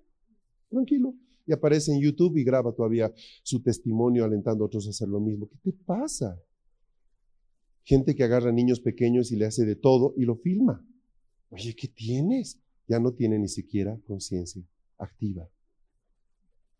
Tranquilo 0.68 1.14
y 1.48 1.52
aparece 1.54 1.92
en 1.92 2.00
YouTube 2.00 2.36
y 2.36 2.44
graba 2.44 2.72
todavía 2.72 3.10
su 3.42 3.62
testimonio 3.62 4.22
alentando 4.22 4.62
a 4.62 4.66
otros 4.66 4.86
a 4.86 4.90
hacer 4.90 5.08
lo 5.08 5.18
mismo. 5.18 5.48
¿Qué 5.48 5.56
te 5.56 5.72
pasa? 5.72 6.38
Gente 7.84 8.14
que 8.14 8.22
agarra 8.22 8.52
niños 8.52 8.80
pequeños 8.80 9.32
y 9.32 9.36
le 9.36 9.46
hace 9.46 9.64
de 9.64 9.74
todo 9.74 10.12
y 10.18 10.26
lo 10.26 10.36
filma. 10.36 10.84
Oye, 11.48 11.74
¿qué 11.74 11.88
tienes? 11.88 12.60
Ya 12.86 13.00
no 13.00 13.12
tiene 13.12 13.38
ni 13.38 13.48
siquiera 13.48 13.98
conciencia 14.06 14.62
activa. 14.98 15.48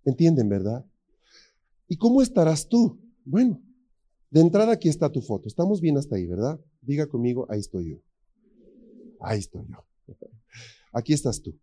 ¿Entienden, 0.05 0.51
verdad? 0.51 0.85
¿Y 1.89 1.97
cómo 1.97 2.21
estarás 2.21 2.69
tú? 2.69 3.01
Bueno, 3.25 3.63
de 4.31 4.43
entrada 4.43 4.73
aquí 4.73 4.91
está 4.91 5.11
tu 5.11 5.23
foto. 5.23 5.49
Estamos 5.49 5.81
bien 5.81 5.97
hasta 5.97 6.17
ahí, 6.17 6.27
¿verdad? 6.27 6.61
Diga 6.83 7.07
conmigo, 7.07 7.47
ahí 7.49 7.61
estoy 7.61 7.93
yo. 7.93 7.97
Ahí 9.19 9.39
estoy 9.39 9.67
yo. 9.67 10.15
Aquí 10.93 11.13
estás 11.13 11.43
tú. 11.43 11.59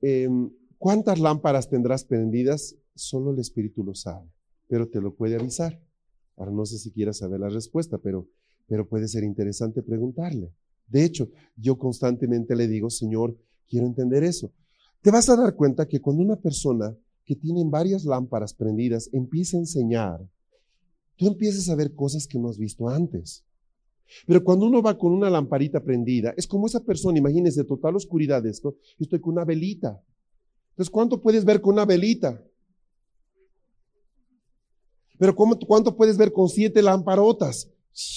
Em, 0.00 0.50
¿Cuántas 0.78 1.18
lámparas 1.18 1.68
tendrás 1.68 2.04
prendidas? 2.04 2.76
Solo 2.94 3.32
el 3.32 3.40
Espíritu 3.40 3.82
lo 3.82 3.94
sabe, 3.94 4.28
pero 4.68 4.88
te 4.88 5.00
lo 5.00 5.14
puede 5.14 5.34
avisar. 5.34 5.80
Ahora 6.36 6.52
no 6.52 6.64
sé 6.64 6.78
si 6.78 6.92
quieras 6.92 7.18
saber 7.18 7.40
la 7.40 7.48
respuesta, 7.48 7.98
pero, 7.98 8.28
pero 8.68 8.88
puede 8.88 9.08
ser 9.08 9.24
interesante 9.24 9.82
preguntarle. 9.82 10.52
De 10.86 11.04
hecho, 11.04 11.28
yo 11.56 11.76
constantemente 11.76 12.54
le 12.54 12.68
digo, 12.68 12.90
Señor, 12.90 13.36
quiero 13.68 13.86
entender 13.86 14.22
eso. 14.22 14.52
Te 15.02 15.10
vas 15.10 15.28
a 15.28 15.36
dar 15.36 15.54
cuenta 15.56 15.86
que 15.86 16.00
cuando 16.00 16.22
una 16.22 16.36
persona 16.36 16.96
que 17.24 17.34
tiene 17.34 17.62
varias 17.64 18.04
lámparas 18.04 18.54
prendidas 18.54 19.10
empieza 19.12 19.56
a 19.56 19.60
enseñar, 19.60 20.28
tú 21.16 21.26
empiezas 21.26 21.68
a 21.68 21.74
ver 21.74 21.94
cosas 21.94 22.26
que 22.28 22.38
no 22.38 22.48
has 22.48 22.58
visto 22.58 22.88
antes. 22.88 23.44
Pero 24.26 24.42
cuando 24.42 24.66
uno 24.66 24.80
va 24.80 24.96
con 24.96 25.12
una 25.12 25.28
lamparita 25.28 25.82
prendida, 25.82 26.32
es 26.36 26.46
como 26.46 26.66
esa 26.66 26.80
persona, 26.80 27.18
imagínense, 27.18 27.64
total 27.64 27.96
oscuridad 27.96 28.46
esto, 28.46 28.76
yo 28.98 29.02
estoy 29.04 29.20
con 29.20 29.34
una 29.34 29.44
velita. 29.44 30.00
Entonces, 30.78 30.92
¿cuánto 30.92 31.20
puedes 31.20 31.44
ver 31.44 31.60
con 31.60 31.74
una 31.74 31.84
velita? 31.84 32.40
Pero 35.18 35.34
¿cuánto 35.34 35.96
puedes 35.96 36.16
ver 36.16 36.32
con 36.32 36.48
siete 36.48 36.80
lamparotas? 36.80 37.68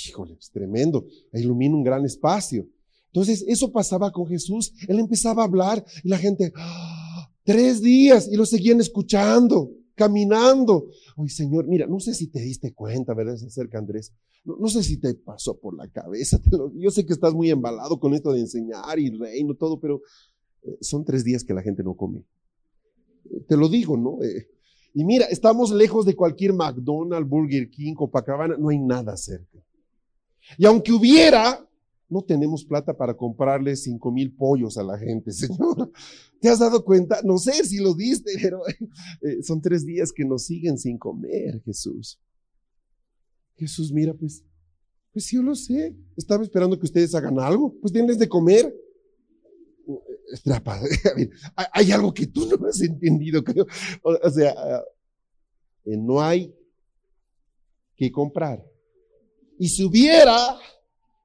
Híjole, 0.08 0.38
es 0.40 0.52
tremendo. 0.52 1.08
Ilumina 1.34 1.74
un 1.74 1.84
gran 1.84 2.06
espacio. 2.06 2.68
Entonces, 3.08 3.44
eso 3.48 3.72
pasaba 3.72 4.12
con 4.12 4.28
Jesús. 4.28 4.74
Él 4.88 5.00
empezaba 5.00 5.42
a 5.42 5.48
hablar 5.48 5.84
y 6.04 6.10
la 6.10 6.20
gente, 6.20 6.54
¡ah! 6.56 7.32
tres 7.44 7.82
días, 7.82 8.30
y 8.32 8.36
lo 8.36 8.46
seguían 8.46 8.80
escuchando, 8.80 9.72
caminando. 9.96 10.86
Ay, 11.18 11.30
Señor, 11.30 11.68
mira, 11.68 11.88
no 11.88 12.00
sé 12.00 12.14
si 12.14 12.28
te 12.28 12.42
diste 12.42 12.76
cuenta, 12.76 13.16
¿verdad? 13.16 13.38
Se 13.38 13.48
acerca 13.48 13.80
Andrés. 13.80 14.14
No, 14.44 14.68
sé 14.68 14.84
si 14.84 14.98
te 14.98 15.16
pasó 15.16 15.58
por 15.58 15.76
la 15.76 15.88
cabeza. 15.88 16.40
yo 16.76 16.92
sé 16.92 17.08
que 17.08 17.14
estás 17.14 17.34
muy 17.34 17.50
embalado 17.50 18.00
con 18.00 18.14
esto 18.14 18.32
de 18.32 18.42
enseñar 18.42 19.00
y 19.00 19.10
reino, 19.10 19.56
todo, 19.56 19.80
pero 19.80 20.04
eh, 20.62 20.78
son 20.80 21.04
tres 21.04 21.24
días 21.24 21.44
que 21.44 21.56
la 21.56 21.64
gente 21.64 21.82
no 21.82 21.96
come. 21.96 22.24
Te 23.48 23.58
lo 23.58 23.70
digo, 23.70 23.98
¿no? 23.98 24.22
Eh, 24.24 24.48
y 24.94 25.06
mira, 25.06 25.26
estamos 25.26 25.72
lejos 25.72 26.06
de 26.06 26.16
cualquier 26.16 26.54
McDonald's, 26.54 27.30
Burger 27.30 27.70
King, 27.70 27.94
Copacabana, 27.94 28.58
no 28.58 28.70
hay 28.70 28.80
nada 28.80 29.16
cerca. 29.16 29.60
Y 30.58 30.66
aunque 30.66 30.92
hubiera, 30.92 31.66
no 32.10 32.22
tenemos 32.22 32.66
plata 32.66 32.96
para 32.96 33.16
comprarle 33.16 33.76
cinco 33.76 34.12
mil 34.12 34.34
pollos 34.34 34.78
a 34.78 34.84
la 34.84 34.98
gente, 34.98 35.32
Señor. 35.32 35.92
¿Te 36.40 36.50
has 36.50 36.60
dado 36.60 36.84
cuenta? 36.84 37.22
No 37.24 37.38
sé 37.38 37.64
si 37.64 37.78
lo 37.78 37.94
diste, 37.94 38.32
pero 38.42 38.62
eh, 39.22 39.42
son 39.44 39.62
tres 39.62 39.86
días 39.86 40.12
que 40.12 40.26
nos 40.26 40.46
siguen 40.46 40.78
sin 40.78 40.98
comer, 40.98 41.62
Jesús. 41.64 42.20
Jesús, 43.56 43.94
mira, 43.94 44.14
pues, 44.14 44.44
pues 45.14 45.30
yo 45.30 45.42
lo 45.42 45.56
sé. 45.56 45.96
Estaba 46.18 46.44
esperando 46.44 46.78
que 46.78 46.86
ustedes 46.86 47.14
hagan 47.14 47.40
algo. 47.40 47.76
Pues 47.80 47.94
denles 47.94 48.18
de 48.18 48.28
comer. 48.28 48.76
Hay 51.74 51.92
algo 51.92 52.14
que 52.14 52.28
tú 52.28 52.48
no 52.48 52.68
has 52.68 52.82
entendido, 52.82 53.44
creo. 53.44 53.66
O, 54.04 54.30
sea, 54.30 54.52
eh, 55.86 55.98
no 55.98 56.22
hay 56.22 56.54
que 57.96 58.12
comprar. 58.12 58.64
Y 59.60 59.70
si 59.70 59.84
hubiera, 59.84 60.58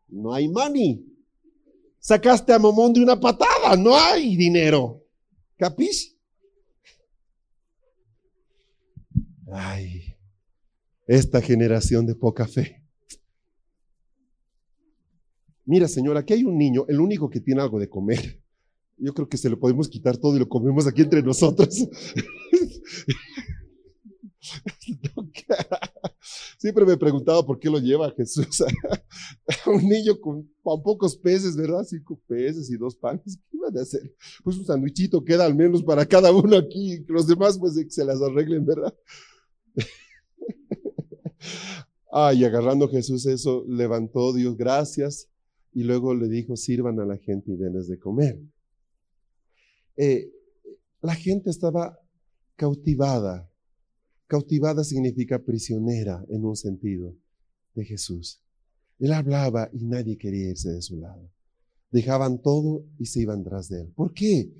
no 0.08 0.32
hay 0.32 0.48
money. 0.48 1.04
Sacaste 1.98 2.52
a 2.52 2.58
Momón 2.58 2.92
de 2.92 3.02
una 3.02 3.18
patada, 3.18 3.76
no 3.76 3.96
hay 3.96 4.36
dinero. 4.36 5.02
¿Capis? 5.56 6.16
Ay, 9.50 10.14
esta 11.06 11.40
generación 11.40 12.06
de 12.06 12.14
poca 12.14 12.46
fe. 12.46 12.82
Mira, 15.64 15.88
señora, 15.88 16.20
aquí 16.20 16.34
hay 16.34 16.44
un 16.44 16.56
niño, 16.56 16.84
el 16.88 17.00
único 17.00 17.28
que 17.28 17.40
tiene 17.40 17.60
algo 17.60 17.80
de 17.80 17.88
comer. 17.88 18.40
Yo 18.98 19.12
creo 19.12 19.28
que 19.28 19.36
se 19.36 19.50
lo 19.50 19.58
podemos 19.58 19.88
quitar 19.88 20.16
todo 20.16 20.36
y 20.36 20.38
lo 20.38 20.48
comemos 20.48 20.86
aquí 20.86 21.02
entre 21.02 21.22
nosotros. 21.22 21.70
Siempre 26.58 26.84
me 26.84 26.94
he 26.94 26.96
preguntado 26.96 27.44
por 27.44 27.58
qué 27.58 27.68
lo 27.68 27.78
lleva 27.78 28.10
Jesús 28.12 28.64
un 29.66 29.88
niño 29.88 30.20
con, 30.20 30.48
pocos 30.62 31.16
peces, 31.16 31.56
¿verdad? 31.56 31.84
Cinco 31.84 32.20
peces 32.26 32.70
y 32.70 32.76
dos 32.76 32.96
panes. 32.96 33.38
¿Qué 33.50 33.56
iban 33.56 33.76
a 33.76 33.82
hacer? 33.82 34.14
Pues 34.42 34.58
un 34.58 34.64
sandwichito 34.64 35.24
queda 35.24 35.44
al 35.44 35.54
menos 35.54 35.82
para 35.82 36.06
cada 36.06 36.32
uno 36.32 36.56
aquí. 36.56 37.04
Los 37.08 37.26
demás, 37.26 37.58
pues, 37.58 37.74
se 37.88 38.04
las 38.04 38.22
arreglen, 38.22 38.64
¿verdad? 38.64 38.94
Ay, 42.10 42.44
agarrando 42.44 42.88
Jesús 42.88 43.26
eso, 43.26 43.64
levantó 43.68 44.32
Dios 44.32 44.56
gracias 44.56 45.28
y 45.72 45.84
luego 45.84 46.14
le 46.14 46.28
dijo, 46.28 46.56
sirvan 46.56 46.98
a 47.00 47.04
la 47.04 47.18
gente 47.18 47.52
y 47.52 47.56
denles 47.56 47.88
de 47.88 47.98
comer. 47.98 48.40
Eh, 49.96 50.30
la 51.02 51.14
gente 51.14 51.50
estaba 51.50 51.98
cautivada. 52.56 53.50
Cautivada 54.26 54.82
significa 54.82 55.38
prisionera 55.38 56.24
en 56.28 56.44
un 56.44 56.56
sentido 56.56 57.14
de 57.74 57.84
Jesús. 57.84 58.40
Él 58.98 59.12
hablaba 59.12 59.70
y 59.72 59.84
nadie 59.84 60.16
quería 60.16 60.50
irse 60.50 60.70
de 60.72 60.82
su 60.82 60.98
lado. 60.98 61.30
Dejaban 61.90 62.40
todo 62.40 62.84
y 62.98 63.06
se 63.06 63.20
iban 63.20 63.44
tras 63.44 63.68
de 63.68 63.82
él. 63.82 63.92
¿Por 63.94 64.12
qué? 64.12 64.52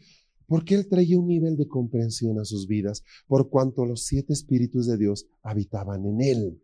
Porque 0.46 0.74
él 0.74 0.86
traía 0.88 1.18
un 1.18 1.26
nivel 1.26 1.56
de 1.56 1.66
comprensión 1.66 2.38
a 2.38 2.44
sus 2.44 2.68
vidas 2.68 3.02
por 3.26 3.48
cuanto 3.48 3.84
los 3.84 4.04
siete 4.04 4.32
espíritus 4.32 4.86
de 4.86 4.96
Dios 4.96 5.26
habitaban 5.42 6.06
en 6.06 6.20
él. 6.20 6.62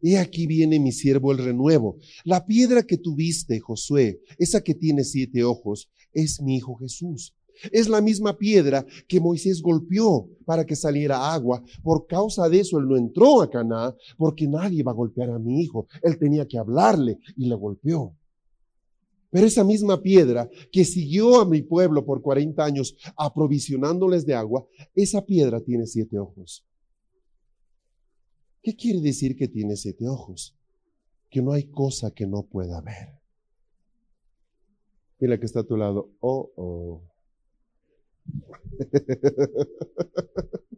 Y 0.00 0.16
aquí 0.16 0.46
viene 0.46 0.78
mi 0.78 0.92
siervo 0.92 1.32
el 1.32 1.38
renuevo. 1.38 1.98
La 2.24 2.46
piedra 2.46 2.82
que 2.82 2.96
tuviste, 2.96 3.60
Josué, 3.60 4.20
esa 4.38 4.62
que 4.62 4.74
tiene 4.74 5.04
siete 5.04 5.44
ojos, 5.44 5.90
es 6.12 6.40
mi 6.40 6.56
hijo 6.56 6.76
Jesús. 6.76 7.34
Es 7.72 7.88
la 7.88 8.00
misma 8.00 8.38
piedra 8.38 8.86
que 9.06 9.20
Moisés 9.20 9.60
golpeó 9.60 10.28
para 10.46 10.64
que 10.64 10.76
saliera 10.76 11.32
agua. 11.32 11.62
Por 11.82 12.06
causa 12.06 12.48
de 12.48 12.60
eso 12.60 12.78
él 12.78 12.88
no 12.88 12.96
entró 12.96 13.42
a 13.42 13.50
Caná, 13.50 13.94
porque 14.16 14.46
nadie 14.46 14.82
va 14.82 14.92
a 14.92 14.94
golpear 14.94 15.30
a 15.30 15.38
mi 15.38 15.60
hijo. 15.60 15.86
Él 16.02 16.18
tenía 16.18 16.46
que 16.46 16.58
hablarle 16.58 17.18
y 17.36 17.46
le 17.46 17.54
golpeó. 17.54 18.16
Pero 19.30 19.46
esa 19.46 19.62
misma 19.62 20.00
piedra 20.02 20.50
que 20.72 20.84
siguió 20.84 21.40
a 21.40 21.44
mi 21.44 21.62
pueblo 21.62 22.04
por 22.04 22.20
40 22.20 22.64
años 22.64 22.96
aprovisionándoles 23.16 24.26
de 24.26 24.34
agua, 24.34 24.66
esa 24.94 25.24
piedra 25.24 25.60
tiene 25.60 25.86
siete 25.86 26.18
ojos. 26.18 26.64
¿Qué 28.62 28.76
quiere 28.76 29.00
decir 29.00 29.36
que 29.36 29.48
tiene 29.48 29.76
siete 29.76 30.06
ojos? 30.06 30.56
Que 31.30 31.40
no 31.40 31.52
hay 31.52 31.64
cosa 31.70 32.10
que 32.10 32.26
no 32.26 32.42
pueda 32.42 32.80
ver. 32.80 33.20
Mira 35.18 35.38
que 35.38 35.46
está 35.46 35.60
a 35.60 35.64
tu 35.64 35.76
lado. 35.76 36.10
Oh, 36.20 36.50
oh. 36.56 37.02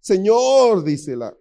Señor, 0.00 0.84
dice 0.84 1.16
la, 1.16 1.34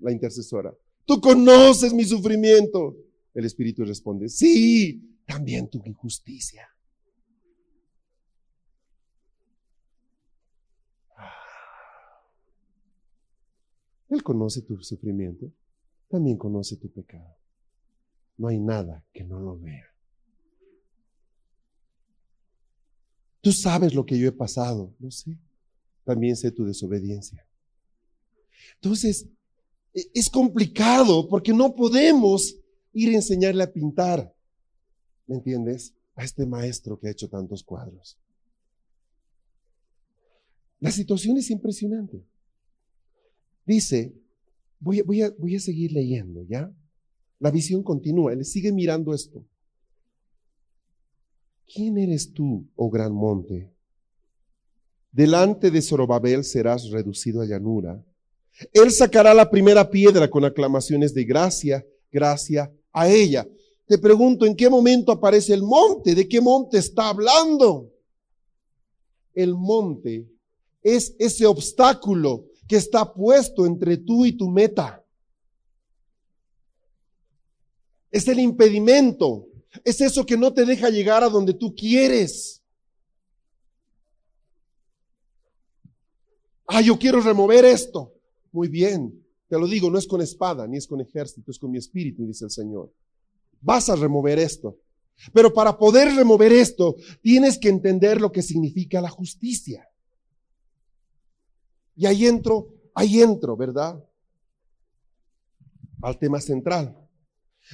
la 0.00 0.12
intercesora, 0.12 0.76
tú 1.04 1.20
conoces 1.20 1.94
mi 1.94 2.04
sufrimiento. 2.04 2.96
El 3.32 3.44
Espíritu 3.44 3.84
responde, 3.84 4.28
sí, 4.28 5.20
también 5.24 5.68
tu 5.68 5.80
injusticia. 5.84 6.68
Él 14.08 14.22
conoce 14.22 14.62
tu 14.62 14.82
sufrimiento, 14.82 15.52
también 16.08 16.38
conoce 16.38 16.76
tu 16.76 16.90
pecado. 16.90 17.36
No 18.36 18.48
hay 18.48 18.58
nada 18.58 19.04
que 19.12 19.24
no 19.24 19.40
lo 19.40 19.58
vea. 19.58 19.86
Tú 23.40 23.52
sabes 23.52 23.94
lo 23.94 24.04
que 24.04 24.18
yo 24.18 24.28
he 24.28 24.32
pasado, 24.32 24.94
no 24.98 25.10
sé. 25.10 25.36
También 26.04 26.36
sé 26.36 26.50
tu 26.50 26.64
desobediencia. 26.64 27.46
Entonces, 28.74 29.28
e, 29.94 30.02
es 30.14 30.30
complicado 30.30 31.28
porque 31.28 31.52
no 31.52 31.74
podemos 31.74 32.56
ir 32.92 33.10
a 33.10 33.16
enseñarle 33.16 33.62
a 33.62 33.72
pintar. 33.72 34.34
¿Me 35.26 35.36
entiendes? 35.36 35.94
A 36.14 36.24
este 36.24 36.46
maestro 36.46 36.98
que 36.98 37.08
ha 37.08 37.10
hecho 37.12 37.28
tantos 37.28 37.62
cuadros. 37.62 38.18
La 40.80 40.90
situación 40.90 41.36
es 41.36 41.50
impresionante. 41.50 42.24
Dice, 43.68 44.14
voy, 44.80 45.20
a, 45.20 45.26
a 45.26 45.60
seguir 45.60 45.92
leyendo, 45.92 46.42
¿ya? 46.44 46.74
La 47.38 47.50
visión 47.50 47.82
continúa, 47.82 48.32
él 48.32 48.42
sigue 48.46 48.72
mirando 48.72 49.12
esto. 49.12 49.44
¿Quién 51.66 51.98
eres 51.98 52.32
tú, 52.32 52.66
oh 52.76 52.88
gran 52.88 53.12
monte? 53.12 53.70
Delante 55.12 55.70
de 55.70 55.82
Zorobabel 55.82 56.44
serás 56.44 56.88
reducido 56.88 57.42
a 57.42 57.44
llanura. 57.44 58.02
Él 58.72 58.90
sacará 58.90 59.34
la 59.34 59.50
primera 59.50 59.90
piedra 59.90 60.30
con 60.30 60.46
aclamaciones 60.46 61.12
de 61.12 61.24
gracia, 61.24 61.86
gracia 62.10 62.72
a 62.90 63.06
ella. 63.06 63.46
Te 63.84 63.98
pregunto, 63.98 64.46
¿en 64.46 64.56
qué 64.56 64.70
momento 64.70 65.12
aparece 65.12 65.52
el 65.52 65.62
monte? 65.62 66.14
¿De 66.14 66.26
qué 66.26 66.40
monte 66.40 66.78
está 66.78 67.10
hablando? 67.10 67.92
El 69.34 69.54
monte 69.54 70.26
es 70.82 71.14
ese 71.18 71.44
obstáculo 71.44 72.47
que 72.68 72.76
está 72.76 73.12
puesto 73.12 73.66
entre 73.66 73.96
tú 73.96 74.26
y 74.26 74.32
tu 74.32 74.48
meta. 74.48 75.02
Es 78.10 78.28
el 78.28 78.38
impedimento 78.38 79.46
Es 79.84 80.00
eso 80.00 80.24
que 80.24 80.36
no 80.36 80.52
te 80.52 80.64
deja 80.64 80.88
llegar 80.88 81.22
a 81.22 81.28
donde 81.28 81.54
tú 81.54 81.74
quieres. 81.74 82.62
Ah, 86.66 86.80
yo 86.80 86.98
quiero 86.98 87.20
remover 87.20 87.64
esto. 87.64 88.14
Muy 88.52 88.68
bien. 88.68 89.24
Te 89.48 89.58
lo 89.58 89.66
digo, 89.66 89.90
no 89.90 89.98
es 89.98 90.06
con 90.06 90.20
espada, 90.20 90.66
ni 90.66 90.76
es 90.76 90.86
con 90.86 91.00
ejército, 91.00 91.50
es 91.50 91.58
con 91.58 91.70
mi 91.70 91.78
espíritu, 91.78 92.26
dice 92.26 92.44
el 92.44 92.50
Señor. 92.50 92.92
Vas 93.60 93.88
a 93.88 93.96
remover 93.96 94.38
esto. 94.38 94.78
Pero 95.32 95.52
para 95.52 95.78
poder 95.78 96.14
remover 96.14 96.52
esto, 96.52 96.96
tienes 97.22 97.58
que 97.58 97.68
entender 97.68 98.20
lo 98.20 98.30
que 98.30 98.42
significa 98.42 99.00
la 99.00 99.08
justicia. 99.08 99.87
Y 101.98 102.06
ahí 102.06 102.26
entro, 102.26 102.68
ahí 102.94 103.20
entro, 103.20 103.56
¿verdad? 103.56 104.00
Al 106.00 106.16
tema 106.16 106.40
central. 106.40 106.96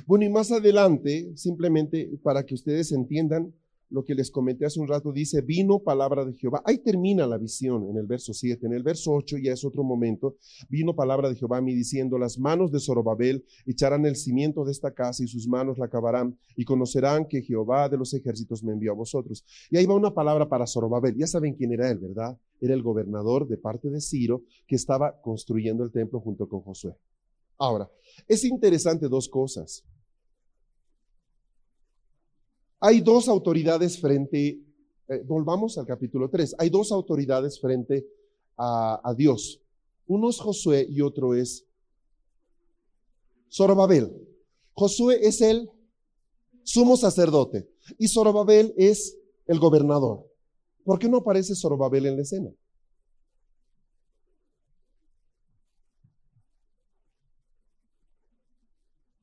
Bueno, 0.07 0.25
y 0.25 0.31
más 0.31 0.51
adelante, 0.51 1.37
simplemente 1.37 2.11
para 2.23 2.45
que 2.45 2.55
ustedes 2.55 2.91
entiendan, 2.93 3.53
lo 3.91 4.03
que 4.03 4.15
les 4.15 4.31
comenté 4.31 4.65
hace 4.65 4.81
un 4.81 4.89
rato, 4.89 5.13
dice, 5.13 5.43
vino 5.43 5.79
palabra 5.79 6.25
de 6.25 6.33
Jehová. 6.33 6.63
Ahí 6.65 6.79
termina 6.79 7.27
la 7.27 7.37
visión 7.37 7.87
en 7.89 7.99
el 7.99 8.07
verso 8.07 8.33
7. 8.33 8.67
En 8.67 8.73
el 8.73 8.83
verso 8.83 9.13
8 9.13 9.37
ya 9.37 9.53
es 9.53 9.63
otro 9.63 9.85
momento. 9.85 10.37
Vino 10.71 10.97
palabra 10.97 11.29
de 11.29 11.37
Jehová 11.37 11.59
a 11.59 11.61
mí 11.61 11.75
diciendo, 11.75 12.19
las 12.19 12.39
manos 12.39 12.73
de 12.73 12.81
Zorobabel 12.81 13.45
echarán 13.67 14.07
el 14.07 14.17
cimiento 14.17 14.65
de 14.65 14.73
esta 14.73 14.93
casa 14.93 15.23
y 15.23 15.29
sus 15.29 15.47
manos 15.47 15.77
la 15.77 15.85
acabarán 15.85 16.37
y 16.57 16.65
conocerán 16.65 17.27
que 17.27 17.43
Jehová 17.43 17.91
de 17.91 17.99
los 17.99 18.15
ejércitos 18.15 18.65
me 18.65 18.73
envió 18.73 18.93
a 18.93 18.95
vosotros. 18.95 19.45
Y 19.71 19.77
ahí 19.77 19.85
va 19.85 19.95
una 19.95 20.15
palabra 20.15 20.49
para 20.49 20.67
Zorobabel. 20.67 21.15
Ya 21.15 21.27
saben 21.27 21.55
quién 21.55 21.73
era 21.73 21.91
él, 21.91 21.99
¿verdad? 21.99 22.39
Era 22.61 22.75
el 22.75 22.83
gobernador 22.83 23.47
de 23.47 23.59
parte 23.59 23.91
de 23.91 24.01
Ciro 24.01 24.43
que 24.67 24.77
estaba 24.77 25.21
construyendo 25.21 25.85
el 25.85 25.93
templo 25.93 26.21
junto 26.21 26.49
con 26.49 26.61
Josué. 26.63 26.97
Ahora, 27.59 27.91
es 28.27 28.45
interesante 28.45 29.09
dos 29.09 29.29
cosas 29.29 29.85
hay 32.87 33.01
dos 33.01 33.29
autoridades 33.29 33.99
frente, 33.99 34.61
eh, 35.09 35.23
volvamos 35.25 35.79
al 35.79 35.87
capítulo 35.87 36.29
3, 36.29 36.57
hay 36.59 36.69
dos 36.69 36.93
autoridades 36.93 37.59
frente 37.59 38.07
a, 38.59 39.01
a 39.03 39.15
Dios. 39.15 39.59
Uno 40.07 40.29
es 40.29 40.39
Josué 40.39 40.87
y 40.91 41.01
otro 41.01 41.35
es 41.35 41.67
Zorobabel. 43.51 44.13
Josué 44.75 45.19
es 45.23 45.41
el 45.41 45.71
sumo 46.63 46.99
sacerdote 46.99 47.71
y 47.97 48.07
Zorobabel 48.07 48.75
es 48.77 49.17
el 49.47 49.59
gobernador. 49.59 50.31
¿Por 50.85 50.99
qué 50.99 51.09
no 51.09 51.19
aparece 51.19 51.55
Zorobabel 51.55 52.07
en 52.07 52.17
la 52.17 52.23
escena? 52.23 52.51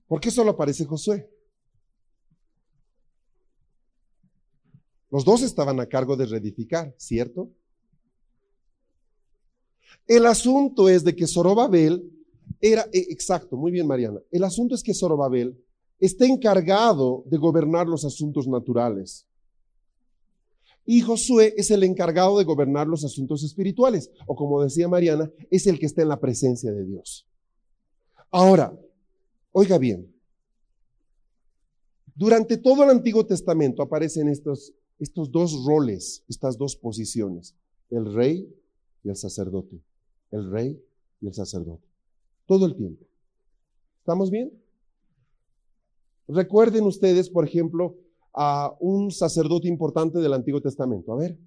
¿Por 0.07 0.19
qué 0.19 0.29
solo 0.29 0.51
aparece 0.51 0.83
Josué? 0.85 1.29
Los 5.09 5.23
dos 5.23 5.41
estaban 5.41 5.79
a 5.79 5.85
cargo 5.85 6.17
de 6.17 6.25
reedificar, 6.25 6.93
¿cierto? 6.97 7.49
El 10.07 10.25
asunto 10.25 10.89
es 10.89 11.03
de 11.03 11.15
que 11.15 11.27
Zorobabel 11.27 12.11
era, 12.59 12.83
eh, 12.91 13.07
exacto, 13.09 13.55
muy 13.55 13.71
bien 13.71 13.87
Mariana, 13.87 14.19
el 14.31 14.43
asunto 14.43 14.75
es 14.75 14.83
que 14.83 14.93
Zorobabel 14.93 15.57
está 15.99 16.25
encargado 16.25 17.23
de 17.27 17.37
gobernar 17.37 17.87
los 17.87 18.03
asuntos 18.03 18.47
naturales. 18.47 19.27
Y 20.85 21.01
Josué 21.01 21.53
es 21.57 21.71
el 21.71 21.83
encargado 21.83 22.37
de 22.37 22.43
gobernar 22.43 22.87
los 22.87 23.05
asuntos 23.05 23.43
espirituales, 23.43 24.11
o 24.25 24.35
como 24.35 24.63
decía 24.63 24.87
Mariana, 24.87 25.31
es 25.49 25.67
el 25.67 25.79
que 25.79 25.85
está 25.85 26.01
en 26.01 26.09
la 26.09 26.19
presencia 26.19 26.71
de 26.71 26.85
Dios. 26.85 27.27
Ahora, 28.31 28.77
oiga 29.51 29.77
bien, 29.77 30.13
durante 32.15 32.57
todo 32.57 32.83
el 32.83 32.89
Antiguo 32.89 33.25
Testamento 33.25 33.81
aparecen 33.81 34.27
estos 34.27 34.73
estos 35.01 35.31
dos 35.31 35.65
roles, 35.65 36.23
estas 36.29 36.57
dos 36.57 36.75
posiciones, 36.75 37.55
el 37.89 38.13
rey 38.13 38.47
y 39.03 39.09
el 39.09 39.15
sacerdote, 39.15 39.81
el 40.29 40.51
rey 40.51 40.79
y 41.19 41.27
el 41.27 41.33
sacerdote, 41.33 41.87
todo 42.45 42.67
el 42.67 42.75
tiempo. 42.75 43.03
¿Estamos 43.97 44.29
bien? 44.29 44.53
Recuerden 46.27 46.83
ustedes, 46.83 47.31
por 47.31 47.45
ejemplo, 47.45 47.95
a 48.33 48.73
un 48.79 49.11
sacerdote 49.11 49.67
importante 49.67 50.19
del 50.19 50.33
Antiguo 50.33 50.61
Testamento. 50.61 51.13
A 51.13 51.17
ver. 51.17 51.37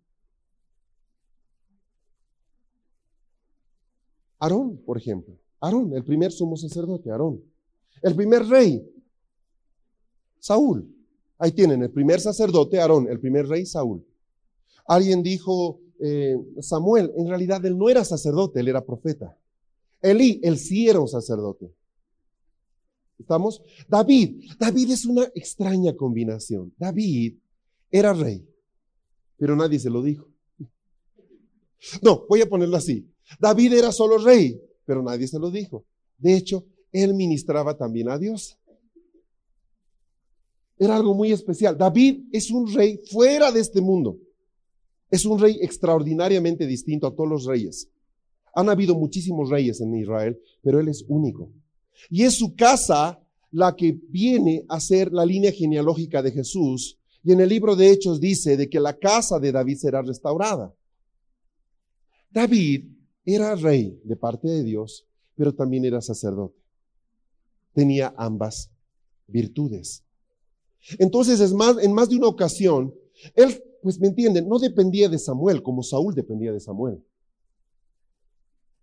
Aarón, 4.39 4.77
por 4.85 4.99
ejemplo. 4.99 5.35
Aarón, 5.61 5.95
el 5.95 6.05
primer 6.05 6.33
sumo 6.33 6.57
sacerdote, 6.57 7.11
Aarón. 7.11 7.43
El 8.03 8.15
primer 8.15 8.47
rey, 8.47 8.87
Saúl. 10.39 10.95
Ahí 11.39 11.53
tienen 11.53 11.83
el 11.83 11.91
primer 11.91 12.21
sacerdote, 12.21 12.81
Aarón, 12.81 13.09
el 13.09 13.19
primer 13.19 13.49
rey, 13.49 13.65
Saúl. 13.65 14.05
Alguien 14.87 15.23
dijo, 15.23 15.81
eh, 16.01 16.37
Samuel, 16.61 17.13
en 17.17 17.29
realidad 17.29 17.65
él 17.65 17.79
no 17.79 17.89
era 17.89 18.05
sacerdote, 18.05 18.61
él 18.61 18.69
era 18.69 18.85
profeta. 18.85 19.37
Elí, 20.03 20.41
él 20.43 20.59
sí 20.59 20.89
era 20.89 21.01
un 21.01 21.09
sacerdote. 21.09 21.73
¿Estamos? 23.19 23.63
David, 23.89 24.51
David 24.59 24.91
es 24.91 25.05
una 25.05 25.25
extraña 25.35 25.95
combinación. 25.95 26.73
David 26.77 27.37
era 27.91 28.13
rey, 28.13 28.47
pero 29.37 29.55
nadie 29.55 29.79
se 29.79 29.91
lo 29.91 30.03
dijo. 30.03 30.29
No, 32.03 32.27
voy 32.29 32.41
a 32.41 32.49
ponerlo 32.49 32.77
así. 32.77 33.09
David 33.39 33.75
era 33.75 33.93
solo 33.93 34.19
rey, 34.19 34.61
pero 34.85 35.03
nadie 35.03 35.29
se 35.29 35.39
lo 35.39 35.51
dijo. 35.51 35.85
De 36.19 36.35
hecho, 36.37 36.67
él 36.93 37.15
ministraba 37.15 37.77
también 37.77 38.09
a 38.09 38.19
Dios. 38.19 38.59
Era 40.79 40.97
algo 40.97 41.15
muy 41.15 41.33
especial. 41.33 41.77
David 41.79 42.25
es 42.33 42.51
un 42.51 42.73
rey 42.73 43.01
fuera 43.11 43.53
de 43.53 43.61
este 43.61 43.81
mundo. 43.81 44.19
Es 45.11 45.25
un 45.25 45.39
rey 45.39 45.59
extraordinariamente 45.61 46.67
distinto 46.67 47.07
a 47.07 47.15
todos 47.15 47.29
los 47.29 47.45
reyes. 47.45 47.89
Han 48.55 48.69
habido 48.69 48.95
muchísimos 48.95 49.51
reyes 49.51 49.81
en 49.81 49.95
Israel, 49.95 50.41
pero 50.63 50.81
él 50.81 50.89
es 50.89 51.05
único. 51.09 51.51
Y 52.11 52.23
es 52.23 52.35
su 52.35 52.55
casa 52.55 53.21
la 53.51 53.75
que 53.77 53.99
viene 54.09 54.65
a 54.69 54.81
ser 54.81 55.13
la 55.13 55.25
línea 55.25 55.53
genealógica 55.53 56.23
de 56.23 56.33
Jesús. 56.33 56.99
Y 57.23 57.33
en 57.33 57.41
el 57.41 57.49
libro 57.49 57.77
de 57.77 57.91
Hechos 57.91 58.21
dice 58.21 58.57
de 58.57 58.69
que 58.69 58.81
la 58.81 58.99
casa 58.99 59.39
de 59.39 59.53
David 59.53 59.77
será 59.77 60.03
restaurada. 60.03 60.75
David 62.31 62.89
era 63.25 63.55
rey 63.55 64.01
de 64.05 64.17
parte 64.17 64.49
de 64.49 64.65
Dios, 64.65 65.07
pero 65.37 65.55
también 65.55 65.85
era 65.85 66.01
sacerdote. 66.01 66.61
Tenía 67.73 68.13
ambas 68.17 68.71
virtudes. 69.27 70.05
Entonces, 70.99 71.41
es 71.41 71.53
más, 71.53 71.79
en 71.79 71.93
más 71.93 72.09
de 72.09 72.17
una 72.17 72.29
ocasión, 72.29 72.95
él, 73.35 73.63
pues 73.83 73.99
me 74.01 74.09
entienden, 74.09 74.49
no 74.49 74.59
dependía 74.59 75.09
de 75.09 75.19
Samuel 75.19 75.63
como 75.63 75.83
Saúl 75.83 76.15
dependía 76.15 76.53
de 76.53 76.61
Samuel. 76.61 77.03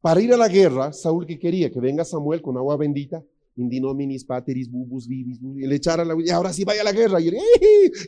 Para 0.01 0.21
ir 0.21 0.33
a 0.33 0.37
la 0.37 0.47
guerra, 0.47 0.91
Saúl 0.91 1.25
que 1.25 1.39
quería 1.39 1.71
que 1.71 1.79
venga 1.79 2.03
Samuel 2.03 2.41
con 2.41 2.57
agua 2.57 2.75
bendita, 2.75 3.23
indinominis 3.55 4.25
pateris 4.25 4.69
bubus 4.69 5.07
vivis, 5.07 5.39
y 5.41 5.67
le 5.67 5.75
echara 5.75 6.03
la, 6.03 6.15
y 6.17 6.29
ahora 6.29 6.51
sí 6.51 6.63
vaya 6.63 6.81
a 6.81 6.85
la 6.85 6.91
guerra, 6.91 7.21
y 7.21 7.31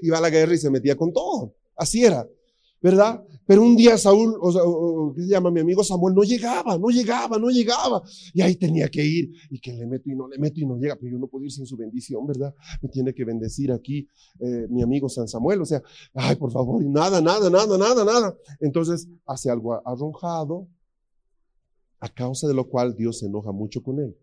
iba 0.02 0.18
a 0.18 0.22
la 0.22 0.30
guerra 0.30 0.56
y 0.56 0.58
se 0.58 0.70
metía 0.70 0.96
con 0.96 1.14
todo. 1.14 1.56
Así 1.76 2.04
era. 2.04 2.28
¿verdad? 2.84 3.24
Pero 3.48 3.62
un 3.62 3.78
día 3.78 3.98
Saúl, 3.98 4.36
o, 4.42 5.14
¿qué 5.16 5.22
se 5.22 5.30
llama? 5.30 5.50
Mi 5.50 5.62
amigo 5.62 5.86
Samuel, 5.86 6.14
no 6.14 6.24
llegaba, 6.24 6.78
no 6.78 6.90
llegaba, 6.90 7.40
no 7.40 7.50
llegaba. 7.50 8.04
Y 8.34 8.42
ahí 8.42 8.56
tenía 8.56 8.90
que 8.90 9.04
ir, 9.04 9.32
y 9.50 9.60
que 9.60 9.72
le 9.72 9.88
meto 9.88 10.12
y 10.12 10.16
no 10.16 10.28
le 10.28 10.38
meto 10.38 10.60
y 10.60 10.66
no 10.66 10.78
llega, 10.78 10.98
pero 10.98 11.14
yo 11.14 11.18
no 11.18 11.28
puedo 11.28 11.46
ir 11.46 11.52
sin 11.52 11.66
su 11.66 11.78
bendición, 11.78 12.28
¿verdad? 12.28 12.54
Me 12.82 12.90
tiene 12.90 13.14
que 13.14 13.24
bendecir 13.24 13.72
aquí 13.72 14.06
eh, 14.40 14.68
mi 14.70 14.84
amigo 14.84 15.08
San 15.08 15.30
Samuel, 15.30 15.62
o 15.62 15.66
sea, 15.66 15.82
ay, 16.14 16.36
por 16.36 16.52
favor, 16.52 16.84
y 16.84 16.90
nada, 16.90 17.22
nada, 17.22 17.50
nada, 17.50 17.78
nada, 17.78 18.04
nada. 18.04 18.38
Entonces 18.60 19.08
hace 19.26 19.50
algo 19.50 19.82
arrojado, 19.88 20.68
a 22.04 22.10
causa 22.10 22.50
de 22.50 22.54
lo 22.54 22.68
cual 22.68 22.98
Dios 22.98 23.20
se 23.20 23.28
enoja 23.28 23.54
mucho 23.54 23.82
con 23.82 23.98
él. 23.98 24.14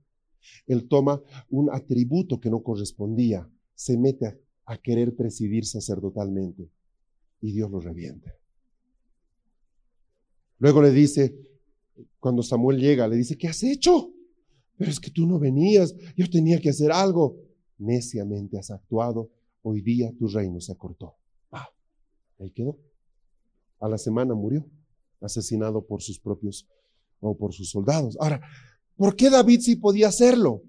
Él 0.66 0.86
toma 0.86 1.22
un 1.48 1.70
atributo 1.72 2.38
que 2.38 2.50
no 2.50 2.62
correspondía, 2.62 3.50
se 3.74 3.96
mete 3.96 4.38
a, 4.66 4.76
querer 4.76 5.16
presidir 5.16 5.64
sacerdotalmente 5.64 6.70
y 7.40 7.52
Dios 7.52 7.70
lo 7.70 7.80
reviente. 7.80 8.34
Luego 10.58 10.82
le 10.82 10.90
dice, 10.90 11.34
cuando 12.20 12.42
Samuel 12.42 12.78
llega, 12.78 13.08
le 13.08 13.16
dice, 13.16 13.38
¿qué 13.38 13.48
has 13.48 13.62
hecho? 13.62 14.12
Pero 14.76 14.90
es 14.90 15.00
que 15.00 15.10
tú 15.10 15.26
no 15.26 15.38
venías, 15.38 15.94
yo 16.14 16.28
tenía 16.28 16.60
que 16.60 16.68
hacer 16.68 16.92
algo. 16.92 17.38
Neciamente 17.78 18.58
has 18.58 18.70
actuado, 18.70 19.30
hoy 19.62 19.80
día 19.80 20.12
tu 20.18 20.28
reino 20.28 20.60
se 20.60 20.72
acortó. 20.72 21.14
Ah, 21.50 21.70
ahí 22.38 22.50
quedó. 22.50 22.78
A 23.80 23.88
la 23.88 23.96
semana 23.96 24.34
murió, 24.34 24.66
asesinado 25.22 25.86
por 25.86 26.02
sus 26.02 26.20
propios 26.20 26.68
o 27.20 27.36
por 27.36 27.52
sus 27.52 27.70
soldados. 27.70 28.16
Ahora, 28.20 28.40
¿por 28.96 29.14
qué 29.16 29.30
David 29.30 29.60
sí 29.60 29.76
podía 29.76 30.08
hacerlo? 30.08 30.62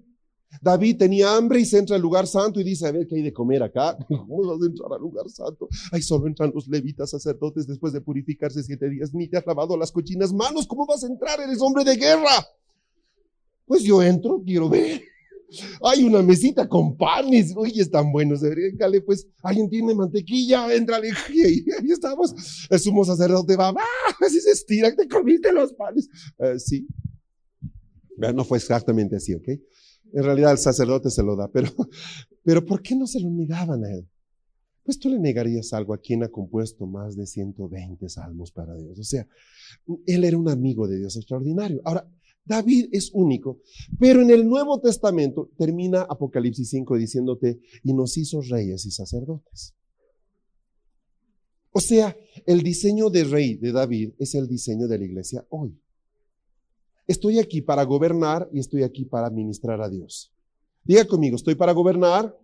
David 0.60 0.98
tenía 0.98 1.34
hambre 1.34 1.60
y 1.60 1.64
se 1.64 1.78
entra 1.78 1.96
al 1.96 2.02
lugar 2.02 2.26
santo 2.26 2.60
y 2.60 2.64
dice, 2.64 2.86
a 2.86 2.92
ver 2.92 3.06
qué 3.06 3.16
hay 3.16 3.22
de 3.22 3.32
comer 3.32 3.62
acá. 3.62 3.96
¿Cómo 4.08 4.46
vas 4.46 4.62
a 4.62 4.66
entrar 4.66 4.92
al 4.92 5.00
lugar 5.00 5.28
santo? 5.30 5.68
Ahí 5.90 6.02
solo 6.02 6.26
entran 6.26 6.52
los 6.54 6.68
levitas 6.68 7.10
sacerdotes 7.10 7.66
después 7.66 7.92
de 7.92 8.00
purificarse 8.00 8.62
siete 8.62 8.88
días. 8.90 9.14
Ni 9.14 9.28
te 9.28 9.38
has 9.38 9.46
lavado 9.46 9.76
las 9.76 9.90
cochinas 9.90 10.32
manos. 10.32 10.66
¿Cómo 10.66 10.86
vas 10.86 11.04
a 11.04 11.06
entrar? 11.06 11.40
Eres 11.40 11.60
hombre 11.60 11.84
de 11.84 11.96
guerra. 11.96 12.46
Pues 13.64 13.82
yo 13.82 14.02
entro, 14.02 14.42
quiero 14.44 14.68
ver. 14.68 15.02
Hay 15.82 16.04
una 16.04 16.22
mesita 16.22 16.68
con 16.68 16.96
panes, 16.96 17.54
uy, 17.56 17.80
están 17.80 18.12
buenos. 18.12 18.40
Déjale, 18.40 19.00
pues, 19.02 19.26
alguien 19.42 19.68
tiene 19.68 19.94
mantequilla, 19.94 20.72
entrale. 20.74 21.10
Y 21.32 21.42
ahí 21.42 21.90
estamos. 21.90 22.34
El 22.70 22.78
sumo 22.78 23.04
sacerdote 23.04 23.56
va, 23.56 23.70
¡ah! 23.70 24.16
Así 24.20 24.40
se 24.40 24.50
estira, 24.50 24.94
te 24.94 25.08
comiste 25.08 25.52
los 25.52 25.72
panes. 25.74 26.08
Eh, 26.38 26.58
sí. 26.58 26.86
No 28.16 28.44
fue 28.44 28.58
exactamente 28.58 29.16
así, 29.16 29.34
¿ok? 29.34 29.48
En 30.12 30.22
realidad 30.22 30.52
el 30.52 30.58
sacerdote 30.58 31.10
se 31.10 31.22
lo 31.22 31.36
da, 31.36 31.48
pero, 31.50 31.70
pero 32.44 32.64
¿por 32.64 32.82
qué 32.82 32.94
no 32.94 33.06
se 33.06 33.20
lo 33.20 33.30
negaban 33.30 33.84
a 33.84 33.92
él? 33.92 34.08
Pues 34.84 34.98
tú 34.98 35.08
le 35.08 35.18
negarías 35.18 35.72
algo 35.72 35.94
a 35.94 35.98
quien 35.98 36.24
ha 36.24 36.28
compuesto 36.28 36.86
más 36.86 37.16
de 37.16 37.26
120 37.26 38.08
salmos 38.08 38.50
para 38.50 38.74
Dios. 38.74 38.98
O 38.98 39.04
sea, 39.04 39.26
él 40.06 40.24
era 40.24 40.36
un 40.36 40.48
amigo 40.48 40.88
de 40.88 40.98
Dios 40.98 41.16
extraordinario. 41.16 41.80
Ahora, 41.84 42.06
David 42.44 42.88
es 42.92 43.10
único, 43.12 43.60
pero 43.98 44.20
en 44.20 44.30
el 44.30 44.48
Nuevo 44.48 44.80
Testamento 44.80 45.50
termina 45.56 46.02
Apocalipsis 46.02 46.70
5 46.70 46.96
diciéndote, 46.96 47.60
y 47.84 47.92
nos 47.92 48.16
hizo 48.16 48.40
reyes 48.40 48.84
y 48.86 48.90
sacerdotes. 48.90 49.74
O 51.72 51.80
sea, 51.80 52.16
el 52.44 52.62
diseño 52.62 53.08
de 53.08 53.24
rey 53.24 53.54
de 53.54 53.72
David 53.72 54.12
es 54.18 54.34
el 54.34 54.46
diseño 54.46 54.86
de 54.88 54.98
la 54.98 55.04
iglesia 55.04 55.46
hoy. 55.48 55.78
Estoy 57.06 57.38
aquí 57.38 57.62
para 57.62 57.84
gobernar 57.84 58.48
y 58.52 58.58
estoy 58.58 58.82
aquí 58.82 59.04
para 59.04 59.30
ministrar 59.30 59.80
a 59.80 59.88
Dios. 59.88 60.32
Diga 60.84 61.04
conmigo, 61.06 61.36
estoy 61.36 61.54
para 61.54 61.72
gobernar 61.72 62.36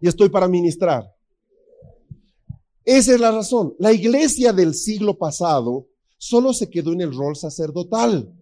y 0.00 0.08
estoy 0.08 0.28
para 0.28 0.48
ministrar. 0.48 1.14
Esa 2.84 3.14
es 3.14 3.20
la 3.20 3.30
razón. 3.30 3.74
La 3.78 3.92
iglesia 3.92 4.52
del 4.52 4.74
siglo 4.74 5.16
pasado 5.16 5.88
solo 6.18 6.52
se 6.52 6.68
quedó 6.68 6.92
en 6.92 7.00
el 7.00 7.14
rol 7.14 7.36
sacerdotal. 7.36 8.32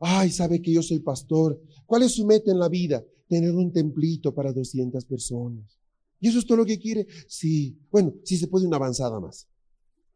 Ay, 0.00 0.30
sabe 0.30 0.62
que 0.62 0.72
yo 0.72 0.82
soy 0.82 1.00
pastor. 1.00 1.60
¿Cuál 1.86 2.04
es 2.04 2.12
su 2.12 2.24
meta 2.24 2.50
en 2.50 2.58
la 2.58 2.68
vida? 2.68 3.04
Tener 3.28 3.54
un 3.54 3.72
templito 3.72 4.34
para 4.34 4.52
200 4.52 5.04
personas. 5.04 5.78
¿Y 6.20 6.28
eso 6.28 6.38
es 6.38 6.46
todo 6.46 6.58
lo 6.58 6.66
que 6.66 6.78
quiere? 6.78 7.06
Sí. 7.26 7.78
Bueno, 7.90 8.14
sí 8.24 8.36
se 8.36 8.48
puede 8.48 8.66
una 8.66 8.76
avanzada 8.76 9.20
más. 9.20 9.46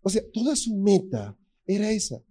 O 0.02 0.10
sea, 0.10 0.22
toda 0.32 0.56
su 0.56 0.74
meta 0.74 1.36
era 1.66 1.90
esa. 1.90 2.22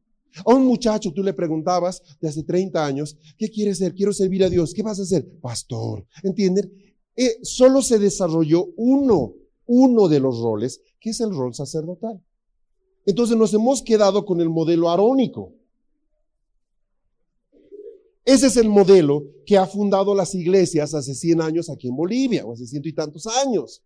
A 0.45 0.53
un 0.53 0.65
muchacho 0.65 1.11
tú 1.11 1.23
le 1.23 1.33
preguntabas 1.33 2.01
de 2.21 2.29
hace 2.29 2.43
30 2.43 2.85
años, 2.85 3.17
¿qué 3.37 3.49
quieres 3.49 3.79
ser? 3.79 3.93
Quiero 3.93 4.13
servir 4.13 4.43
a 4.43 4.49
Dios. 4.49 4.73
¿Qué 4.73 4.81
vas 4.81 4.99
a 4.99 5.03
hacer? 5.03 5.27
Pastor. 5.39 6.05
¿Entienden? 6.23 6.71
Eh, 7.15 7.39
solo 7.43 7.81
se 7.81 7.99
desarrolló 7.99 8.67
uno, 8.77 9.33
uno 9.65 10.07
de 10.07 10.19
los 10.19 10.39
roles, 10.39 10.81
que 10.99 11.09
es 11.09 11.19
el 11.19 11.31
rol 11.31 11.53
sacerdotal. 11.53 12.21
Entonces 13.05 13.35
nos 13.35 13.53
hemos 13.53 13.81
quedado 13.81 14.25
con 14.25 14.39
el 14.41 14.49
modelo 14.49 14.89
arónico. 14.89 15.53
Ese 18.23 18.47
es 18.47 18.57
el 18.57 18.69
modelo 18.69 19.25
que 19.45 19.57
ha 19.57 19.65
fundado 19.65 20.13
las 20.13 20.35
iglesias 20.35 20.93
hace 20.93 21.15
100 21.15 21.41
años 21.41 21.69
aquí 21.69 21.87
en 21.87 21.95
Bolivia, 21.95 22.45
o 22.45 22.53
hace 22.53 22.67
ciento 22.67 22.87
y 22.87 22.93
tantos 22.93 23.25
años. 23.25 23.81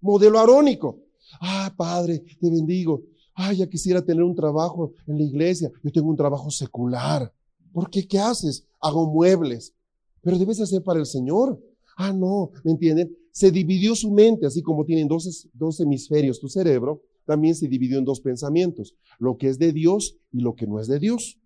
Modelo 0.00 0.38
arónico. 0.38 1.00
Ah, 1.40 1.72
Padre, 1.76 2.20
te 2.40 2.50
bendigo. 2.50 3.02
Ah, 3.34 3.52
ya 3.52 3.68
quisiera 3.68 4.04
tener 4.04 4.22
un 4.22 4.34
trabajo 4.34 4.92
en 5.06 5.18
la 5.18 5.24
iglesia. 5.24 5.70
Yo 5.82 5.90
tengo 5.90 6.08
un 6.08 6.16
trabajo 6.16 6.50
secular. 6.50 7.32
¿Por 7.72 7.90
qué? 7.90 8.06
¿Qué 8.06 8.18
haces? 8.18 8.66
Hago 8.80 9.10
muebles. 9.10 9.74
Pero 10.22 10.38
debes 10.38 10.60
hacer 10.60 10.82
para 10.82 11.00
el 11.00 11.06
Señor. 11.06 11.60
Ah, 11.96 12.12
no, 12.12 12.50
¿me 12.64 12.72
entienden? 12.72 13.16
Se 13.32 13.50
dividió 13.50 13.94
su 13.94 14.10
mente, 14.10 14.46
así 14.46 14.62
como 14.62 14.84
tienen 14.84 15.08
dos, 15.08 15.48
dos 15.52 15.80
hemisferios 15.80 16.40
tu 16.40 16.48
cerebro, 16.48 17.02
también 17.24 17.54
se 17.54 17.68
dividió 17.68 17.98
en 17.98 18.04
dos 18.04 18.20
pensamientos, 18.20 18.94
lo 19.18 19.36
que 19.36 19.48
es 19.48 19.58
de 19.58 19.72
Dios 19.72 20.16
y 20.32 20.40
lo 20.40 20.54
que 20.54 20.66
no 20.66 20.80
es 20.80 20.88
de 20.88 20.98
Dios. 20.98 21.38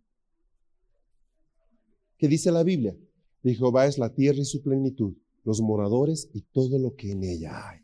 ¿Qué 2.24 2.28
dice 2.28 2.50
la 2.50 2.62
Biblia? 2.62 2.96
De 3.42 3.54
Jehová 3.54 3.86
es 3.86 3.98
la 3.98 4.08
tierra 4.08 4.38
y 4.38 4.46
su 4.46 4.62
plenitud, 4.62 5.12
los 5.44 5.60
moradores 5.60 6.30
y 6.32 6.40
todo 6.40 6.78
lo 6.78 6.96
que 6.96 7.10
en 7.10 7.22
ella 7.22 7.68
hay. 7.68 7.80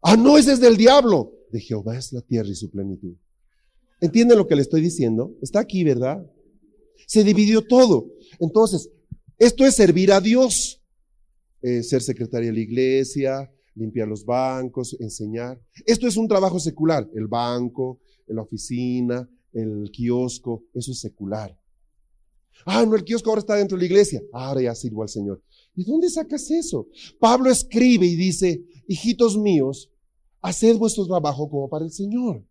Ah, 0.00 0.16
no, 0.16 0.38
ese 0.38 0.52
es 0.52 0.60
del 0.60 0.76
diablo. 0.76 1.32
De 1.50 1.58
Jehová 1.58 1.98
es 1.98 2.12
la 2.12 2.20
tierra 2.20 2.48
y 2.48 2.54
su 2.54 2.70
plenitud. 2.70 3.16
¿Entienden 4.00 4.38
lo 4.38 4.46
que 4.46 4.54
le 4.54 4.62
estoy 4.62 4.80
diciendo? 4.80 5.36
Está 5.42 5.58
aquí, 5.58 5.82
¿verdad? 5.82 6.24
Se 7.08 7.24
dividió 7.24 7.66
todo. 7.66 8.06
Entonces, 8.38 8.88
esto 9.40 9.66
es 9.66 9.74
servir 9.74 10.12
a 10.12 10.20
Dios. 10.20 10.80
Eh, 11.62 11.82
ser 11.82 12.02
secretaria 12.02 12.50
de 12.50 12.54
la 12.54 12.60
iglesia, 12.60 13.52
limpiar 13.74 14.06
los 14.06 14.24
bancos, 14.24 14.96
enseñar. 15.00 15.60
Esto 15.84 16.06
es 16.06 16.16
un 16.16 16.28
trabajo 16.28 16.60
secular. 16.60 17.10
El 17.12 17.26
banco, 17.26 17.98
la 18.28 18.42
oficina, 18.42 19.28
el 19.52 19.90
kiosco, 19.90 20.62
eso 20.72 20.92
es 20.92 21.00
secular. 21.00 21.59
Ah, 22.64 22.84
no, 22.86 22.94
el 22.96 23.04
kiosco 23.04 23.30
ahora 23.30 23.40
está 23.40 23.54
dentro 23.56 23.76
de 23.76 23.82
la 23.82 23.86
iglesia. 23.86 24.22
Ahora 24.32 24.62
ya 24.62 24.74
sirvo 24.74 25.02
al 25.02 25.08
Señor. 25.08 25.42
¿Y 25.74 25.84
dónde 25.84 26.10
sacas 26.10 26.50
eso? 26.50 26.88
Pablo 27.18 27.50
escribe 27.50 28.06
y 28.06 28.16
dice, 28.16 28.64
hijitos 28.86 29.36
míos, 29.36 29.90
haced 30.42 30.76
vuestro 30.76 31.06
trabajo 31.06 31.48
como 31.48 31.68
para 31.68 31.84
el 31.84 31.92
Señor. 31.92 32.44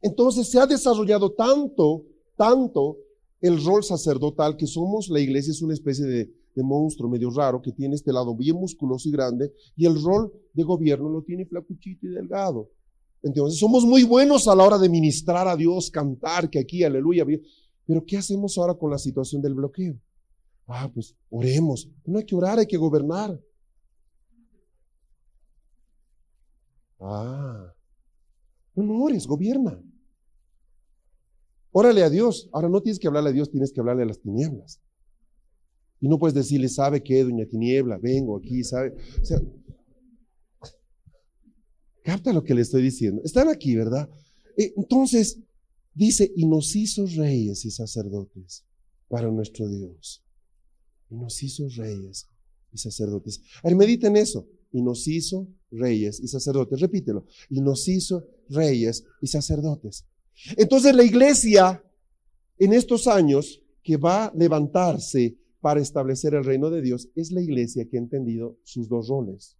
Entonces 0.00 0.50
se 0.50 0.58
ha 0.58 0.66
desarrollado 0.66 1.32
tanto, 1.32 2.04
tanto 2.36 2.98
el 3.40 3.62
rol 3.64 3.84
sacerdotal 3.84 4.56
que 4.56 4.66
somos, 4.66 5.08
la 5.08 5.20
iglesia 5.20 5.52
es 5.52 5.62
una 5.62 5.74
especie 5.74 6.06
de, 6.06 6.30
monstruo 6.60 7.08
medio 7.08 7.30
raro 7.30 7.62
que 7.62 7.70
tiene 7.70 7.94
este 7.94 8.12
lado 8.12 8.34
bien 8.34 8.56
musculoso 8.56 9.08
y 9.08 9.12
grande 9.12 9.52
y 9.76 9.86
el 9.86 10.02
rol 10.02 10.32
de 10.52 10.64
gobierno 10.64 11.08
lo 11.08 11.22
tiene 11.22 11.46
flacuchito 11.46 12.04
y 12.04 12.10
delgado. 12.10 12.68
Entonces 13.22 13.58
somos 13.58 13.84
muy 13.84 14.04
buenos 14.04 14.46
a 14.48 14.54
la 14.54 14.64
hora 14.64 14.78
de 14.78 14.88
ministrar 14.88 15.48
a 15.48 15.56
Dios, 15.56 15.90
cantar 15.90 16.48
que 16.48 16.58
aquí, 16.58 16.84
aleluya. 16.84 17.26
Pero 17.86 18.04
¿qué 18.06 18.18
hacemos 18.18 18.56
ahora 18.58 18.74
con 18.74 18.90
la 18.90 18.98
situación 18.98 19.42
del 19.42 19.54
bloqueo? 19.54 19.98
Ah, 20.66 20.90
pues 20.92 21.16
oremos. 21.30 21.88
No 22.04 22.18
hay 22.18 22.24
que 22.24 22.36
orar, 22.36 22.58
hay 22.58 22.66
que 22.66 22.76
gobernar. 22.76 23.40
Ah, 27.00 27.72
no 28.74 29.02
ores, 29.02 29.26
gobierna. 29.26 29.80
Órale 31.72 32.02
a 32.02 32.10
Dios. 32.10 32.48
Ahora 32.52 32.68
no 32.68 32.80
tienes 32.80 32.98
que 32.98 33.06
hablarle 33.06 33.30
a 33.30 33.32
Dios, 33.32 33.50
tienes 33.50 33.72
que 33.72 33.80
hablarle 33.80 34.02
a 34.02 34.06
las 34.06 34.20
tinieblas. 34.20 34.80
Y 36.00 36.08
no 36.08 36.18
puedes 36.18 36.34
decirle, 36.34 36.68
¿sabe 36.68 37.02
qué, 37.02 37.24
doña 37.24 37.46
tiniebla? 37.46 37.98
Vengo 37.98 38.36
aquí, 38.36 38.62
¿sabe? 38.62 38.94
O 39.20 39.24
sea, 39.24 39.40
capta 42.08 42.32
lo 42.32 42.42
que 42.42 42.54
le 42.54 42.62
estoy 42.62 42.82
diciendo. 42.82 43.20
Están 43.22 43.50
aquí, 43.50 43.76
¿verdad? 43.76 44.08
Eh, 44.56 44.72
entonces, 44.78 45.40
dice, 45.92 46.32
y 46.34 46.46
nos 46.46 46.74
hizo 46.74 47.04
reyes 47.04 47.66
y 47.66 47.70
sacerdotes 47.70 48.64
para 49.08 49.30
nuestro 49.30 49.68
Dios. 49.68 50.24
Y 51.10 51.16
nos 51.16 51.42
hizo 51.42 51.68
reyes 51.68 52.26
y 52.72 52.78
sacerdotes. 52.78 53.42
A 53.62 53.68
ver, 53.68 53.76
mediten 53.76 54.16
eso. 54.16 54.48
Y 54.72 54.80
nos 54.80 55.06
hizo 55.06 55.48
reyes 55.70 56.18
y 56.18 56.28
sacerdotes. 56.28 56.80
Repítelo. 56.80 57.26
Y 57.50 57.60
nos 57.60 57.86
hizo 57.88 58.24
reyes 58.48 59.04
y 59.20 59.26
sacerdotes. 59.26 60.06
Entonces 60.56 60.94
la 60.94 61.04
iglesia 61.04 61.84
en 62.58 62.72
estos 62.72 63.06
años 63.06 63.60
que 63.82 63.98
va 63.98 64.26
a 64.26 64.32
levantarse 64.34 65.36
para 65.60 65.82
establecer 65.82 66.32
el 66.32 66.44
reino 66.44 66.70
de 66.70 66.80
Dios 66.80 67.10
es 67.14 67.32
la 67.32 67.42
iglesia 67.42 67.86
que 67.86 67.98
ha 67.98 68.00
entendido 68.00 68.56
sus 68.64 68.88
dos 68.88 69.08
roles. 69.08 69.58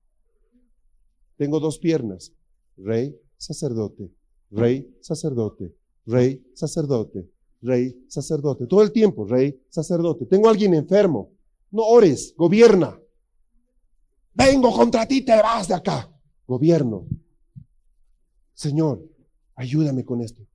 Tengo 1.37 1.61
dos 1.61 1.79
piernas, 1.79 2.33
rey, 2.79 3.15
sacerdote, 3.37 4.11
rey, 4.51 4.97
sacerdote, 5.01 5.75
rey, 6.07 6.43
sacerdote, 6.55 7.31
rey, 7.61 8.05
sacerdote. 8.09 8.67
Todo 8.67 8.83
el 8.83 8.93
tiempo, 8.93 9.25
rey, 9.27 9.61
sacerdote. 9.69 10.27
Tengo 10.27 10.49
a 10.49 10.51
alguien 10.51 10.75
enfermo. 10.75 11.33
No 11.71 11.83
ores, 11.83 12.35
gobierna. 12.37 12.99
Vengo 14.35 14.73
contra 14.73 15.07
ti, 15.07 15.23
te 15.23 15.37
vas 15.37 15.69
de 15.69 15.75
acá. 15.75 16.11
Gobierno. 16.47 17.07
Señor, 18.55 19.05
ayúdame 19.55 20.05
con 20.05 20.23
esto 20.23 20.49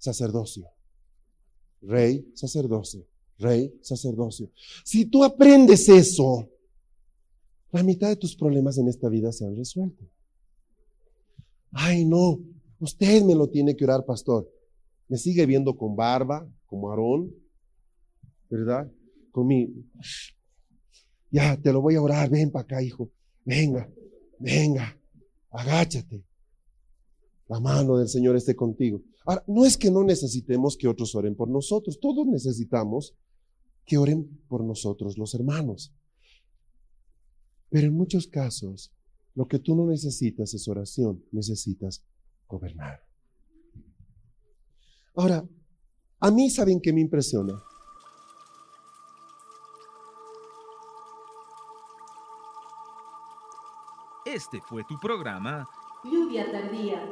sacerdocio. 0.00 0.66
Rey, 1.82 2.32
sacerdocio. 2.34 3.06
Rey, 3.38 3.72
sacerdocio. 3.82 4.50
Si 4.84 5.06
tú 5.06 5.22
aprendes 5.22 5.88
eso, 5.88 6.48
la 7.70 7.82
mitad 7.82 8.08
de 8.08 8.16
tus 8.16 8.34
problemas 8.34 8.76
en 8.78 8.88
esta 8.88 9.08
vida 9.08 9.32
se 9.32 9.46
han 9.46 9.56
resuelto. 9.56 10.04
Ay, 11.72 12.04
no, 12.04 12.40
usted 12.78 13.22
me 13.22 13.34
lo 13.34 13.48
tiene 13.48 13.76
que 13.76 13.84
orar, 13.84 14.04
pastor. 14.04 14.50
Me 15.08 15.16
sigue 15.16 15.46
viendo 15.46 15.76
con 15.76 15.96
barba, 15.96 16.48
como 16.66 16.90
Aarón, 16.90 17.34
¿verdad? 18.48 18.90
Con 19.30 19.46
mi... 19.46 19.68
Ya, 21.30 21.56
te 21.56 21.72
lo 21.72 21.80
voy 21.80 21.94
a 21.94 22.02
orar, 22.02 22.28
ven 22.28 22.50
para 22.50 22.64
acá, 22.64 22.82
hijo. 22.82 23.10
Venga, 23.44 23.88
venga, 24.38 24.98
agáchate. 25.50 26.24
La 27.48 27.60
mano 27.60 27.98
del 27.98 28.08
Señor 28.08 28.36
esté 28.36 28.54
contigo. 28.54 29.02
Ahora, 29.24 29.44
no 29.46 29.64
es 29.64 29.76
que 29.76 29.90
no 29.90 30.02
necesitemos 30.02 30.76
que 30.76 30.88
otros 30.88 31.14
oren 31.14 31.34
por 31.34 31.48
nosotros, 31.48 31.98
todos 32.00 32.26
necesitamos 32.26 33.14
que 33.84 33.98
oren 33.98 34.40
por 34.48 34.64
nosotros 34.64 35.18
los 35.18 35.34
hermanos. 35.34 35.92
Pero 37.68 37.86
en 37.86 37.94
muchos 37.94 38.26
casos, 38.26 38.92
lo 39.34 39.46
que 39.46 39.58
tú 39.58 39.76
no 39.76 39.86
necesitas 39.86 40.52
es 40.54 40.68
oración, 40.68 41.24
necesitas 41.32 42.04
gobernar. 42.46 43.00
Ahora, 45.14 45.44
a 46.20 46.30
mí 46.30 46.50
saben 46.50 46.80
que 46.80 46.92
me 46.92 47.00
impresiona. 47.00 47.62
Este 54.24 54.60
fue 54.60 54.84
tu 54.84 54.98
programa 55.00 55.68
Lluvia 56.04 56.50
Tardía. 56.52 57.02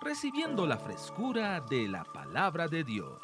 Recibiendo 0.00 0.66
la 0.66 0.78
frescura 0.78 1.60
de 1.60 1.88
la 1.88 2.04
palabra 2.04 2.66
de 2.66 2.82
Dios. 2.82 3.20